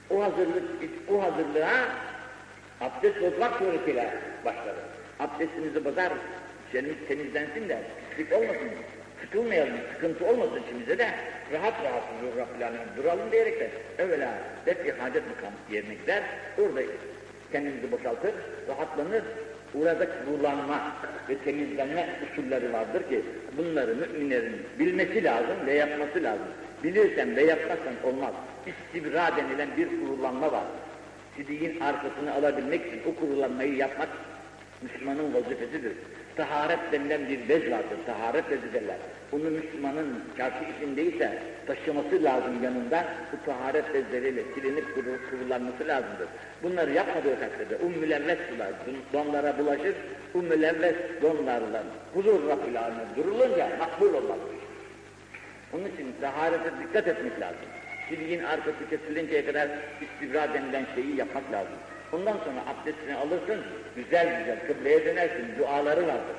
O 0.10 0.24
hazırlık, 0.24 0.64
o 1.12 1.22
hazırlığa 1.24 1.86
abdest 2.82 3.22
bozmak 3.22 3.58
suretiyle 3.58 4.14
başladı. 4.45 4.89
Abdestimizi 5.20 5.86
bozar, 5.86 6.11
içerimiz 6.70 6.95
temizlensin 7.07 7.70
de 7.70 7.80
pislik 8.09 8.34
olmasın, 8.34 8.70
sıkılmayalım, 9.22 9.78
sıkıntı 9.93 10.26
olmasın 10.26 10.61
içimize 10.65 10.97
de 10.97 11.09
rahat 11.53 11.74
rahat 11.84 12.03
huzur 12.03 12.38
Rabbül 12.38 12.67
Alemin 12.67 12.95
duralım 12.97 13.32
diyerek 13.32 13.59
de 13.59 13.70
evvela 13.97 14.34
def-i 14.65 14.91
hacet 14.91 15.24
makam 15.28 15.53
yerine 15.72 15.93
gider, 15.93 16.24
orada 16.57 16.82
kendimizi 17.51 17.91
boşaltır, 17.91 18.34
rahatlanır, 18.67 19.24
Burada 19.74 20.07
kurulanma 20.26 20.91
ve 21.30 21.38
temizlenme 21.38 22.09
usulleri 22.24 22.74
vardır 22.74 23.09
ki 23.09 23.22
bunları 23.57 23.95
müminlerin 23.95 24.55
bilmesi 24.80 25.24
lazım 25.24 25.55
ve 25.67 25.74
yapması 25.74 26.24
lazım. 26.24 26.47
Bilirsen 26.84 27.36
ve 27.36 27.43
yapmazsan 27.43 27.93
olmaz. 28.03 28.34
İstibra 28.67 29.32
denilen 29.38 29.70
bir 29.78 29.88
kurulanma 29.88 30.51
var. 30.51 30.63
Sidiğin 31.36 31.80
arkasını 31.80 32.34
alabilmek 32.34 32.86
için 32.88 33.01
o 33.05 33.15
kurulanmayı 33.15 33.76
yapmak 33.76 34.09
Müslümanın 34.82 35.34
vazifesidir. 35.34 35.94
Taharet 36.36 36.80
denilen 36.92 37.30
bir 37.30 37.50
bez 37.50 37.72
vardır, 37.72 37.98
taharet 38.06 38.52
bezi 38.52 38.74
derler. 38.74 38.96
Bunu 39.32 39.50
Müslümanın 39.50 40.24
çarşı 40.38 40.64
içindeyse 40.78 41.40
taşıması 41.68 42.24
lazım 42.24 42.64
yanında, 42.64 43.06
bu 43.32 43.46
taharet 43.46 43.94
bezleriyle 43.94 44.44
silinip 44.56 44.86
kurulanması 45.30 45.88
lazımdır. 45.88 46.28
Bunları 46.64 46.92
yapmadığı 46.92 47.40
takdirde 47.40 47.76
o 47.86 47.90
mülevves 47.90 48.38
sular 48.50 48.72
donlara 49.14 49.58
bulaşır, 49.58 49.96
o 50.36 50.38
mülevves 50.38 50.96
donlarla 51.22 51.84
huzur 52.14 52.50
Alemin 52.50 53.16
durulunca 53.16 53.70
makbul 53.80 54.14
olmaz. 54.14 54.40
Onun 55.74 55.86
için 55.86 56.16
taharete 56.22 56.72
dikkat 56.84 57.08
etmek 57.08 57.40
lazım. 57.40 57.66
Silgin 58.10 58.44
arkası 58.44 58.90
kesilinceye 58.90 59.46
kadar 59.46 59.70
istibra 60.02 60.54
denilen 60.54 60.86
şeyi 60.96 61.16
yapmak 61.16 61.52
lazım. 61.52 61.74
Ondan 62.14 62.38
sonra 62.38 62.62
abdestini 62.68 63.16
alırsın, 63.16 63.64
güzel 63.95 64.39
güzel 64.39 64.68
kıbleye 64.68 65.05
dönersin, 65.05 65.57
duaları 65.60 66.07
vardır. 66.07 66.36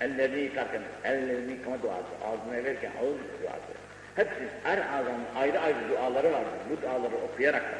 Ellerini 0.00 0.40
yıkarken, 0.40 0.82
ellerini 1.04 1.52
yıkama 1.52 1.82
duası, 1.82 2.12
ağzına 2.24 2.64
verirken 2.64 2.90
ağız 3.00 3.16
duası. 3.42 3.72
Hepsi 4.16 4.48
her 4.64 4.78
ağzının 4.78 5.24
ayrı 5.36 5.60
ayrı 5.60 5.88
duaları 5.90 6.32
vardır. 6.32 6.58
Bu 6.70 6.82
duaları 6.82 7.16
okuyarak 7.16 7.62
da, 7.62 7.78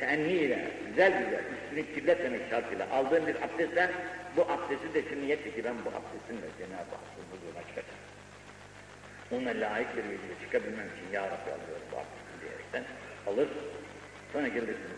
teenniyle, 0.00 0.68
güzel 0.88 1.12
güzel, 1.24 1.42
üstünü 1.54 1.94
kirletmemek 1.94 2.40
şartıyla 2.50 2.86
aldığın 2.92 3.26
bir 3.26 3.34
abdestle, 3.34 3.90
bu 4.36 4.42
abdesti 4.42 4.94
de 4.94 5.08
şimdi 5.08 5.26
yetti 5.26 5.54
ki 5.54 5.64
ben 5.64 5.74
bu 5.84 5.88
abdestimle 5.88 6.48
Cenab-ı 6.58 6.94
Hakk'ın 6.96 7.26
huzuruna 7.30 7.62
çıkacağım. 7.68 8.04
Ona 9.32 9.50
layık 9.60 9.96
bir 9.96 10.04
vecile 10.04 10.34
çıkabilmem 10.44 10.86
için 10.86 11.12
Ya 11.12 11.22
Rabbi 11.22 11.50
alıyorum 11.56 11.86
bu 11.92 11.96
abdesti 11.96 12.34
diyerekten 12.40 12.84
alır. 13.26 13.48
Sonra 14.32 14.48
gelirsiniz 14.48 14.93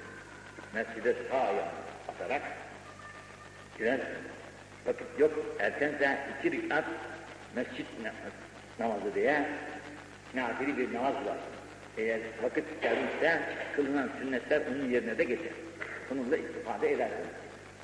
mescide 0.75 1.15
sağ 1.31 1.39
ayağını 1.39 1.71
atarak 2.09 2.43
girer. 3.79 4.01
Vakit 4.87 5.07
yok, 5.19 5.33
erkense 5.59 6.19
iki 6.39 6.51
rikat 6.51 6.85
mescit 7.55 7.87
namazı 8.79 9.15
diye 9.15 9.47
nafili 10.35 10.79
bir 10.79 10.95
namaz 10.95 11.15
var. 11.15 11.37
Eğer 11.99 12.21
vakit 12.43 12.83
gelmişse 12.83 13.41
kılınan 13.77 14.11
sünnetler 14.21 14.63
onun 14.71 14.91
yerine 14.91 15.19
de 15.19 15.25
geçer. 15.25 15.53
Bununla 16.11 16.37
istifade 16.37 16.93
edersin. 16.93 17.27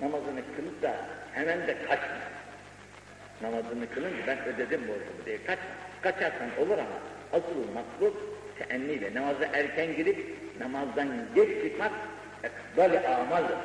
Namazını 0.00 0.40
kılıp 0.56 0.82
da 0.82 0.96
hemen 1.34 1.66
de 1.66 1.76
kaçma. 1.88 2.16
Namazını 3.42 3.90
kılınca 3.94 4.26
ben 4.26 4.38
ödedim 4.44 4.80
borcumu 4.80 5.26
diye 5.26 5.38
kaçma. 5.44 5.64
Kaçarsan 6.02 6.48
olur 6.60 6.78
ama 6.78 6.98
asıl 7.32 7.72
maksud 7.74 8.14
teenniyle 8.58 9.14
namaza 9.14 9.44
erken 9.44 9.96
girip 9.96 10.36
namazdan 10.60 11.08
geç 11.34 11.62
çıkmak 11.62 11.92
ekbal 12.72 13.14
amaldır. 13.20 13.58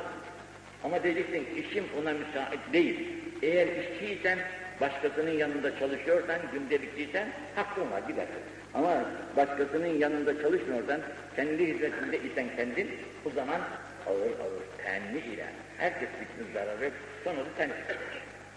Ama 0.84 1.02
diyeceksin 1.02 1.46
işim 1.56 1.84
ona 2.00 2.12
müsait 2.12 2.72
değil. 2.72 3.08
Eğer 3.42 3.66
işçiysen, 3.66 4.38
başkasının 4.80 5.30
yanında 5.30 5.78
çalışıyorsan, 5.78 6.38
gündelikçiysen 6.52 7.28
hakkın 7.54 7.90
var 7.90 8.02
gidersin. 8.08 8.42
Ama 8.74 9.04
başkasının 9.36 9.98
yanında 9.98 10.42
çalışmıyorsan, 10.42 11.00
kendi 11.36 11.66
hizmetinde 11.66 12.18
isen 12.18 12.56
kendin, 12.56 12.90
o 13.24 13.30
zaman 13.30 13.60
ağır 14.06 14.30
ağır 14.40 14.84
tenli 14.84 15.34
ile 15.34 15.46
herkes 15.78 16.08
bütün 16.20 16.52
zararı 16.52 16.90
sonra 17.24 17.36
da 17.36 17.48
sen 17.56 17.70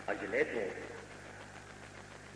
acele 0.08 0.38
etme. 0.38 0.62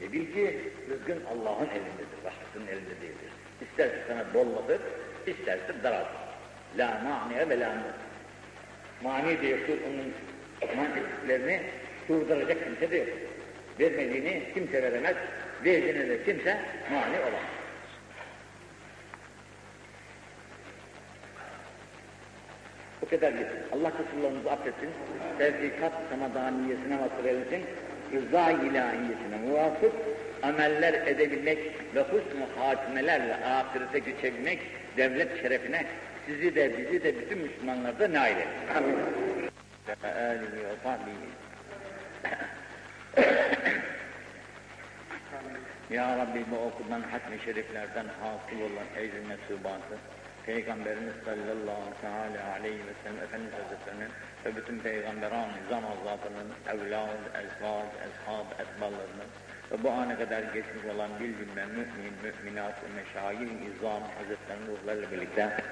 Ve 0.02 0.12
bil 0.12 0.34
ki 0.34 0.72
rızkın 0.90 1.24
Allah'ın 1.26 1.70
elindedir, 1.70 2.24
başkasının 2.26 2.68
elinde 2.68 3.02
değildir. 3.02 3.32
İsterse 3.62 4.04
sana 4.08 4.34
bolladır, 4.34 4.82
isterse 5.28 5.84
daraltır. 5.84 6.25
La 6.78 7.02
mani'e 7.04 7.50
ve 7.50 7.60
la 7.60 7.72
Mani 9.04 9.42
de 9.42 9.48
yoktur, 9.48 9.78
onun 9.88 10.14
mantıklarını 10.78 11.60
durduracak 12.10 12.64
kimse 12.64 12.92
de 12.92 12.98
yoktur. 12.98 13.18
Vermediğini 13.80 14.44
kimse 14.54 14.84
veremez, 14.84 15.16
verdiğine 15.66 16.10
de 16.10 16.24
kimse 16.24 16.58
mani 16.92 17.20
olamaz. 17.20 17.42
Bu 23.02 23.10
kadar 23.10 23.34
yeter. 23.34 23.58
Allah 23.74 23.92
kusurlarınızı 23.98 24.52
affetsin, 24.52 24.90
tevfikat 25.38 25.94
samadaniyesine 26.10 27.00
vasıl 27.00 27.26
eylesin, 27.26 27.66
rıza 28.14 28.52
ilahiyesine 28.52 29.38
muvafık 29.48 29.94
ameller 30.44 30.94
edebilmek 30.94 31.60
ve 31.96 32.02
husn-ı 32.02 32.62
hatimelerle 32.62 33.36
ahirete 33.36 34.00
geçebilmek, 34.00 34.60
devlet 34.98 35.42
şerefine 35.42 35.86
sizi 36.26 36.56
de 36.56 36.78
bizi 36.78 37.04
de 37.04 37.20
bütün 37.20 37.38
Müslümanlar 37.38 38.00
da 38.00 38.14
nail 38.14 38.38
et. 38.38 38.48
Amin. 38.78 38.96
Ya 45.90 46.18
Rabbi 46.18 46.46
bu 46.52 46.58
okudan 46.58 47.02
hatmi 47.02 47.40
şeriflerden 47.46 48.06
hasıl 48.22 48.60
olan 48.62 48.88
ecr 48.98 49.20
mesubatı, 49.28 49.98
Peygamberimiz 50.46 51.14
sallallahu 51.26 52.02
teala 52.02 52.54
aleyhi 52.60 52.80
ve 52.88 52.94
sellem 53.04 53.24
Efendimiz 53.24 53.54
Hazretlerinin 53.54 54.12
ve 54.46 54.56
bütün 54.56 54.80
peygamberan 54.80 55.48
nizam 55.58 55.84
azatının 55.86 56.50
evlad, 56.74 57.24
ezvad, 57.44 57.92
eshab, 58.06 58.48
etballarının 58.60 59.30
ve 59.72 59.84
bu 59.84 59.92
ana 59.92 60.18
kadar 60.18 60.42
geçmiş 60.42 60.86
olan 60.96 61.10
bir 61.20 61.38
cümle 61.38 61.66
mümin, 61.66 62.14
müminat 62.24 62.84
ve 62.84 62.88
meşayih 62.96 63.50
izam 63.70 64.04
hazretlerinin 64.18 64.68
ruhlarıyla 64.68 65.12
birlikte 65.12 65.64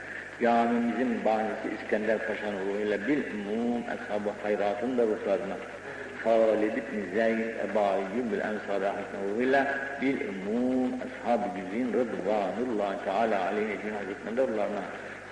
camimizin 0.42 1.26
banisi 1.26 1.68
İskender 1.82 2.28
Paşa'nın 2.28 2.70
ruhuyla 2.70 3.08
bil 3.08 3.24
umum 3.34 3.84
ashab-ı 3.94 4.30
hayratın 4.44 4.98
da 4.98 5.04
ruhlarına 5.04 5.58
Halid 6.24 6.78
ibn 6.78 7.16
Zeyd 7.16 7.40
Ebu 7.40 7.80
Eyyub 7.80 8.34
el-Ensari 8.34 8.92
ruhuyla 9.24 9.68
bil 10.02 10.18
umum 10.30 10.94
ashab-ı 10.94 11.48
güzin 11.56 11.94
rıdvanullahi 11.94 13.06
teala 13.06 13.46
aleyhi 13.46 13.72
ecmin 13.72 13.94
hazretlerinin 13.94 14.38
de 14.38 14.42
ruhlarına 14.48 14.84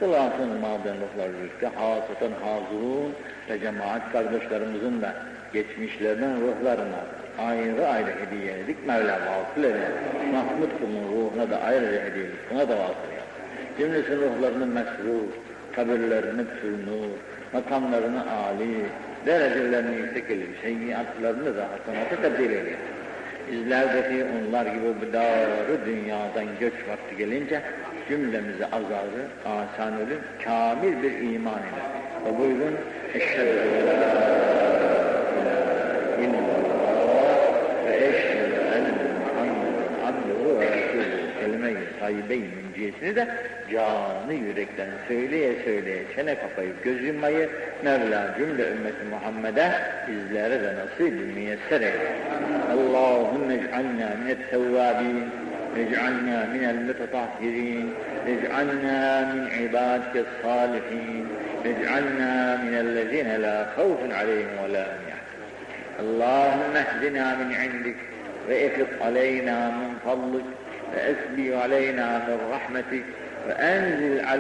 Sılatın 0.02 0.50
maden 0.60 0.96
ruhları 0.96 1.34
birlikte 1.40 1.68
hasaten 1.68 2.32
hazurun 2.44 3.14
ve 3.50 3.60
cemaat 3.60 4.12
kardeşlerimizin 4.12 5.02
de 5.02 5.12
geçmişlerinin 5.54 6.42
ruhlarına 6.42 7.02
ayrı 7.40 7.88
ayrı 7.88 8.12
hediye 8.20 8.60
edik. 8.60 8.88
Mevla 8.88 9.14
vasıl 9.14 9.64
eyle. 9.64 9.92
Mahmud 10.34 10.72
kulun 10.80 11.04
ruhuna 11.12 11.50
da 11.50 11.62
ayrı 11.62 11.86
hediye 11.86 12.26
edik. 12.26 12.52
Buna 12.52 12.70
da 12.70 12.80
vasıl 12.80 13.12
eyle. 13.12 13.21
Cümlesi 13.78 14.18
ruhlarını 14.18 14.66
mesrur, 14.66 15.28
kabirlerini 15.76 16.46
pürnur, 16.62 17.18
makamlarını 17.54 18.22
âli, 18.22 18.86
derecelerini 19.26 19.96
yüksek 19.96 20.30
eyle, 20.30 20.46
şeyyatlarını 20.62 21.58
da 21.58 21.68
hasanata 21.72 22.22
tebdil 22.22 22.52
eyle. 22.52 22.76
İzlerdeki 23.52 24.26
onlar 24.26 24.66
gibi 24.66 24.86
bu 25.02 25.14
darı 25.14 25.86
dünyadan 25.86 26.46
göç 26.60 26.74
vakti 26.74 27.18
gelince 27.18 27.62
cümlemizi 28.10 28.66
azarı, 28.66 29.24
asan 29.46 29.94
ölüm, 29.94 30.20
kamil 30.46 31.04
bir 31.04 31.34
iman 31.34 31.54
ile. 31.54 31.84
Ve 32.26 32.40
buyurun, 32.40 32.76
eşhedü 33.14 33.58
ve 37.86 37.96
eşhedü 37.96 38.56
enne 38.76 38.92
Muhammeden 39.20 39.94
abduhu 40.08 40.60
ve 40.60 40.66
resulü 40.66 41.40
kelime-i 41.40 42.01
sayyibeyn 42.11 42.67
dördüncüyesini 42.77 43.17
de 43.17 43.29
canı 43.73 44.35
yürekten 44.35 44.89
söyleye 45.09 45.65
söyleye 45.65 46.03
çene 46.17 46.35
kapayıp 46.35 46.85
göz 46.85 47.03
yummayı 47.05 47.49
Mevla 47.85 48.35
cümle 48.39 48.63
ümmeti 48.71 49.05
Muhammed'e 49.11 49.73
bizlere 50.09 50.63
de 50.63 50.75
nasip 50.75 51.35
müyesser 51.35 51.81
eyle. 51.81 52.13
Allahümme 52.73 53.55
ec'alna 53.55 54.09
minet 54.23 54.51
tevvabin 54.51 55.25
اجعلنا 55.85 56.39
من 56.55 56.65
المتطهرين 56.75 57.87
اجعلنا 58.33 59.01
من 59.33 59.43
عبادك 59.59 60.15
الصالحين 60.27 61.25
اجعلنا 61.71 62.57
من 62.65 62.75
الذين 62.87 63.29
لا 63.45 63.67
خوف 63.77 64.01
عليهم 64.19 64.53
ولا 64.65 64.85
هم 64.91 65.03
يحزنون 65.13 65.53
اللهم 66.03 66.73
اهدنا 66.85 67.25
من 67.41 67.49
عندك 67.63 67.99
وافق 68.49 68.91
علينا 69.07 69.57
من 69.71 69.91
فضلك 70.05 70.49
واسبي 70.94 71.56
علينا 71.56 72.18
من 72.28 72.38
رحمتك 72.52 73.04
وانزل 73.48 74.26
علينا 74.26 74.32